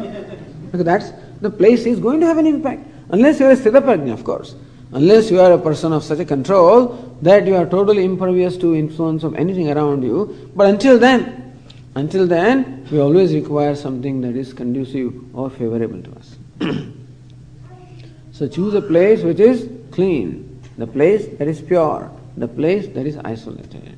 Because 0.72 0.86
that's 0.86 1.12
the 1.42 1.50
place 1.50 1.86
is 1.86 2.00
going 2.00 2.20
to 2.20 2.28
have 2.28 2.38
an 2.38 2.48
impact. 2.48 2.88
Unless 3.10 3.40
you 3.40 3.48
are 3.48 3.52
a 3.52 3.56
Sthitaprajna, 3.56 4.14
of 4.14 4.24
course. 4.24 4.56
Unless 4.92 5.32
you 5.32 5.42
are 5.42 5.52
a 5.52 5.58
person 5.58 5.92
of 5.92 6.04
such 6.04 6.20
a 6.20 6.26
control 6.26 7.18
that 7.24 7.48
you 7.48 7.56
are 7.56 7.66
totally 7.66 8.06
impervious 8.06 8.56
to 8.58 8.76
influence 8.76 9.24
of 9.24 9.34
anything 9.36 9.72
around 9.72 10.04
you. 10.04 10.52
But 10.56 10.68
until 10.68 11.00
then, 11.00 11.43
until 11.96 12.26
then, 12.28 12.88
we 12.92 13.00
always 13.00 13.34
require 13.34 13.76
something 13.76 14.22
that 14.22 14.36
is 14.36 14.54
conducive 14.54 15.14
or 15.36 15.50
favorable 15.50 16.02
to 16.02 16.12
us. 16.16 16.36
so 18.32 18.48
choose 18.48 18.74
a 18.74 18.82
place 18.82 19.22
which 19.22 19.40
is 19.40 19.70
clean, 19.92 20.62
the 20.78 20.88
place 20.88 21.28
that 21.38 21.48
is 21.48 21.62
pure, 21.62 22.12
the 22.38 22.48
place 22.48 22.88
that 22.96 23.06
is 23.06 23.18
isolated. 23.18 23.98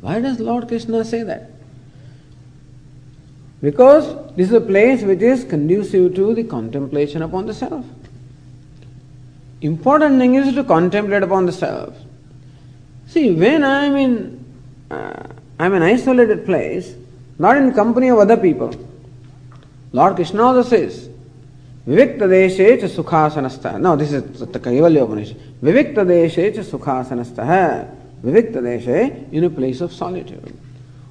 Why 0.00 0.20
does 0.20 0.40
Lord 0.40 0.68
Krishna 0.68 1.04
say 1.04 1.22
that? 1.24 1.50
Because 3.60 4.34
this 4.36 4.48
is 4.48 4.54
a 4.54 4.60
place 4.60 5.02
which 5.02 5.20
is 5.20 5.44
conducive 5.44 6.14
to 6.14 6.34
the 6.34 6.44
contemplation 6.44 7.22
upon 7.22 7.46
the 7.46 7.54
self. 7.54 7.84
Important 9.60 10.20
thing 10.20 10.36
is 10.36 10.54
to 10.54 10.62
contemplate 10.62 11.24
upon 11.24 11.46
the 11.46 11.52
self. 11.52 11.96
See, 13.08 13.32
when 13.32 13.64
I 13.64 13.86
am 13.86 13.96
in, 13.96 14.44
uh, 14.90 15.26
I 15.58 15.66
am 15.66 15.74
an 15.74 15.82
isolated 15.82 16.44
place, 16.44 16.94
not 17.38 17.56
in 17.56 17.72
company 17.74 18.08
of 18.08 18.18
other 18.18 18.36
people. 18.36 18.72
Lord 19.92 20.16
Krishna 20.16 20.42
also 20.42 20.62
says, 20.68 21.08
Vivikta 21.86 22.28
deshe 22.28 22.80
cha 22.80 22.86
sukhasanastha. 22.86 23.80
No, 23.80 23.96
this 23.96 24.12
is 24.12 24.40
the 24.40 24.46
Kaivalya 24.60 25.04
Upanishad. 25.04 25.36
Vivikta 25.62 26.04
deshe 26.04 26.54
cha 26.54 26.60
sukhasanastha. 26.60 27.90
Vivikta 28.22 28.60
deshe, 28.60 29.32
in 29.32 29.44
a 29.44 29.50
place 29.50 29.80
of 29.80 29.92
solitude. 29.92 30.54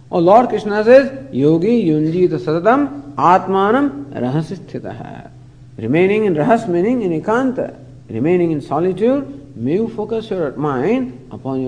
Or 0.10 0.22
Lord 0.22 0.50
Krishna 0.50 0.84
says, 0.84 1.34
Yogi 1.34 1.86
yunjita 1.86 2.39
satatam 2.39 3.16
atmanam 3.16 4.06
rahasisthitaha. 4.14 5.32
Remaining 5.78 6.26
in 6.26 6.36
rahas 6.36 6.68
meaning 6.68 7.02
in 7.02 7.22
ekanta, 7.22 7.78
remaining 8.10 8.52
in 8.52 8.62
solitude, 8.62 9.58
may 9.58 9.74
you 9.74 9.89
focus 9.89 10.30
your 10.30 10.52
mind 10.54 11.28
upon 11.32 11.62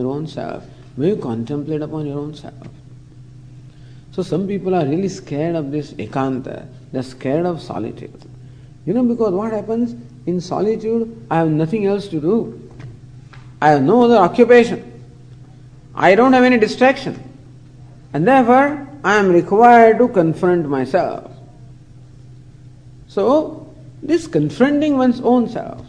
May 0.99 1.11
you 1.11 1.15
contemplate 1.15 1.81
upon 1.81 2.07
your 2.07 2.19
own 2.19 2.35
self. 2.35 2.67
So 4.11 4.21
some 4.21 4.45
people 4.45 4.75
are 4.75 4.85
really 4.85 5.07
scared 5.07 5.55
of 5.55 5.71
this 5.71 5.93
ekanta. 5.93 6.67
They're 6.91 7.03
scared 7.03 7.45
of 7.45 7.61
solitude. 7.61 8.21
You 8.85 8.93
know, 8.93 9.03
because 9.03 9.31
what 9.31 9.53
happens 9.53 9.95
in 10.25 10.41
solitude, 10.41 11.25
I 11.31 11.37
have 11.37 11.47
nothing 11.47 11.85
else 11.85 12.09
to 12.09 12.19
do. 12.19 12.69
I 13.61 13.69
have 13.69 13.81
no 13.81 14.03
other 14.03 14.17
occupation. 14.17 15.01
I 15.95 16.15
don't 16.15 16.33
have 16.33 16.43
any 16.43 16.57
distraction. 16.57 17.17
And 18.11 18.27
therefore, 18.27 18.85
I 19.01 19.15
am 19.15 19.29
required 19.29 19.99
to 19.99 20.09
confront 20.09 20.67
myself. 20.67 21.31
So, 23.07 23.73
this 24.03 24.27
confronting 24.27 24.97
one's 24.97 25.21
own 25.21 25.47
self. 25.47 25.85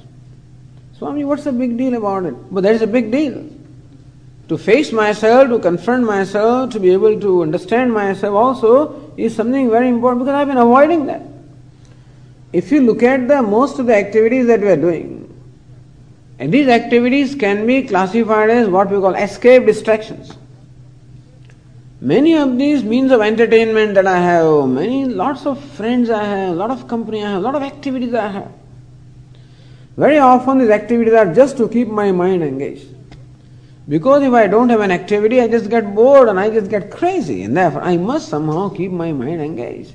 Swami, 0.99 1.25
what's 1.25 1.43
the 1.43 1.53
big 1.53 1.77
deal 1.77 1.95
about 1.95 2.27
it? 2.27 2.35
But 2.55 2.63
there 2.63 2.75
is 2.75 2.83
a 2.83 2.87
big 2.87 3.11
deal. 3.11 3.51
To 4.51 4.59
face 4.59 4.91
myself, 4.91 5.49
to 5.51 5.61
confront 5.61 6.03
myself, 6.03 6.71
to 6.71 6.81
be 6.81 6.91
able 6.93 7.21
to 7.21 7.43
understand 7.43 7.93
myself 7.93 8.35
also 8.35 9.13
is 9.17 9.33
something 9.33 9.71
very 9.71 9.89
important 9.89 10.23
because 10.23 10.35
I've 10.35 10.49
been 10.49 10.57
avoiding 10.57 11.07
that. 11.07 11.23
If 12.53 12.73
you 12.73 12.81
look 12.81 13.05
at 13.05 13.29
the 13.29 13.43
most 13.43 13.79
of 13.79 13.87
the 13.87 13.95
activities 13.95 14.49
that 14.49 14.61
we 14.61 14.67
are 14.67 14.77
doing, 14.77 15.33
and 16.41 16.53
these 16.53 16.67
activities 16.67 17.37
can 17.37 17.65
be 17.65 17.85
classified 17.85 18.51
as 18.51 18.67
what 18.67 18.91
we 18.91 18.99
call 18.99 19.15
escape 19.15 19.67
distractions. 19.67 20.37
Many 22.01 22.37
of 22.37 22.59
these 22.59 22.83
means 22.83 23.13
of 23.13 23.21
entertainment 23.21 23.95
that 23.95 24.09
I 24.09 24.19
have, 24.19 24.67
many 24.67 25.05
lots 25.05 25.47
of 25.47 25.63
friends 25.63 26.11
I 26.11 26.25
have, 26.25 26.49
a 26.49 26.57
lot 26.57 26.73
of 26.73 26.89
company 26.89 27.25
I 27.25 27.31
have, 27.31 27.39
a 27.39 27.45
lot 27.45 27.55
of 27.55 27.63
activities 27.63 28.15
I 28.15 28.27
have. 28.27 28.51
Very 29.97 30.19
often 30.19 30.59
these 30.59 30.71
activities 30.71 31.15
are 31.15 31.33
just 31.33 31.57
to 31.59 31.69
keep 31.69 31.87
my 31.87 32.11
mind 32.11 32.43
engaged. 32.43 32.97
Because 33.89 34.23
if 34.23 34.33
I 34.33 34.47
don't 34.47 34.69
have 34.69 34.81
an 34.81 34.91
activity, 34.91 35.41
I 35.41 35.49
just 35.49 35.69
get 35.69 35.95
bored 35.95 36.29
and 36.29 36.39
I 36.39 36.51
just 36.51 36.71
get 36.71 36.91
crazy, 36.91 37.43
and 37.43 37.57
therefore 37.57 37.83
I 37.83 37.97
must 37.97 38.29
somehow 38.29 38.69
keep 38.69 38.93
my 38.93 39.13
mind 39.13 39.41
engaged. 39.41 39.95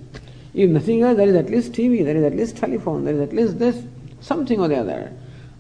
If 0.54 0.70
nothing 0.70 1.04
else, 1.04 1.18
there 1.18 1.28
is 1.28 1.36
at 1.36 1.50
least 1.50 1.74
TV, 1.74 2.04
there 2.04 2.16
is 2.16 2.24
at 2.24 2.36
least 2.36 2.58
telephone, 2.58 3.06
there 3.06 3.14
is 3.14 3.22
at 3.22 3.34
least 3.34 3.60
this, 3.60 3.84
something 4.22 4.60
or 4.60 4.68
the 4.68 4.78
other. 4.78 5.14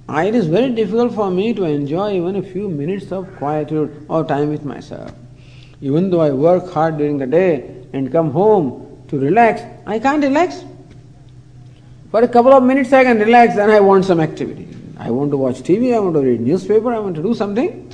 Ah, 0.08 0.24
it 0.24 0.36
is 0.36 0.48
very 0.48 0.72
difficult 0.72 1.14
for 1.14 1.32
me 1.32 1.54
to 1.54 1.64
enjoy 1.64 2.16
even 2.16 2.36
a 2.36 2.42
few 2.42 2.70
minutes 2.70 3.12
of 3.12 3.28
quietude 3.38 4.06
or 4.08 4.24
time 4.24 4.50
with 4.50 4.64
myself. 4.64 5.12
Even 5.82 6.10
though 6.10 6.22
I 6.22 6.32
work 6.32 6.72
hard 6.72 6.98
during 6.98 7.18
the 7.18 7.26
day 7.26 7.84
and 7.94 8.12
come 8.12 8.32
home 8.32 9.04
to 9.08 9.20
relax, 9.20 9.62
I 9.86 10.00
can't 10.00 10.24
relax. 10.24 10.64
For 12.12 12.22
a 12.22 12.28
couple 12.28 12.54
of 12.54 12.64
minutes 12.64 12.94
I 12.94 13.04
can 13.04 13.20
relax, 13.20 13.56
then 13.56 13.70
I 13.70 13.80
want 13.80 14.06
some 14.06 14.20
activity. 14.20 14.68
I 14.98 15.10
want 15.12 15.32
to 15.32 15.38
watch 15.38 15.58
TV, 15.58 15.94
I 15.94 16.00
want 16.00 16.16
to 16.16 16.22
read 16.22 16.40
newspaper, 16.40 16.94
I 16.94 17.00
want 17.00 17.16
to 17.16 17.24
do 17.24 17.34
something. 17.34 17.85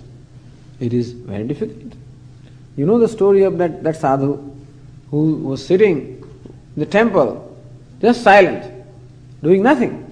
It 0.81 0.93
is 0.93 1.11
very 1.11 1.43
difficult. 1.43 1.93
You 2.75 2.87
know 2.87 2.97
the 2.97 3.07
story 3.07 3.43
of 3.43 3.57
that, 3.59 3.83
that 3.83 3.97
sadhu 3.97 4.51
who 5.11 5.35
was 5.35 5.63
sitting 5.63 6.23
in 6.75 6.79
the 6.79 6.87
temple, 6.87 7.55
just 8.01 8.23
silent, 8.23 8.63
doing 9.43 9.61
nothing. 9.61 10.07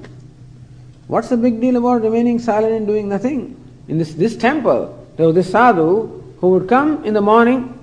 What's 1.07 1.29
the 1.29 1.37
big 1.37 1.59
deal 1.59 1.77
about 1.77 2.03
remaining 2.03 2.37
silent 2.37 2.73
and 2.73 2.85
doing 2.85 3.09
nothing? 3.09 3.55
In 3.87 3.97
this, 3.97 4.13
this 4.13 4.37
temple, 4.37 4.95
there 5.17 5.25
was 5.25 5.33
this 5.33 5.49
sadhu 5.49 6.21
who 6.39 6.49
would 6.51 6.69
come 6.69 7.03
in 7.03 7.15
the 7.15 7.21
morning, 7.21 7.77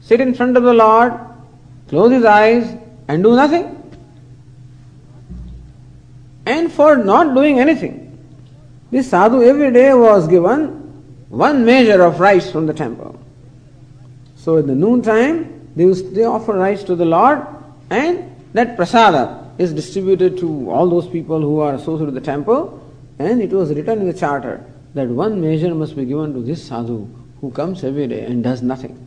sit 0.00 0.20
in 0.20 0.34
front 0.34 0.56
of 0.56 0.64
the 0.64 0.74
Lord, 0.74 1.14
close 1.88 2.10
his 2.10 2.24
eyes, 2.24 2.76
and 3.06 3.22
do 3.22 3.36
nothing. 3.36 3.70
And 6.46 6.72
for 6.72 6.96
not 6.96 7.32
doing 7.32 7.60
anything, 7.60 8.18
this 8.90 9.10
sadhu 9.10 9.44
every 9.44 9.70
day 9.70 9.94
was 9.94 10.26
given 10.26 10.83
one 11.34 11.64
measure 11.64 12.02
of 12.02 12.20
rice 12.20 12.50
from 12.50 12.66
the 12.66 12.74
temple. 12.74 13.18
So 14.36 14.58
at 14.58 14.66
the 14.66 14.74
noon 14.74 15.02
time, 15.02 15.70
they, 15.74 15.86
they 15.86 16.24
offer 16.24 16.52
rice 16.52 16.84
to 16.84 16.94
the 16.94 17.04
Lord, 17.04 17.44
and 17.90 18.36
that 18.52 18.76
prasada 18.76 19.50
is 19.58 19.72
distributed 19.72 20.38
to 20.38 20.70
all 20.70 20.88
those 20.88 21.08
people 21.08 21.40
who 21.40 21.60
are 21.60 21.74
associated 21.74 22.14
with 22.14 22.14
the 22.14 22.20
temple, 22.20 22.80
and 23.18 23.40
it 23.40 23.50
was 23.50 23.70
written 23.70 24.00
in 24.00 24.06
the 24.06 24.12
charter 24.12 24.64
that 24.94 25.08
one 25.08 25.40
measure 25.40 25.74
must 25.74 25.96
be 25.96 26.04
given 26.04 26.32
to 26.34 26.40
this 26.40 26.64
sadhu 26.64 27.08
who 27.40 27.50
comes 27.50 27.82
every 27.82 28.06
day 28.06 28.24
and 28.24 28.44
does 28.44 28.62
nothing. 28.62 29.00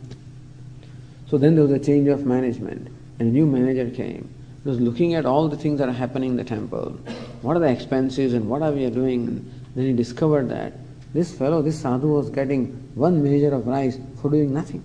So 1.28 1.38
then 1.38 1.54
there 1.54 1.64
was 1.64 1.72
a 1.72 1.78
change 1.78 2.08
of 2.08 2.26
management, 2.26 2.88
and 3.18 3.28
a 3.28 3.32
new 3.32 3.46
manager 3.46 3.88
came. 3.94 4.28
He 4.64 4.68
was 4.68 4.80
looking 4.80 5.14
at 5.14 5.24
all 5.24 5.48
the 5.48 5.56
things 5.56 5.78
that 5.78 5.88
are 5.88 5.92
happening 5.92 6.30
in 6.30 6.36
the 6.36 6.44
temple. 6.44 6.98
What 7.42 7.56
are 7.56 7.60
the 7.60 7.68
expenses 7.68 8.34
and 8.34 8.48
what 8.48 8.60
are 8.60 8.72
we 8.72 8.88
doing? 8.90 9.50
Then 9.74 9.86
he 9.86 9.92
discovered 9.92 10.50
that 10.50 10.74
this 11.14 11.34
fellow, 11.34 11.62
this 11.62 11.80
sadhu, 11.80 12.08
was 12.08 12.30
getting 12.30 12.66
one 12.94 13.22
measure 13.22 13.54
of 13.54 13.66
rice 13.66 13.98
for 14.20 14.30
doing 14.30 14.52
nothing. 14.52 14.82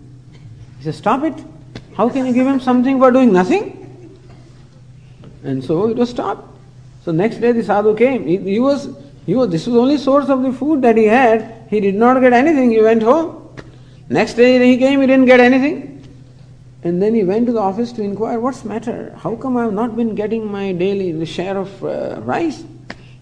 He 0.78 0.86
said, 0.86 0.95
Stop 0.95 1.24
it. 1.24 1.43
How 1.95 2.09
can 2.09 2.26
you 2.26 2.34
give 2.34 2.47
him 2.47 2.59
something 2.59 2.99
for 2.99 3.11
doing 3.11 3.34
nothing? 3.34 3.80
And 5.43 5.63
so 5.63 5.89
it 5.89 5.97
was 5.97 6.09
stopped. 6.09 6.47
So 7.03 7.11
next 7.11 7.38
day 7.38 7.51
the 7.51 7.63
sadhu 7.63 7.95
came. 7.95 8.26
He, 8.26 8.38
he, 8.38 8.59
was, 8.59 8.95
he 9.26 9.36
was, 9.36 9.49
this 9.49 9.67
was 9.67 9.74
the 9.74 9.80
only 9.82 9.97
source 9.97 10.30
of 10.30 10.41
the 10.41 10.53
food 10.53 10.82
that 10.84 10.95
he 10.95 11.05
had. 11.05 11.67
He 11.69 11.82
did 11.82 11.95
not 11.95 12.19
get 12.21 12.32
anything. 12.32 12.71
He 12.71 12.82
went 12.82 13.03
home. 13.03 13.55
Next 14.09 14.36
day 14.36 14.65
he 14.65 14.78
came, 14.78 15.01
he 15.01 15.07
didn't 15.07 15.26
get 15.26 15.41
anything. 15.41 15.89
And 16.84 17.01
then 17.01 17.13
he 17.13 17.24
went 17.24 17.47
to 17.47 17.53
the 17.53 17.59
office 17.59 17.91
to 17.93 18.01
inquire, 18.01 18.39
what's 18.39 18.61
the 18.61 18.69
matter? 18.69 19.13
How 19.17 19.36
come 19.36 19.57
I 19.57 19.63
have 19.63 19.74
not 19.74 19.95
been 19.95 20.15
getting 20.15 20.49
my 20.49 20.71
daily 20.71 21.26
share 21.26 21.57
of 21.57 21.84
uh, 21.84 22.21
rice? 22.21 22.63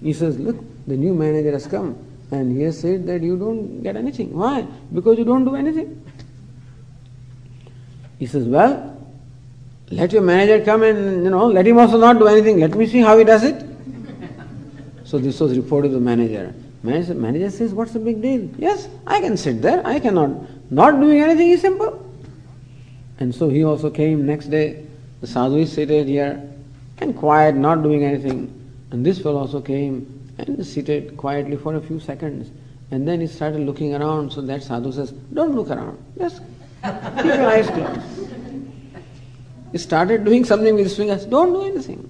He 0.01 0.13
says, 0.13 0.39
look, 0.39 0.57
the 0.87 0.97
new 0.97 1.13
manager 1.13 1.51
has 1.51 1.67
come 1.67 2.10
and 2.31 2.55
he 2.55 2.63
has 2.63 2.79
said 2.79 3.05
that 3.07 3.21
you 3.21 3.37
don't 3.37 3.83
get 3.83 3.95
anything. 3.95 4.33
Why? 4.33 4.65
Because 4.93 5.17
you 5.17 5.25
don't 5.25 5.43
do 5.43 5.55
anything. 5.55 6.01
He 8.19 8.25
says, 8.25 8.45
Well, 8.45 8.97
let 9.89 10.13
your 10.13 10.21
manager 10.21 10.63
come 10.63 10.83
and 10.83 11.23
you 11.25 11.29
know, 11.29 11.47
let 11.47 11.67
him 11.67 11.77
also 11.77 11.97
not 11.97 12.17
do 12.17 12.27
anything. 12.27 12.59
Let 12.59 12.75
me 12.75 12.87
see 12.87 12.99
how 12.99 13.17
he 13.17 13.25
does 13.25 13.43
it. 13.43 13.65
so 15.03 15.17
this 15.17 15.39
was 15.39 15.57
reported 15.57 15.89
to 15.89 15.95
the 15.95 15.99
manager. 15.99 16.53
Manager, 16.83 17.13
manager 17.15 17.49
says, 17.49 17.73
What's 17.73 17.91
the 17.91 17.99
big 17.99 18.21
deal? 18.21 18.49
Yes, 18.57 18.87
I 19.05 19.19
can 19.19 19.35
sit 19.35 19.61
there. 19.61 19.85
I 19.85 19.99
cannot. 19.99 20.31
Not 20.71 20.99
doing 21.01 21.19
anything 21.19 21.49
is 21.49 21.61
simple. 21.61 22.07
And 23.19 23.35
so 23.35 23.49
he 23.49 23.63
also 23.63 23.89
came 23.89 24.25
next 24.25 24.47
day. 24.47 24.85
The 25.19 25.27
sadhu 25.27 25.57
is 25.57 25.71
seated 25.71 26.07
here 26.07 26.41
and 26.99 27.15
quiet, 27.15 27.55
not 27.55 27.83
doing 27.83 28.03
anything. 28.03 28.57
And 28.91 29.05
this 29.05 29.21
fellow 29.21 29.41
also 29.41 29.61
came 29.61 30.10
and 30.47 30.65
seated 30.65 31.17
quietly 31.17 31.57
for 31.57 31.75
a 31.75 31.81
few 31.81 31.99
seconds. 31.99 32.51
And 32.91 33.07
then 33.07 33.21
he 33.21 33.27
started 33.27 33.61
looking 33.61 33.95
around. 33.95 34.31
So 34.31 34.41
that 34.41 34.63
sadhu 34.63 34.91
says, 34.91 35.11
Don't 35.33 35.55
look 35.55 35.69
around. 35.69 35.97
Just 36.17 36.41
keep 36.83 37.25
your 37.25 37.45
eyes 37.45 37.67
closed. 37.67 38.31
He 39.71 39.77
started 39.77 40.25
doing 40.25 40.43
something 40.43 40.75
with 40.75 40.83
his 40.85 40.97
fingers. 40.97 41.25
Don't 41.25 41.53
do 41.53 41.63
anything. 41.63 42.09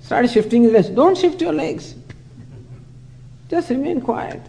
Started 0.00 0.30
shifting 0.30 0.62
his 0.62 0.72
legs. 0.72 0.88
Don't 0.88 1.16
shift 1.16 1.40
your 1.40 1.52
legs. 1.52 1.94
Just 3.50 3.68
remain 3.68 4.00
quiet. 4.00 4.40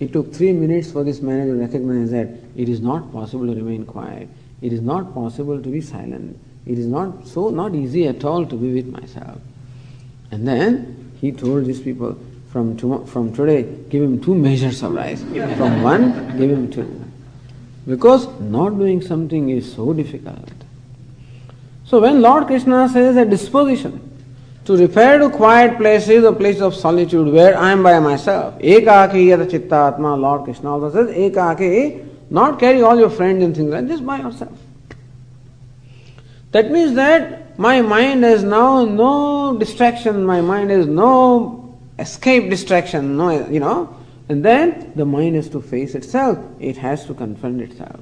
It 0.00 0.12
took 0.12 0.32
three 0.32 0.52
minutes 0.52 0.90
for 0.90 1.04
this 1.04 1.20
man 1.20 1.48
to 1.48 1.54
recognize 1.54 2.10
that 2.12 2.28
it 2.56 2.68
is 2.68 2.80
not 2.80 3.12
possible 3.12 3.46
to 3.46 3.54
remain 3.54 3.84
quiet. 3.84 4.28
It 4.62 4.72
is 4.72 4.80
not 4.80 5.12
possible 5.12 5.60
to 5.60 5.68
be 5.68 5.80
silent. 5.80 6.38
It 6.64 6.78
is 6.78 6.86
not 6.86 7.26
so 7.26 7.50
not 7.50 7.74
easy 7.74 8.06
at 8.06 8.24
all 8.24 8.46
to 8.46 8.56
be 8.56 8.72
with 8.74 8.86
myself. 8.86 9.38
And 10.30 10.46
then 10.46 11.07
he 11.20 11.32
told 11.32 11.66
these 11.66 11.80
people, 11.80 12.16
from, 12.50 12.76
to, 12.78 13.04
from 13.06 13.32
today, 13.34 13.62
give 13.90 14.02
him 14.02 14.20
two 14.20 14.34
measures 14.34 14.82
of 14.82 14.92
rice. 14.94 15.22
From 15.22 15.82
one, 15.82 16.36
give 16.38 16.50
him 16.50 16.70
two. 16.70 17.04
Because 17.86 18.26
not 18.40 18.70
doing 18.70 19.00
something 19.00 19.50
is 19.50 19.72
so 19.72 19.92
difficult. 19.92 20.50
So 21.84 22.00
when 22.00 22.20
Lord 22.20 22.46
Krishna 22.46 22.88
says 22.88 23.16
a 23.16 23.24
disposition 23.24 24.04
to 24.66 24.76
repair 24.76 25.18
to 25.18 25.30
quiet 25.30 25.78
places 25.78 26.22
or 26.24 26.34
places 26.34 26.62
of 26.62 26.74
solitude 26.74 27.32
where 27.32 27.56
I 27.56 27.72
am 27.72 27.82
by 27.82 27.98
myself, 27.98 28.58
ekaki 28.58 29.28
yata 29.28 29.46
chittatma, 29.46 30.20
Lord 30.20 30.44
Krishna 30.44 30.70
also 30.74 30.92
says, 30.92 31.16
ekaki, 31.16 32.06
not 32.30 32.60
carry 32.60 32.82
all 32.82 32.98
your 32.98 33.08
friends 33.08 33.42
and 33.42 33.56
things 33.56 33.70
like 33.70 33.88
this 33.88 34.00
by 34.00 34.18
yourself. 34.18 34.52
That 36.52 36.70
means 36.70 36.94
that 36.94 37.58
my 37.58 37.82
mind 37.82 38.24
has 38.24 38.42
now 38.42 38.84
no 38.84 39.56
distraction, 39.58 40.24
my 40.24 40.40
mind 40.40 40.70
has 40.70 40.86
no 40.86 41.78
escape 41.98 42.48
distraction, 42.48 43.16
no, 43.16 43.48
you 43.48 43.60
know, 43.60 43.94
and 44.28 44.44
then 44.44 44.92
the 44.94 45.04
mind 45.04 45.36
has 45.36 45.48
to 45.50 45.60
face 45.60 45.94
itself, 45.94 46.38
it 46.60 46.76
has 46.76 47.04
to 47.06 47.14
confront 47.14 47.60
itself. 47.60 48.00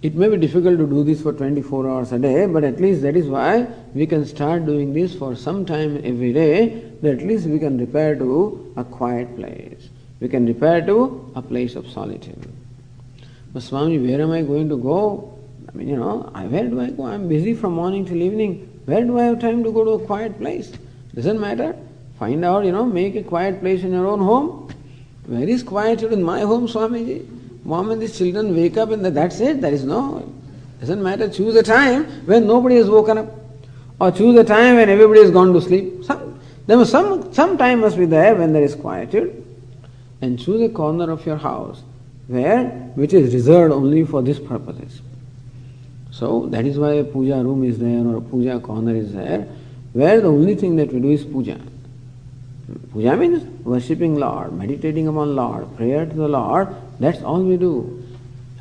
It 0.00 0.14
may 0.14 0.28
be 0.28 0.36
difficult 0.36 0.78
to 0.78 0.86
do 0.86 1.02
this 1.02 1.22
for 1.22 1.32
24 1.32 1.90
hours 1.90 2.12
a 2.12 2.20
day, 2.20 2.46
but 2.46 2.62
at 2.62 2.80
least 2.80 3.02
that 3.02 3.16
is 3.16 3.26
why 3.26 3.66
we 3.94 4.06
can 4.06 4.24
start 4.24 4.64
doing 4.64 4.94
this 4.94 5.14
for 5.14 5.34
some 5.34 5.66
time 5.66 6.00
every 6.04 6.32
day, 6.32 6.84
that 7.02 7.18
at 7.18 7.26
least 7.26 7.46
we 7.46 7.58
can 7.58 7.78
repair 7.78 8.14
to 8.14 8.72
a 8.76 8.84
quiet 8.84 9.34
place. 9.34 9.88
We 10.20 10.28
can 10.28 10.46
repair 10.46 10.86
to 10.86 11.32
a 11.34 11.42
place 11.42 11.74
of 11.74 11.88
solitude. 11.88 12.52
But 13.52 13.62
Swami, 13.64 13.98
where 13.98 14.20
am 14.22 14.30
I 14.30 14.42
going 14.42 14.68
to 14.68 14.76
go? 14.76 15.37
I 15.68 15.76
mean, 15.76 15.88
you 15.88 15.96
know, 15.96 16.30
where 16.48 16.64
do 16.64 16.80
I 16.80 16.90
go? 16.90 17.06
I'm 17.06 17.28
busy 17.28 17.54
from 17.54 17.74
morning 17.74 18.06
till 18.06 18.22
evening. 18.22 18.80
Where 18.86 19.04
do 19.04 19.18
I 19.18 19.24
have 19.24 19.38
time 19.38 19.62
to 19.64 19.70
go 19.70 19.84
to 19.84 19.90
a 20.02 20.06
quiet 20.06 20.38
place? 20.38 20.72
Doesn't 21.14 21.38
matter. 21.38 21.76
Find 22.18 22.44
out, 22.44 22.64
you 22.64 22.72
know, 22.72 22.86
make 22.86 23.16
a 23.16 23.22
quiet 23.22 23.60
place 23.60 23.82
in 23.82 23.92
your 23.92 24.06
own 24.06 24.18
home. 24.18 24.72
Where 25.26 25.46
is 25.46 25.62
quietude 25.62 26.12
in 26.12 26.22
my 26.22 26.40
home, 26.40 26.66
Swamiji? 26.66 27.26
Mom 27.64 27.90
and 27.90 28.00
the 28.00 28.08
children 28.08 28.56
wake 28.56 28.78
up 28.78 28.90
and 28.90 29.04
that's 29.04 29.40
it. 29.40 29.60
There 29.60 29.72
is 29.72 29.84
no. 29.84 30.32
Doesn't 30.80 31.02
matter. 31.02 31.28
Choose 31.28 31.54
a 31.54 31.62
time 31.62 32.04
when 32.24 32.46
nobody 32.46 32.76
has 32.76 32.88
woken 32.88 33.18
up. 33.18 33.34
Or 34.00 34.10
choose 34.10 34.36
a 34.36 34.44
time 34.44 34.76
when 34.76 34.88
everybody 34.88 35.20
has 35.20 35.30
gone 35.30 35.52
to 35.52 35.60
sleep. 35.60 36.04
Some, 36.04 36.40
there 36.66 36.78
must, 36.78 36.90
some, 36.90 37.32
some 37.34 37.58
time 37.58 37.80
must 37.80 37.98
be 37.98 38.06
there 38.06 38.34
when 38.36 38.54
there 38.54 38.62
is 38.62 38.74
quietude. 38.74 39.44
And 40.22 40.38
choose 40.38 40.62
a 40.62 40.72
corner 40.72 41.10
of 41.10 41.26
your 41.26 41.36
house 41.36 41.82
where 42.26 42.66
which 42.94 43.12
is 43.12 43.34
reserved 43.34 43.72
only 43.72 44.04
for 44.04 44.22
this 44.22 44.38
purposes. 44.38 45.02
So 46.18 46.46
that 46.46 46.66
is 46.66 46.76
why 46.76 46.94
a 46.94 47.04
puja 47.04 47.36
room 47.36 47.62
is 47.62 47.78
there 47.78 48.04
or 48.04 48.16
a 48.16 48.20
puja 48.20 48.58
corner 48.58 48.92
is 48.96 49.12
there, 49.12 49.46
where 49.92 50.20
the 50.20 50.26
only 50.26 50.56
thing 50.56 50.74
that 50.74 50.92
we 50.92 50.98
do 50.98 51.10
is 51.10 51.24
puja. 51.24 51.60
Puja 52.92 53.16
means 53.16 53.44
worshipping 53.64 54.16
Lord, 54.16 54.52
meditating 54.52 55.06
upon 55.06 55.36
Lord, 55.36 55.76
prayer 55.76 56.06
to 56.06 56.12
the 56.12 56.26
Lord, 56.26 56.74
that's 56.98 57.22
all 57.22 57.40
we 57.40 57.56
do. 57.56 58.02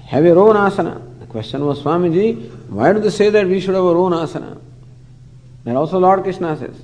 Have 0.06 0.24
your 0.24 0.38
own 0.38 0.56
asana. 0.56 1.02
The 1.20 1.26
question 1.26 1.66
was, 1.66 1.82
Swamiji, 1.82 2.48
why 2.70 2.94
do 2.94 3.00
they 3.00 3.10
say 3.10 3.32
that 3.32 3.48
we 3.48 3.60
should 3.60 3.74
have 3.74 3.86
our 3.86 3.98
own 3.98 4.12
asana? 4.12 4.62
That 5.64 5.76
also 5.76 5.98
Lord 5.98 6.22
Krishna 6.22 6.56
says. 6.58 6.80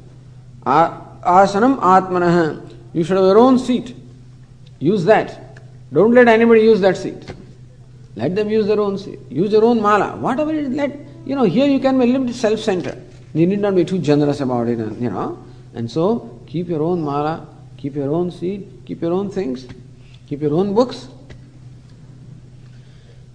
Asanam 0.66 1.80
atmanah. 1.82 2.74
You 2.94 3.04
should 3.04 3.18
have 3.18 3.26
your 3.28 3.38
own 3.38 3.60
seat. 3.60 3.96
Use 4.80 5.06
that. 5.06 5.60
Don't 5.94 6.14
let 6.14 6.28
anybody 6.28 6.62
use 6.62 6.82
that 6.82 6.98
seat. 6.98 7.32
Let 8.16 8.36
them 8.36 8.50
use 8.50 8.68
their 8.68 8.80
own 8.80 8.98
use 9.30 9.52
their 9.52 9.64
own 9.64 9.82
mala. 9.82 10.16
Whatever 10.18 10.52
it 10.52 10.66
is, 10.66 10.70
let 10.70 10.92
you 11.26 11.36
know, 11.36 11.44
here 11.44 11.66
you 11.66 11.80
can 11.80 11.98
be 11.98 12.04
a 12.04 12.08
little 12.08 12.28
bit 12.28 12.36
self-centered. 12.36 13.02
You 13.34 13.48
need 13.48 13.60
not 13.60 13.76
be 13.76 13.84
too 13.84 13.98
generous 13.98 14.42
about 14.42 14.68
it, 14.68 14.78
you 14.78 15.10
know. 15.10 15.44
And 15.74 15.90
so 15.90 16.40
keep 16.46 16.68
your 16.68 16.84
own 16.84 17.02
mala, 17.02 17.48
keep 17.78 17.96
your 17.96 18.14
own 18.14 18.30
seed, 18.30 18.84
keep 18.86 19.02
your 19.02 19.12
own 19.12 19.32
things, 19.32 19.68
keep 20.28 20.42
your 20.42 20.54
own 20.54 20.76
books. 20.76 21.08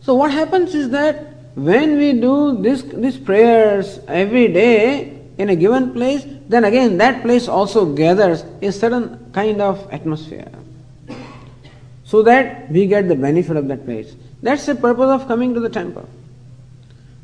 So 0.01 0.15
what 0.15 0.31
happens 0.31 0.75
is 0.75 0.91
that 0.91 1.35
when 1.55 1.99
we 1.99 2.13
do 2.13 2.63
this 2.63 2.83
these 2.83 3.19
prayers 3.19 3.99
every 4.07 4.47
day 4.49 5.21
in 5.39 5.49
a 5.49 5.57
given 5.57 5.93
place, 5.93 6.25
then 6.49 6.65
again 6.65 6.99
that 6.99 7.23
place 7.23 7.49
also 7.49 7.85
gathers 7.85 8.45
a 8.63 8.71
certain 8.71 9.33
kind 9.33 9.61
of 9.61 9.93
atmosphere. 9.93 10.51
So 12.05 12.23
that 12.23 12.71
we 12.71 12.87
get 12.87 13.09
the 13.09 13.17
benefit 13.17 13.57
of 13.57 13.67
that 13.69 13.85
place. 13.85 14.15
That's 14.43 14.67
the 14.67 14.75
purpose 14.75 15.11
of 15.11 15.29
coming 15.29 15.55
to 15.55 15.61
the 15.61 15.69
temple. 15.69 16.09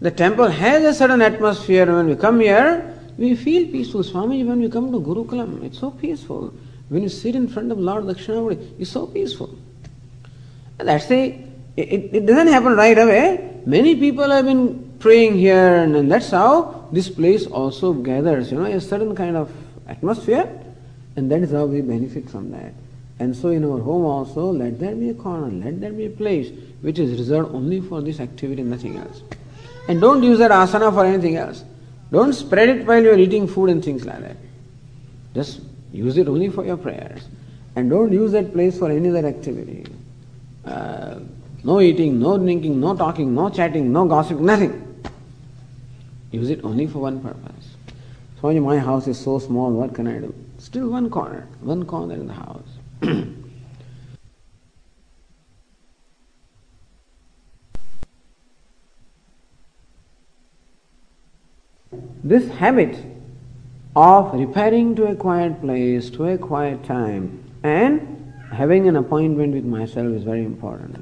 The 0.00 0.10
temple 0.10 0.48
has 0.48 0.84
a 0.84 0.92
certain 0.92 1.22
atmosphere 1.22 1.86
when 1.86 2.08
we 2.08 2.16
come 2.16 2.40
here, 2.40 2.94
we 3.16 3.36
feel 3.36 3.70
peaceful. 3.70 4.02
Swami, 4.02 4.42
when 4.42 4.60
we 4.60 4.68
come 4.68 4.90
to 4.90 5.00
Gurukulam, 5.00 5.62
it's 5.64 5.78
so 5.78 5.90
peaceful. 5.90 6.52
When 6.88 7.02
you 7.02 7.08
sit 7.08 7.34
in 7.34 7.48
front 7.48 7.70
of 7.70 7.78
Lord 7.78 8.04
Dakshinamurti, 8.04 8.80
it's 8.80 8.90
so 8.90 9.06
peaceful. 9.06 9.56
And 10.78 10.88
that's 10.88 11.10
a, 11.10 11.44
it, 11.76 12.10
it 12.12 12.26
doesn't 12.26 12.48
happen 12.48 12.74
right 12.74 12.98
away. 12.98 13.60
Many 13.64 13.96
people 13.96 14.28
have 14.28 14.44
been 14.44 14.96
praying 14.98 15.38
here, 15.38 15.76
and, 15.76 15.96
and 15.96 16.10
that's 16.10 16.30
how 16.30 16.88
this 16.92 17.08
place 17.08 17.46
also 17.46 17.92
gathers, 17.92 18.50
you 18.50 18.58
know, 18.58 18.64
a 18.64 18.80
certain 18.80 19.14
kind 19.14 19.36
of 19.36 19.50
atmosphere, 19.86 20.48
and 21.16 21.30
that 21.30 21.42
is 21.42 21.52
how 21.52 21.64
we 21.66 21.80
benefit 21.80 22.28
from 22.28 22.50
that. 22.50 22.74
And 23.18 23.34
so 23.34 23.48
in 23.50 23.64
our 23.64 23.78
home 23.78 24.04
also, 24.04 24.50
let 24.50 24.80
there 24.80 24.94
be 24.94 25.10
a 25.10 25.14
corner, 25.14 25.48
let 25.64 25.80
there 25.80 25.92
be 25.92 26.06
a 26.06 26.10
place 26.10 26.50
which 26.80 26.98
is 26.98 27.18
reserved 27.18 27.54
only 27.54 27.80
for 27.80 28.02
this 28.02 28.20
activity, 28.20 28.62
nothing 28.62 28.96
else. 28.96 29.22
And 29.88 30.00
don't 30.00 30.22
use 30.22 30.38
that 30.38 30.50
asana 30.50 30.92
for 30.92 31.04
anything 31.04 31.36
else. 31.36 31.64
Don't 32.10 32.32
spread 32.32 32.68
it 32.68 32.86
while 32.86 33.02
you're 33.02 33.18
eating 33.18 33.46
food 33.46 33.70
and 33.70 33.84
things 33.84 34.04
like 34.04 34.20
that. 34.20 34.36
Just 35.34 35.60
use 35.92 36.16
it 36.16 36.28
only 36.28 36.48
for 36.48 36.64
your 36.64 36.76
prayers. 36.76 37.22
And 37.76 37.90
don't 37.90 38.12
use 38.12 38.32
that 38.32 38.52
place 38.52 38.78
for 38.78 38.90
any 38.90 39.08
other 39.08 39.26
activity. 39.26 39.84
Uh, 40.64 41.20
no 41.62 41.80
eating, 41.80 42.20
no 42.20 42.38
drinking, 42.38 42.80
no 42.80 42.96
talking, 42.96 43.34
no 43.34 43.48
chatting, 43.48 43.92
no 43.92 44.06
gossip, 44.06 44.38
nothing. 44.38 45.02
Use 46.30 46.50
it 46.50 46.64
only 46.64 46.86
for 46.86 46.98
one 46.98 47.20
purpose. 47.20 47.74
So 48.40 48.52
my 48.60 48.78
house 48.78 49.06
is 49.06 49.18
so 49.18 49.38
small, 49.38 49.72
what 49.72 49.94
can 49.94 50.06
I 50.06 50.18
do? 50.18 50.34
Still 50.58 50.90
one 50.90 51.08
corner, 51.08 51.48
one 51.60 51.86
corner 51.86 52.14
in 52.14 52.26
the 52.26 52.34
house. 52.34 52.73
this 62.24 62.48
habit 62.48 62.96
of 63.96 64.34
repairing 64.34 64.96
to 64.96 65.06
a 65.06 65.14
quiet 65.14 65.60
place, 65.60 66.10
to 66.10 66.26
a 66.26 66.38
quiet 66.38 66.82
time, 66.84 67.44
and 67.62 68.32
having 68.52 68.88
an 68.88 68.96
appointment 68.96 69.54
with 69.54 69.64
myself 69.64 70.08
is 70.08 70.24
very 70.24 70.44
important. 70.44 70.96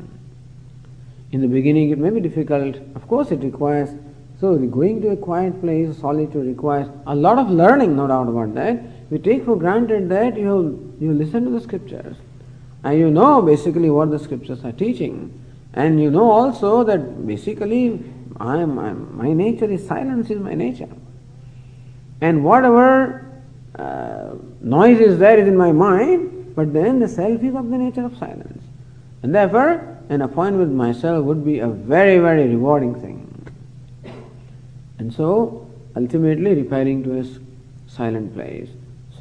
In 1.33 1.41
the 1.41 1.49
beginning, 1.49 1.91
it 1.91 1.99
may 1.99 2.11
be 2.11 2.21
difficult. 2.21 2.77
Of 2.95 3.09
course, 3.09 3.31
it 3.31 3.41
requires. 3.43 3.91
So, 4.39 4.57
going 4.59 5.01
to 5.03 5.11
a 5.11 5.17
quiet 5.17 5.61
place, 5.61 5.97
solitude 5.99 6.47
requires 6.47 6.89
a 7.07 7.15
lot 7.15 7.39
of 7.39 7.49
learning, 7.49 7.97
no 7.97 8.07
doubt 8.09 8.29
about 8.29 8.55
that. 8.55 8.83
We 9.11 9.19
take 9.19 9.45
for 9.45 9.57
granted 9.57 10.09
that 10.11 10.37
you 10.37 10.92
you 11.03 11.13
listen 11.13 11.45
to 11.45 11.51
the 11.51 11.61
scriptures, 11.61 12.17
and 12.85 12.99
you 12.99 13.11
know 13.11 13.43
basically 13.43 13.91
what 13.91 14.11
the 14.11 14.19
scriptures 14.19 14.65
are 14.65 14.73
teaching, 14.73 15.17
and 15.75 16.01
you 16.01 16.11
know 16.11 16.31
also 16.31 16.85
that 16.85 17.27
basically 17.27 18.03
I 18.39 18.59
am, 18.59 18.79
I 18.79 18.91
am 18.91 19.17
my 19.17 19.33
nature 19.33 19.65
is 19.65 19.87
silence 19.87 20.31
is 20.31 20.39
my 20.39 20.55
nature. 20.55 20.89
And 22.21 22.45
whatever 22.45 23.27
uh, 23.77 24.35
noise 24.61 25.01
is 25.01 25.19
there 25.19 25.39
is 25.39 25.49
in 25.49 25.57
my 25.57 25.73
mind, 25.73 26.55
but 26.55 26.73
then 26.73 27.01
the 27.01 27.09
self 27.09 27.43
is 27.43 27.55
of 27.57 27.69
the 27.71 27.79
nature 27.79 28.05
of 28.05 28.17
silence. 28.17 28.63
And 29.23 29.35
therefore, 29.35 29.99
an 30.09 30.23
appointment 30.23 30.69
with 30.69 30.77
myself 30.77 31.25
would 31.25 31.45
be 31.45 31.59
a 31.59 31.69
very, 31.69 32.19
very 32.19 32.49
rewarding 32.49 32.95
thing. 33.01 33.19
And 34.99 35.13
so, 35.13 35.69
ultimately, 35.97 36.55
repairing 36.55 37.03
to 37.05 37.19
a 37.19 37.25
silent 37.89 38.35
place 38.35 38.69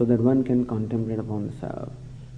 so 0.01 0.05
that 0.05 0.19
one 0.19 0.43
can 0.43 0.65
contemplate 0.65 1.19
upon 1.19 1.45
the 1.45 1.55
self. 1.57 1.89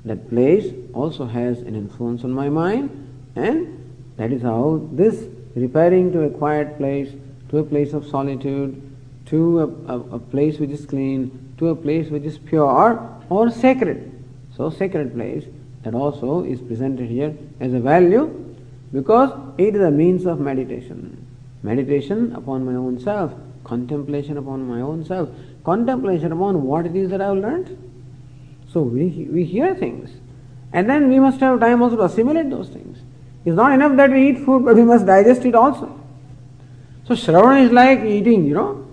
That 0.03 0.30
place 0.30 0.74
also 0.93 1.26
has 1.26 1.59
an 1.59 1.76
influence 1.76 2.26
on 2.26 2.34
my 2.34 2.49
mind, 2.49 2.89
and 3.38 3.95
that 4.18 4.34
is 4.34 4.41
how 4.41 4.86
this 4.91 5.30
repairing 5.55 6.11
to 6.11 6.24
a 6.24 6.30
quiet 6.30 6.78
place, 6.78 7.14
to 7.47 7.59
a 7.59 7.64
place 7.64 7.93
of 7.93 8.05
solitude, 8.05 8.82
to 9.28 9.61
a, 9.61 9.68
a, 9.93 9.99
a 10.16 10.20
place 10.20 10.59
which 10.59 10.72
is 10.72 10.86
clean, 10.86 11.53
to 11.57 11.70
a 11.70 11.76
place 11.76 12.09
which 12.09 12.24
is 12.24 12.38
pure 12.38 12.99
or 13.30 13.49
sacred. 13.49 14.11
So, 14.57 14.70
sacred 14.70 15.14
place 15.14 15.45
that 15.84 15.95
also 15.95 16.43
is 16.43 16.59
presented 16.59 17.09
here 17.09 17.34
as 17.61 17.74
a 17.74 17.80
value 17.80 18.26
because 18.91 19.32
it 19.57 19.74
is 19.74 19.82
a 19.82 19.89
means 19.89 20.26
of 20.26 20.41
meditation. 20.41 21.26
Meditation 21.64 22.36
upon 22.36 22.66
my 22.66 22.76
own 22.76 22.99
self, 22.99 23.32
contemplation 23.64 24.38
upon 24.38 24.68
my 24.68 24.82
own 24.82 25.05
self, 25.05 25.30
contemplation 25.64 26.32
upon 26.32 26.64
what 26.64 26.86
it 26.86 26.95
is 26.95 27.09
that 27.09 27.22
I 27.22 27.28
have 27.28 27.38
learned. 27.38 27.78
So 28.72 28.82
we, 28.82 29.28
we 29.32 29.45
hear 29.45 29.76
things 29.76 30.09
and 30.74 30.89
then 30.89 31.07
we 31.07 31.20
must 31.20 31.39
have 31.39 31.59
time 31.59 31.82
also 31.82 31.95
to 31.95 32.03
assimilate 32.03 32.49
those 32.49 32.70
things. 32.70 32.99
It's 33.45 33.55
not 33.55 33.74
enough 33.74 33.95
that 33.97 34.09
we 34.09 34.30
eat 34.30 34.39
food, 34.39 34.66
but 34.66 34.76
we 34.76 34.84
must 34.84 35.05
digest 35.05 35.45
it 35.45 35.53
also. 35.53 35.99
So 37.05 37.14
Shravan 37.14 37.66
is 37.66 37.72
like 37.72 37.99
eating, 37.99 38.45
you 38.47 38.55
know. 38.55 38.88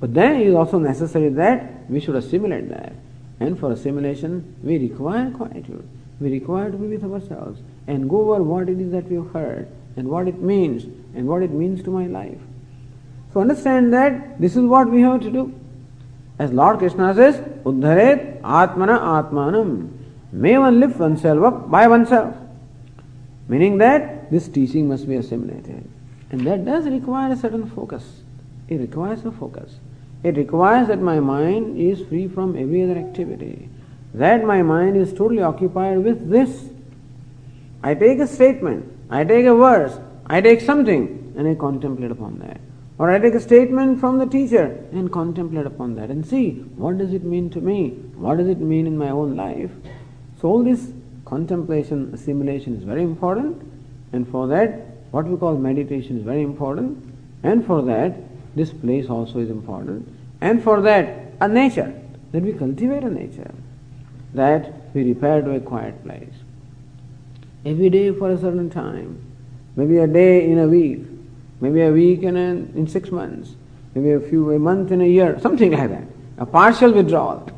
But 0.00 0.12
then 0.12 0.40
it 0.40 0.48
is 0.48 0.54
also 0.54 0.78
necessary 0.78 1.30
that 1.30 1.88
we 1.88 2.00
should 2.00 2.16
assimilate 2.16 2.68
that. 2.68 2.92
And 3.38 3.58
for 3.58 3.72
assimilation, 3.72 4.56
we 4.62 4.78
require 4.78 5.30
quietude. 5.30 5.88
We 6.20 6.30
require 6.30 6.70
to 6.70 6.76
be 6.76 6.88
with 6.88 7.04
ourselves 7.04 7.60
and 7.86 8.10
go 8.10 8.32
over 8.32 8.42
what 8.42 8.68
it 8.68 8.78
is 8.78 8.92
that 8.92 9.08
we 9.08 9.16
have 9.16 9.32
heard 9.32 9.68
and 9.96 10.08
what 10.08 10.28
it 10.28 10.40
means 10.40 10.84
and 11.14 11.26
what 11.26 11.42
it 11.42 11.50
means 11.50 11.82
to 11.84 11.90
my 11.90 12.06
life. 12.06 12.38
So 13.32 13.40
understand 13.40 13.92
that 13.92 14.40
this 14.40 14.56
is 14.56 14.64
what 14.64 14.90
we 14.90 15.02
have 15.02 15.20
to 15.22 15.30
do. 15.30 15.54
As 16.38 16.52
Lord 16.52 16.78
Krishna 16.78 17.14
says, 17.14 17.36
Uddharet 17.64 18.40
Atmana 18.40 18.98
Atmanam. 18.98 19.90
May 20.32 20.58
one 20.58 20.80
lift 20.80 20.96
oneself 20.98 21.42
up 21.44 21.70
by 21.70 21.86
oneself. 21.86 22.34
Meaning 23.48 23.78
that 23.78 24.30
this 24.30 24.48
teaching 24.48 24.88
must 24.88 25.08
be 25.08 25.16
assimilated. 25.16 25.88
And 26.30 26.46
that 26.46 26.64
does 26.64 26.86
require 26.86 27.32
a 27.32 27.36
certain 27.36 27.68
focus. 27.68 28.22
It 28.68 28.76
requires 28.76 29.24
a 29.24 29.32
focus. 29.32 29.78
It 30.22 30.36
requires 30.36 30.88
that 30.88 31.00
my 31.00 31.18
mind 31.18 31.78
is 31.78 32.06
free 32.08 32.28
from 32.28 32.56
every 32.56 32.82
other 32.82 32.98
activity, 32.98 33.68
that 34.14 34.44
my 34.44 34.62
mind 34.62 34.96
is 34.96 35.12
totally 35.12 35.42
occupied 35.42 36.04
with 36.04 36.30
this. 36.30 36.68
I 37.82 37.94
take 37.94 38.18
a 38.18 38.26
statement, 38.26 38.92
I 39.08 39.24
take 39.24 39.46
a 39.46 39.54
verse, 39.54 39.98
I 40.26 40.40
take 40.42 40.60
something, 40.60 41.34
and 41.36 41.48
I 41.48 41.54
contemplate 41.54 42.10
upon 42.10 42.38
that. 42.40 42.60
Or 43.00 43.10
I 43.10 43.18
take 43.18 43.32
a 43.32 43.40
statement 43.40 43.98
from 43.98 44.18
the 44.18 44.26
teacher 44.26 44.78
and 44.92 45.10
contemplate 45.10 45.64
upon 45.64 45.94
that 45.94 46.10
and 46.10 46.24
see 46.24 46.50
what 46.76 46.98
does 46.98 47.14
it 47.14 47.24
mean 47.24 47.48
to 47.48 47.58
me? 47.58 47.92
What 48.24 48.36
does 48.36 48.46
it 48.46 48.60
mean 48.60 48.86
in 48.86 48.98
my 48.98 49.08
own 49.08 49.36
life? 49.36 49.70
So 50.38 50.48
all 50.48 50.62
this 50.62 50.92
contemplation, 51.24 52.10
assimilation 52.12 52.76
is 52.76 52.84
very 52.84 53.02
important, 53.02 53.62
and 54.12 54.28
for 54.28 54.46
that, 54.48 54.82
what 55.12 55.24
we 55.24 55.38
call 55.38 55.56
meditation 55.56 56.18
is 56.18 56.24
very 56.24 56.42
important, 56.42 57.02
and 57.42 57.64
for 57.64 57.80
that, 57.80 58.18
this 58.54 58.70
place 58.70 59.08
also 59.08 59.38
is 59.38 59.48
important. 59.48 60.06
And 60.42 60.62
for 60.62 60.82
that, 60.82 61.32
a 61.40 61.48
nature, 61.48 61.98
that 62.32 62.42
we 62.42 62.52
cultivate 62.52 63.02
a 63.02 63.10
nature, 63.10 63.54
that 64.34 64.74
we 64.92 65.04
repair 65.04 65.40
to 65.40 65.52
a 65.52 65.60
quiet 65.60 66.04
place. 66.04 66.34
Every 67.64 67.88
day 67.88 68.12
for 68.12 68.30
a 68.30 68.36
certain 68.36 68.68
time, 68.68 69.24
maybe 69.74 69.96
a 69.96 70.06
day 70.06 70.50
in 70.50 70.58
a 70.58 70.68
week, 70.68 71.00
maybe 71.60 71.82
a 71.82 71.92
week 71.92 72.22
in, 72.22 72.36
a, 72.36 72.48
in 72.78 72.86
six 72.86 73.10
months, 73.10 73.54
maybe 73.94 74.12
a 74.12 74.20
few 74.20 74.52
a 74.52 74.58
month 74.58 74.92
in 74.92 75.00
a 75.00 75.06
year, 75.06 75.38
something 75.40 75.72
like 75.72 75.90
that. 75.90 76.04
A 76.38 76.46
partial 76.46 76.92
withdrawal. 76.92 77.48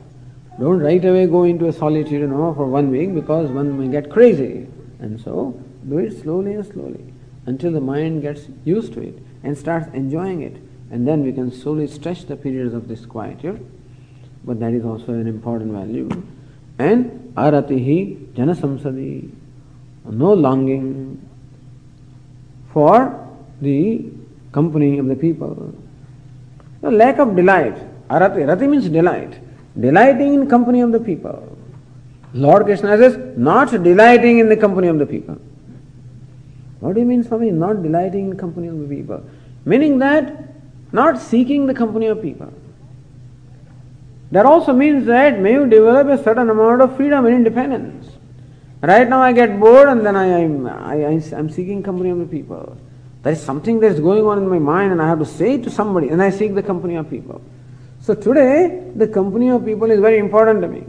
Don't 0.58 0.80
right 0.80 1.04
away 1.04 1.26
go 1.26 1.44
into 1.44 1.68
a 1.68 1.72
solitude, 1.72 2.20
you 2.20 2.26
know, 2.26 2.52
for 2.54 2.66
one 2.66 2.90
week 2.90 3.14
because 3.14 3.50
one 3.50 3.78
may 3.78 3.88
get 3.88 4.10
crazy. 4.10 4.66
And 4.98 5.20
so 5.20 5.58
do 5.88 5.98
it 5.98 6.20
slowly 6.20 6.54
and 6.54 6.66
slowly 6.66 7.12
until 7.46 7.72
the 7.72 7.80
mind 7.80 8.22
gets 8.22 8.42
used 8.64 8.92
to 8.94 9.00
it 9.00 9.18
and 9.42 9.56
starts 9.56 9.88
enjoying 9.94 10.42
it 10.42 10.56
and 10.92 11.08
then 11.08 11.24
we 11.24 11.32
can 11.32 11.50
slowly 11.50 11.86
stretch 11.86 12.26
the 12.26 12.36
periods 12.36 12.74
of 12.74 12.86
this 12.86 13.06
quietude. 13.06 13.66
But 14.44 14.60
that 14.60 14.74
is 14.74 14.84
also 14.84 15.14
an 15.14 15.26
important 15.26 15.72
value. 15.72 16.08
And 16.78 17.32
aratihi 17.34 18.34
janasamsadi, 18.34 19.30
no 20.04 20.34
longing 20.34 21.26
for 22.74 23.21
the 23.62 24.04
company 24.52 24.98
of 24.98 25.06
the 25.06 25.16
people. 25.16 25.74
The 26.82 26.90
lack 26.90 27.18
of 27.18 27.34
delight. 27.36 27.76
Arati, 28.08 28.46
rati 28.46 28.66
means 28.66 28.88
delight. 28.88 29.38
Delighting 29.78 30.34
in 30.34 30.48
company 30.48 30.80
of 30.80 30.92
the 30.92 31.00
people. 31.00 31.56
Lord 32.34 32.64
Krishna 32.64 32.96
says, 32.98 33.36
not 33.36 33.70
delighting 33.70 34.38
in 34.38 34.48
the 34.48 34.56
company 34.56 34.88
of 34.88 34.98
the 34.98 35.06
people. 35.06 35.38
What 36.80 36.94
do 36.94 37.00
you 37.00 37.06
mean, 37.06 37.22
Swami? 37.22 37.50
Not 37.50 37.82
delighting 37.82 38.30
in 38.30 38.36
company 38.36 38.66
of 38.68 38.78
the 38.78 38.88
people. 38.88 39.22
Meaning 39.64 39.98
that 40.00 40.52
not 40.92 41.20
seeking 41.20 41.66
the 41.66 41.74
company 41.74 42.06
of 42.06 42.20
people. 42.20 42.52
That 44.32 44.46
also 44.46 44.72
means 44.72 45.06
that 45.06 45.38
may 45.38 45.52
you 45.52 45.66
develop 45.66 46.08
a 46.08 46.22
certain 46.22 46.50
amount 46.50 46.82
of 46.82 46.96
freedom 46.96 47.26
and 47.26 47.34
independence. 47.34 48.10
Right 48.82 49.08
now 49.08 49.20
I 49.20 49.32
get 49.32 49.60
bored 49.60 49.88
and 49.88 50.04
then 50.04 50.16
I, 50.16 50.42
I, 50.42 51.04
I, 51.04 51.22
I'm 51.36 51.50
seeking 51.50 51.82
company 51.82 52.10
of 52.10 52.18
the 52.18 52.26
people. 52.26 52.76
There 53.22 53.32
is 53.32 53.42
something 53.42 53.78
that 53.80 53.92
is 53.92 54.00
going 54.00 54.24
on 54.26 54.38
in 54.38 54.48
my 54.48 54.58
mind 54.58 54.92
and 54.92 55.00
I 55.00 55.06
have 55.06 55.20
to 55.20 55.24
say 55.24 55.54
it 55.54 55.62
to 55.64 55.70
somebody 55.70 56.08
and 56.08 56.20
I 56.20 56.30
seek 56.30 56.54
the 56.54 56.62
company 56.62 56.96
of 56.96 57.08
people. 57.08 57.40
So 58.00 58.14
today 58.14 58.90
the 58.96 59.06
company 59.06 59.50
of 59.50 59.64
people 59.64 59.90
is 59.90 60.00
very 60.00 60.18
important 60.18 60.60
to 60.62 60.68
me. 60.68 60.84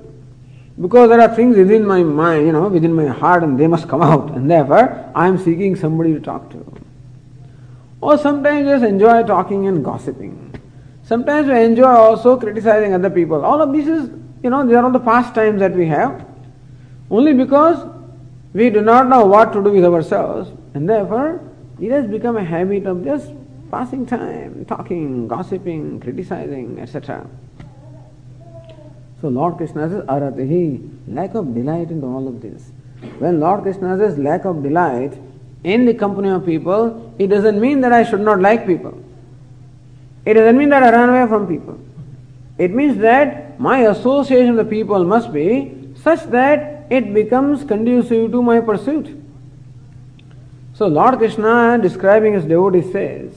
Because 0.82 1.10
there 1.10 1.22
are 1.22 1.36
things 1.36 1.56
within 1.56 1.86
my 1.86 2.02
mind, 2.02 2.48
you 2.48 2.52
know, 2.52 2.68
within 2.68 2.94
my 2.94 3.06
heart 3.06 3.44
and 3.44 3.60
they 3.60 3.68
must 3.68 3.88
come 3.88 4.02
out 4.02 4.32
and 4.32 4.50
therefore 4.50 5.12
I 5.14 5.28
am 5.28 5.38
seeking 5.38 5.76
somebody 5.76 6.14
to 6.14 6.20
talk 6.20 6.50
to. 6.52 6.66
Or 8.02 8.18
sometimes 8.18 8.68
just 8.68 8.84
enjoy 8.84 9.24
talking 9.24 9.68
and 9.68 9.86
gossiping. 9.86 10.60
Sometimes 11.04 11.48
we 11.48 11.62
enjoy 11.62 11.84
also 11.84 12.38
criticizing 12.38 12.94
other 12.94 13.10
people. 13.10 13.46
All 13.46 13.62
of 13.62 13.72
this 13.72 13.88
is, 13.88 14.10
you 14.42 14.50
know, 14.50 14.66
these 14.66 14.76
are 14.76 14.84
all 14.84 14.92
the 14.92 15.00
pastimes 15.00 15.60
that 15.60 15.74
we 15.74 15.86
have. 15.88 16.26
Only 17.12 17.34
because 17.34 17.88
we 18.54 18.70
do 18.70 18.82
not 18.82 19.08
know 19.08 19.26
what 19.26 19.54
to 19.54 19.64
do 19.64 19.72
with 19.72 19.86
ourselves, 19.86 20.52
and 20.74 20.90
therefore 20.90 21.42
it 21.80 21.92
has 21.92 22.08
become 22.08 22.38
a 22.38 22.44
habit 22.44 22.86
of 22.86 23.04
just 23.04 23.32
passing 23.72 24.06
time, 24.06 24.66
talking, 24.66 25.28
gossiping, 25.28 26.00
criticizing, 26.00 26.80
etc. 26.80 27.28
So 29.22 29.30
Lord 29.30 29.58
Krishna 29.58 29.90
says, 29.90 30.04
Aratihi, 30.04 30.90
lack 31.08 31.34
of 31.34 31.56
delight 31.56 31.90
into 31.90 32.06
all 32.06 32.28
of 32.28 32.42
this. 32.42 32.72
When 33.20 33.40
Lord 33.40 33.64
Krishna 33.64 33.98
says 33.98 34.18
lack 34.18 34.46
of 34.46 34.62
delight 34.62 35.18
in 35.64 35.86
the 35.86 35.94
company 35.94 36.30
of 36.30 36.46
people, 36.46 37.14
it 37.18 37.28
doesn't 37.28 37.60
mean 37.60 37.82
that 37.82 37.94
I 37.94 38.04
should 38.04 38.22
not 38.22 38.42
like 38.42 38.68
people. 38.68 39.02
It 40.26 40.36
doesn't 40.36 40.58
mean 40.58 40.70
that 40.70 40.84
I 40.84 40.92
run 40.92 41.10
away 41.10 41.28
from 41.28 41.48
people. 41.48 41.80
It 42.58 42.72
means 42.72 42.98
that 42.98 43.60
my 43.60 43.80
association 43.88 44.56
with 44.56 44.66
the 44.66 44.70
people 44.70 45.04
must 45.04 45.34
be 45.34 45.94
such 45.96 46.24
that 46.26 46.86
it 46.90 47.14
becomes 47.14 47.64
conducive 47.64 48.32
to 48.32 48.42
my 48.42 48.60
pursuit. 48.60 49.23
So 50.74 50.88
Lord 50.88 51.18
Krishna 51.20 51.78
describing 51.82 52.34
his 52.34 52.46
devotees 52.46 52.92
says, 52.92 53.34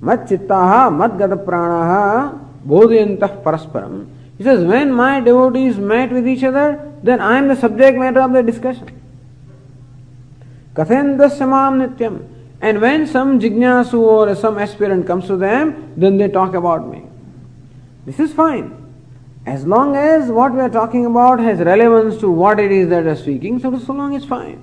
Mat 0.00 0.26
chittaha 0.26 0.94
mat 0.94 1.18
gata 1.18 1.36
pranaha 1.36 2.40
bodhayantah 2.66 3.42
parasparam. 3.42 4.08
He 4.38 4.44
says, 4.44 4.64
when 4.64 4.92
my 4.92 5.20
devotees 5.20 5.76
met 5.76 6.10
with 6.10 6.26
each 6.26 6.42
other, 6.42 6.92
then 7.02 7.20
I 7.20 7.38
am 7.38 7.48
the 7.48 7.56
subject 7.56 7.98
matter 7.98 8.20
of 8.20 8.32
the 8.32 8.42
discussion. 8.42 9.00
Kathendasya 10.74 11.96
nityam. 11.96 12.28
And 12.60 12.80
when 12.80 13.06
some 13.06 13.38
jignasu 13.38 13.94
or 13.94 14.34
some 14.34 14.58
aspirant 14.58 15.06
comes 15.06 15.26
to 15.26 15.36
them, 15.36 15.92
then 15.96 16.16
they 16.16 16.28
talk 16.28 16.54
about 16.54 16.88
me. 16.88 17.04
This 18.06 18.18
is 18.18 18.32
fine. 18.32 18.80
As 19.46 19.66
long 19.66 19.94
as 19.94 20.30
what 20.30 20.52
we 20.52 20.60
are 20.60 20.70
talking 20.70 21.04
about 21.04 21.38
has 21.40 21.58
relevance 21.58 22.18
to 22.20 22.30
what 22.30 22.58
it 22.58 22.72
is 22.72 22.88
that 22.88 23.04
we 23.04 23.10
are 23.10 23.16
speaking, 23.16 23.58
so, 23.58 23.78
so 23.78 23.92
long 23.92 24.14
it's 24.14 24.24
fine. 24.24 24.62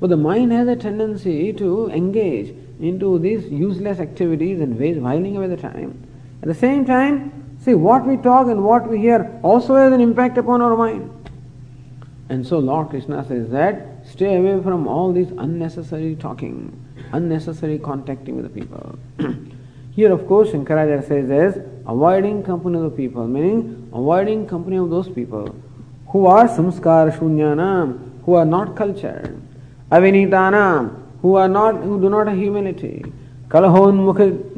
But 0.00 0.10
the 0.10 0.16
mind 0.16 0.52
has 0.52 0.68
a 0.68 0.76
tendency 0.76 1.52
to 1.54 1.88
engage 1.90 2.54
into 2.80 3.18
these 3.18 3.46
useless 3.46 4.00
activities 4.00 4.60
and 4.60 4.78
ways 4.78 4.98
whiling 4.98 5.36
away 5.36 5.46
the 5.46 5.56
time. 5.56 6.06
At 6.42 6.48
the 6.48 6.54
same 6.54 6.84
time, 6.84 7.56
see 7.60 7.74
what 7.74 8.06
we 8.06 8.16
talk 8.16 8.48
and 8.48 8.64
what 8.64 8.88
we 8.88 8.98
hear 8.98 9.38
also 9.42 9.76
has 9.76 9.92
an 9.92 10.00
impact 10.00 10.36
upon 10.36 10.60
our 10.60 10.76
mind. 10.76 11.10
And 12.28 12.46
so 12.46 12.58
Lord 12.58 12.88
Krishna 12.88 13.24
says 13.26 13.50
that 13.50 14.06
stay 14.06 14.36
away 14.36 14.62
from 14.62 14.86
all 14.86 15.12
these 15.12 15.30
unnecessary 15.38 16.16
talking, 16.16 16.72
unnecessary 17.12 17.78
contacting 17.78 18.36
with 18.36 18.44
the 18.44 18.60
people. 18.60 18.98
Here, 19.94 20.12
of 20.12 20.26
course, 20.26 20.50
Shankaracharya 20.50 21.06
says 21.06 21.30
as 21.30 21.64
avoiding 21.86 22.42
company 22.42 22.78
of 22.78 22.82
the 22.84 22.90
people, 22.90 23.28
meaning 23.28 23.88
avoiding 23.92 24.46
company 24.46 24.76
of 24.76 24.90
those 24.90 25.08
people 25.08 25.54
who 26.08 26.26
are 26.26 26.48
samskar 26.48 27.16
shunyanam, 27.16 28.22
who 28.24 28.34
are 28.34 28.44
not 28.44 28.74
cultured, 28.74 29.40
avinitanam, 29.94 31.02
who 31.22 31.36
are 31.36 31.48
not, 31.48 31.76
who 31.76 32.00
do 32.00 32.10
not 32.10 32.26
have 32.26 32.36
humility, 32.36 33.04
kalahon 33.48 33.96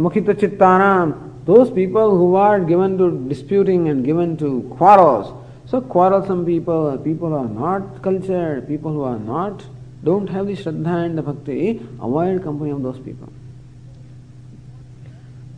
mukhita 0.05 0.35
chittanam, 0.35 1.09
those 1.45 1.71
people 1.71 2.17
who 2.17 2.35
are 2.35 2.59
given 2.61 2.99
to 2.99 3.11
disputing 3.29 3.89
and 3.89 4.05
given 4.05 4.37
to 4.37 4.63
quarrels. 4.77 5.33
So 5.67 5.81
quarrelsome 5.81 6.45
people, 6.45 6.97
people 6.99 7.29
who 7.29 7.37
are 7.37 7.49
not 7.49 8.03
cultured, 8.03 8.67
people 8.67 8.93
who 8.93 9.03
are 9.03 9.19
not, 9.19 9.65
don't 10.03 10.29
have 10.29 10.47
the 10.47 10.55
shraddha 10.55 11.07
and 11.07 11.19
the 11.19 11.23
bhakti, 11.23 11.81
avoid 12.01 12.43
company 12.43 12.71
of 12.71 12.83
those 12.83 12.99
people. 12.99 13.33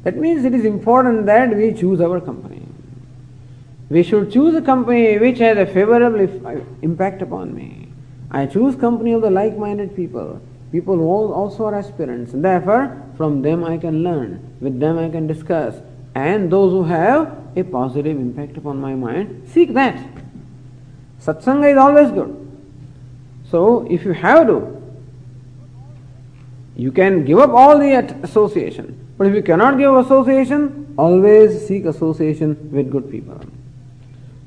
That 0.05 0.16
means 0.16 0.45
it 0.45 0.55
is 0.55 0.64
important 0.64 1.26
that 1.26 1.55
we 1.55 1.72
choose 1.72 2.01
our 2.01 2.20
company. 2.20 2.62
We 3.91 4.03
should 4.03 4.31
choose 4.33 4.55
a 4.55 4.62
company 4.62 5.18
which 5.18 5.39
has 5.39 5.57
a 5.59 5.66
favorable 5.66 6.47
uh, 6.47 6.61
impact 6.83 7.22
upon 7.22 7.55
me. 7.55 7.88
I 8.31 8.47
choose 8.47 8.76
company 8.76 9.12
of 9.12 9.22
the 9.22 9.31
like-minded 9.31 9.97
people, 9.97 10.41
people 10.70 10.97
who 10.97 11.33
also 11.33 11.64
are 11.66 11.74
aspirants. 11.74 12.33
Therefore, 12.35 13.03
from 13.16 13.43
them 13.43 13.64
I 13.64 13.79
can 13.79 14.03
learn, 14.03 14.57
with 14.61 14.79
them 14.79 14.99
I 14.99 15.09
can 15.09 15.26
discuss, 15.26 15.81
and 16.14 16.51
those 16.51 16.72
who 16.72 16.85
have 16.85 17.37
a 17.57 17.62
positive 17.62 18.18
impact 18.18 18.57
upon 18.57 18.81
my 18.81 18.95
mind, 18.95 19.49
seek 19.49 19.72
that. 19.74 19.99
Satsanga 21.20 21.72
is 21.72 21.79
always 21.79 22.11
good. 22.11 22.35
So, 23.51 23.87
if 23.91 24.05
you 24.05 24.12
have 24.12 24.47
to, 24.47 24.79
you 26.76 26.93
can 26.93 27.24
give 27.24 27.39
up 27.39 27.51
all 27.51 27.79
the 27.79 27.95
association. 28.22 29.07
But 29.16 29.26
if 29.29 29.35
you 29.35 29.43
cannot 29.43 29.79
give 29.79 29.93
association, 29.95 30.95
always 30.97 31.66
seek 31.66 31.87
association 31.87 32.70
with 32.70 32.91
good 32.91 33.11
people. 33.11 33.41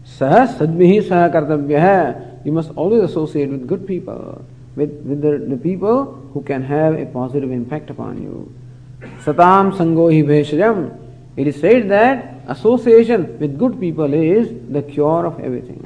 Sah 0.06 0.48
sadmihi 0.48 1.08
sah 1.08 1.30
kartavya 1.30 2.31
You 2.44 2.52
must 2.52 2.72
always 2.76 3.04
associate 3.04 3.50
with 3.50 3.68
good 3.68 3.88
people, 3.88 4.44
with, 4.76 4.92
with 5.06 5.22
the, 5.22 5.38
the 5.56 5.58
people 5.58 6.06
who 6.34 6.42
can 6.44 6.64
have 6.64 6.96
a 7.00 7.06
positive 7.06 7.52
impact 7.52 7.90
upon 7.90 8.22
you. 8.22 8.54
Satam 9.24 9.76
sangohi 9.76 10.24
bheshajam. 10.24 10.98
It 11.38 11.48
is 11.48 11.60
said 11.60 11.90
that 11.90 12.42
association 12.48 13.40
with 13.40 13.58
good 13.58 13.80
people 13.80 14.14
is 14.14 14.50
the 14.70 14.82
cure 14.82 15.26
of 15.26 15.40
everything. 15.40 15.82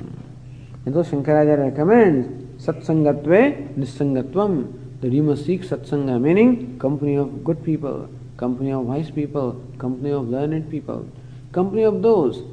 And 0.85 0.93
so 0.93 1.03
Shankaracharya 1.03 1.71
recommends 1.71 2.27
satsangatve 2.63 3.75
nisangatvam 3.75 5.01
that 5.01 5.11
you 5.11 5.23
must 5.23 5.45
seek 5.45 5.61
satsanga, 5.61 6.19
meaning 6.19 6.79
company 6.79 7.15
of 7.15 7.43
good 7.43 7.63
people 7.63 8.09
company 8.37 8.71
of 8.71 8.85
wise 8.85 9.11
people, 9.11 9.61
company 9.77 10.11
of 10.11 10.27
learned 10.29 10.69
people, 10.69 11.07
company 11.51 11.83
of 11.83 12.01
those 12.01 12.43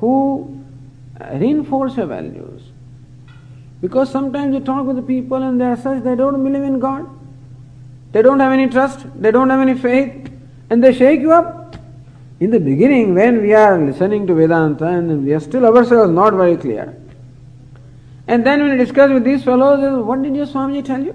who 0.00 0.64
reinforce 1.32 1.96
your 1.96 2.06
values. 2.06 2.62
Because 3.80 4.10
sometimes 4.10 4.54
you 4.54 4.60
talk 4.60 4.86
with 4.86 4.96
the 4.96 5.02
people 5.02 5.42
and 5.42 5.60
they 5.60 5.66
are 5.66 5.76
such 5.76 6.02
they 6.02 6.16
don't 6.16 6.42
believe 6.42 6.62
in 6.62 6.80
God. 6.80 7.08
They 8.12 8.22
don't 8.22 8.40
have 8.40 8.52
any 8.52 8.68
trust, 8.68 9.06
they 9.20 9.30
don't 9.30 9.50
have 9.50 9.60
any 9.60 9.74
faith, 9.74 10.30
and 10.70 10.82
they 10.82 10.92
shake 10.92 11.20
you 11.20 11.32
up. 11.32 11.76
In 12.40 12.50
the 12.50 12.60
beginning, 12.60 13.14
when 13.14 13.42
we 13.42 13.52
are 13.52 13.78
listening 13.78 14.26
to 14.28 14.34
Vedanta 14.34 14.86
and 14.86 15.24
we 15.24 15.34
are 15.34 15.40
still 15.40 15.66
ourselves 15.66 16.12
not 16.12 16.34
very 16.34 16.56
clear. 16.56 16.96
And 18.26 18.46
then 18.46 18.60
when 18.60 18.70
we 18.70 18.76
discuss 18.76 19.10
with 19.10 19.24
these 19.24 19.44
fellows, 19.44 20.04
what 20.04 20.22
did 20.22 20.36
your 20.36 20.46
Swamiji 20.46 20.84
tell 20.84 21.02
you? 21.02 21.14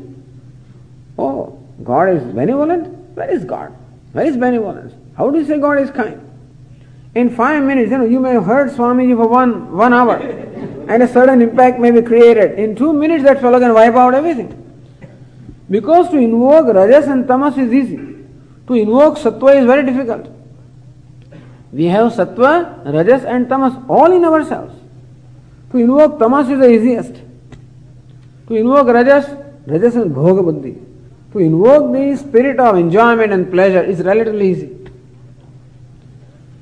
Oh, 1.18 1.60
God 1.84 2.10
is 2.10 2.24
benevolent? 2.34 2.88
Where 3.16 3.30
is 3.30 3.46
God? 3.46 3.74
Where 4.12 4.26
is 4.26 4.36
benevolence? 4.36 4.94
How 5.18 5.30
do 5.30 5.40
you 5.40 5.46
say 5.46 5.60
God 5.60 5.80
is 5.80 5.92
kind? 5.92 6.20
In 7.16 7.36
five 7.36 7.64
minutes, 7.64 7.92
you 7.92 7.98
know, 8.00 8.06
you 8.06 8.20
may 8.20 8.32
have 8.32 8.46
heard 8.46 8.72
Swamiji 8.72 9.16
for 9.16 9.28
one, 9.28 9.76
one 9.76 9.94
hour 9.94 10.18
and 10.88 11.04
a 11.04 11.08
sudden 11.08 11.42
impact 11.42 11.80
may 11.80 11.92
be 11.92 12.02
created. 12.02 12.60
In 12.60 12.76
two 12.76 12.94
minutes, 12.94 13.24
that 13.24 13.42
fellow 13.42 13.60
can 13.60 13.74
wipe 13.74 13.96
out 13.96 14.14
everything. 14.14 14.60
Because 15.70 16.10
to 16.10 16.18
invoke 16.18 16.68
Rajas 16.74 17.08
and 17.08 17.28
Tamas 17.28 17.58
is 17.58 17.74
easy. 17.74 17.98
To 18.68 18.74
invoke 18.74 19.18
Sattva 19.18 19.60
is 19.60 19.66
very 19.66 19.86
difficult. 19.86 20.28
We 21.72 21.86
have 21.86 22.12
Sattva, 22.14 22.86
Rajas 22.94 23.24
and 23.24 23.50
Tamas 23.50 23.74
all 23.90 24.12
in 24.12 24.24
ourselves. 24.24 24.76
To 25.72 25.78
invoke 25.78 26.20
Tamas 26.20 26.50
is 26.50 26.60
the 26.60 26.70
easiest. 26.70 27.16
To 28.48 28.56
invoke 28.56 28.88
Rajas, 28.88 29.26
Rajas 29.66 29.96
is 29.96 30.06
Bhoga 30.06 30.44
Buddhi. 30.44 30.78
To 31.32 31.40
invoke 31.40 31.92
the 31.94 32.16
spirit 32.16 32.60
of 32.60 32.78
enjoyment 32.78 33.34
and 33.34 33.50
pleasure 33.50 33.84
is 33.84 34.02
relatively 34.02 34.52
easy. 34.52 34.83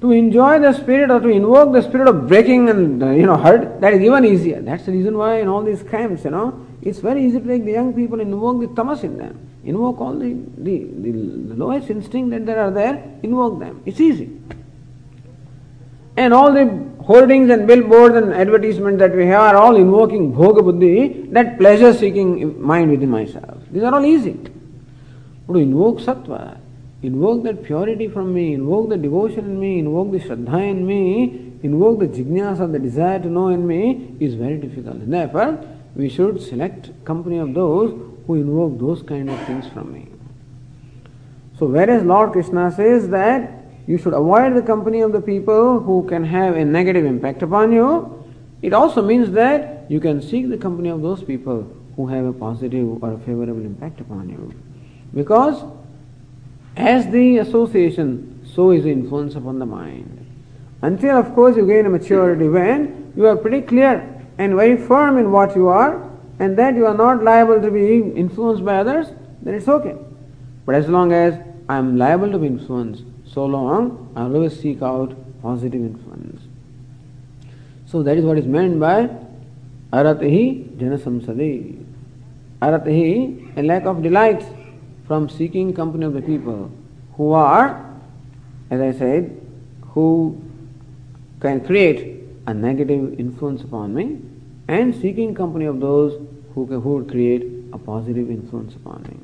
To 0.02 0.12
enjoy 0.12 0.60
the 0.60 0.74
spirit 0.74 1.12
or 1.12 1.20
to 1.20 1.30
invoke 1.30 1.74
the 1.74 1.82
spirit 1.82 2.08
of 2.08 2.28
breaking 2.28 2.70
and 2.70 3.04
uh, 3.04 3.12
you 3.12 3.26
know 3.26 3.38
hurt, 3.38 3.80
that 3.82 3.94
is 3.94 4.02
even 4.02 4.26
easier. 4.26 4.60
That's 4.62 4.86
the 4.86 4.92
reason 4.92 5.18
why 5.18 5.42
in 5.42 5.48
all 5.48 5.64
these 5.64 5.84
camps, 5.84 6.24
you 6.24 6.32
know, 6.32 6.66
it's 6.82 7.00
very 7.00 7.24
easy 7.24 7.40
to 7.40 7.48
take 7.48 7.66
the 7.66 7.72
young 7.72 7.94
people 7.94 8.20
invoke 8.20 8.62
the 8.62 8.68
tamas 8.76 9.04
in 9.04 9.18
them. 9.18 9.48
Invoke 9.64 10.02
all 10.02 10.18
the, 10.18 10.36
the, 10.58 10.86
the 10.86 11.54
lowest 11.54 11.92
instinct 11.92 12.32
that 12.32 12.48
there 12.48 12.60
are 12.60 12.72
there, 12.72 13.04
invoke 13.22 13.60
them. 13.60 13.84
It's 13.86 14.00
easy. 14.00 14.40
And 16.18 16.34
all 16.34 16.52
the 16.52 16.66
hoardings 17.04 17.50
and 17.50 17.68
billboards 17.68 18.16
and 18.16 18.34
advertisements 18.34 19.00
that 19.00 19.16
we 19.16 19.26
have 19.28 19.42
are 19.42 19.56
all 19.56 19.76
invoking 19.76 20.34
bhoga 20.34 20.64
buddhi, 20.64 21.28
that 21.32 21.58
pleasure 21.58 21.94
seeking 21.94 22.62
mind 22.62 22.92
within 22.92 23.10
myself. 23.10 23.64
These 23.72 23.84
are 23.84 23.94
all 23.94 24.06
easy 24.06 24.38
to 25.48 25.56
invoke 25.58 26.00
sattva, 26.00 26.60
invoke 27.02 27.44
that 27.44 27.64
purity 27.64 28.08
from 28.08 28.34
me, 28.34 28.54
invoke 28.54 28.90
the 28.90 28.98
devotion 28.98 29.46
in 29.46 29.60
me, 29.60 29.80
invoke 29.80 30.12
the 30.12 30.20
shraddha 30.20 30.70
in 30.70 30.86
me, 30.86 31.54
invoke 31.64 32.00
the 32.00 32.08
jignasa, 32.08 32.72
the 32.72 32.80
desire 32.80 33.20
to 33.20 33.28
know 33.28 33.50
in 33.50 33.66
me 33.66 34.16
is 34.20 34.36
very 34.36 34.58
difficult. 34.58 35.10
Therefore, 35.10 35.60
we 35.96 36.10
should 36.10 36.42
select 36.42 36.92
company 37.06 37.38
of 37.38 37.54
those 37.54 37.92
who 38.28 38.36
invoke 38.36 38.80
those 38.80 39.04
kind 39.04 39.30
of 39.30 39.40
things 39.46 39.68
from 39.68 39.92
me. 39.92 40.08
So 41.58 41.66
whereas 41.66 42.04
Lord 42.04 42.32
Krishna 42.32 42.72
says 42.72 43.10
that 43.10 43.52
you 43.88 43.98
should 43.98 44.14
avoid 44.14 44.56
the 44.56 44.62
company 44.62 45.02
of 45.02 45.12
the 45.12 45.22
people 45.22 45.80
who 45.80 46.08
can 46.08 46.24
have 46.24 46.56
a 46.56 46.64
negative 46.64 47.06
impact 47.06 47.42
upon 47.42 47.72
you, 47.72 48.24
it 48.62 48.74
also 48.74 49.02
means 49.02 49.32
that 49.32 49.90
you 49.90 50.00
can 50.00 50.22
seek 50.22 50.50
the 50.50 50.58
company 50.58 50.90
of 50.90 51.02
those 51.02 51.24
people 51.24 51.68
who 51.96 52.08
have 52.08 52.26
a 52.26 52.34
positive 52.34 53.04
or 53.04 53.14
a 53.14 53.18
favorable 53.20 53.62
impact 53.62 54.00
upon 54.00 54.30
you. 54.30 54.54
Because 55.14 55.64
as 56.76 57.10
the 57.12 57.38
association 57.38 58.48
so 58.54 58.72
is 58.72 58.84
the 58.84 58.92
influence 58.92 59.36
upon 59.36 59.60
the 59.60 59.66
mind. 59.66 60.18
Until, 60.82 61.18
of 61.18 61.34
course, 61.34 61.56
you 61.56 61.66
gain 61.68 61.86
a 61.86 61.90
maturity 61.90 62.48
when 62.48 63.14
you 63.16 63.28
are 63.28 63.36
pretty 63.36 63.62
clear 63.62 64.08
and 64.38 64.56
very 64.56 64.78
firm 64.78 65.18
in 65.18 65.32
what 65.32 65.56
you 65.56 65.68
are, 65.68 66.10
and 66.40 66.58
that 66.58 66.76
you 66.76 66.88
are 66.88 66.98
not 66.98 67.24
liable 67.24 67.62
to 67.62 67.70
be 67.70 68.00
influenced 68.00 68.66
by 68.66 68.78
others, 68.78 69.08
then 69.44 69.54
it's 69.54 69.68
okay. 69.68 69.96
But 70.66 70.76
as 70.76 70.88
long 70.90 71.12
as 71.12 71.36
I 71.70 71.78
am 71.78 71.98
liable 71.98 72.32
to 72.32 72.40
be 72.40 72.48
influenced, 72.48 73.04
so 73.26 73.46
long 73.46 74.12
I 74.16 74.24
always 74.24 74.60
seek 74.60 74.82
out 74.82 75.16
positive 75.42 75.82
influence. 75.82 76.42
So 77.86 78.02
that 78.04 78.18
is 78.18 78.26
what 78.26 78.38
is 78.38 78.46
meant 78.46 78.80
by 78.80 79.10
aratihi 79.94 80.80
jana 80.80 80.98
samsadi. 80.98 81.86
Aratihi, 82.62 83.58
a 83.58 83.62
lack 83.62 83.86
of 83.86 84.02
delight 84.02 84.44
from 85.08 85.30
seeking 85.30 85.74
company 85.74 86.06
of 86.06 86.14
the 86.14 86.22
people 86.22 86.72
who 87.16 87.32
are, 87.32 87.86
as 88.70 88.82
I 88.82 88.92
said, 88.92 89.42
who 89.94 90.42
can 91.40 91.66
create 91.66 92.24
a 92.48 92.54
negative 92.54 93.20
influence 93.20 93.62
upon 93.62 93.94
me 93.94 94.20
and 94.68 94.96
seeking 94.96 95.36
company 95.36 95.66
of 95.66 95.80
those 95.80 96.22
who, 96.54 96.68
can, 96.68 96.82
who 96.82 96.96
would 96.96 97.10
create 97.10 97.44
a 97.74 97.78
positive 97.78 98.30
influence 98.30 98.76
upon 98.76 99.04
me. 99.04 99.18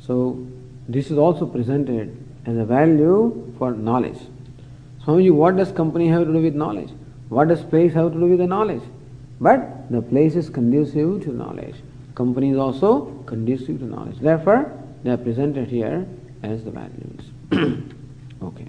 So 0.00 0.46
this 0.88 1.10
is 1.10 1.18
also 1.18 1.46
presented 1.46 2.16
as 2.46 2.56
a 2.56 2.64
value 2.64 3.52
for 3.58 3.72
knowledge. 3.72 4.18
Swamiji, 5.04 5.30
what 5.30 5.56
does 5.56 5.72
company 5.72 6.08
have 6.08 6.26
to 6.26 6.32
do 6.32 6.40
with 6.40 6.54
knowledge? 6.54 6.90
What 7.28 7.48
does 7.48 7.62
place 7.62 7.92
have 7.94 8.12
to 8.12 8.18
do 8.18 8.26
with 8.26 8.38
the 8.38 8.46
knowledge? 8.46 8.82
But 9.40 9.90
the 9.90 10.02
place 10.02 10.36
is 10.36 10.50
conducive 10.50 11.22
to 11.24 11.32
knowledge 11.32 11.76
Company 12.19 12.51
is 12.51 12.57
also 12.57 13.23
conducive 13.25 13.79
to 13.79 13.85
knowledge. 13.85 14.19
Therefore, 14.19 14.71
they 15.03 15.11
are 15.11 15.17
presented 15.17 15.67
here 15.67 16.07
as 16.43 16.63
the 16.63 16.71
values. 16.71 17.23
okay. 18.41 18.67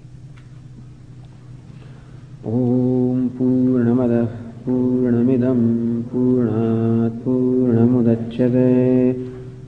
ॐ 2.47 3.27
पूर्णमदः 3.37 4.25
पूर्णमिदं 4.65 5.61
पूर्णात् 6.09 7.17
पूर्णमुदच्यते 7.23 8.71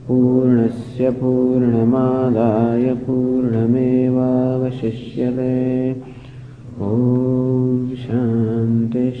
पूर्णस्य 0.06 1.10
पूर्णमादाय 1.20 2.94
पूर्णमेवावशिष्यते 3.04 3.90
ॐ 6.88 7.94
शान्तिः 8.04 9.20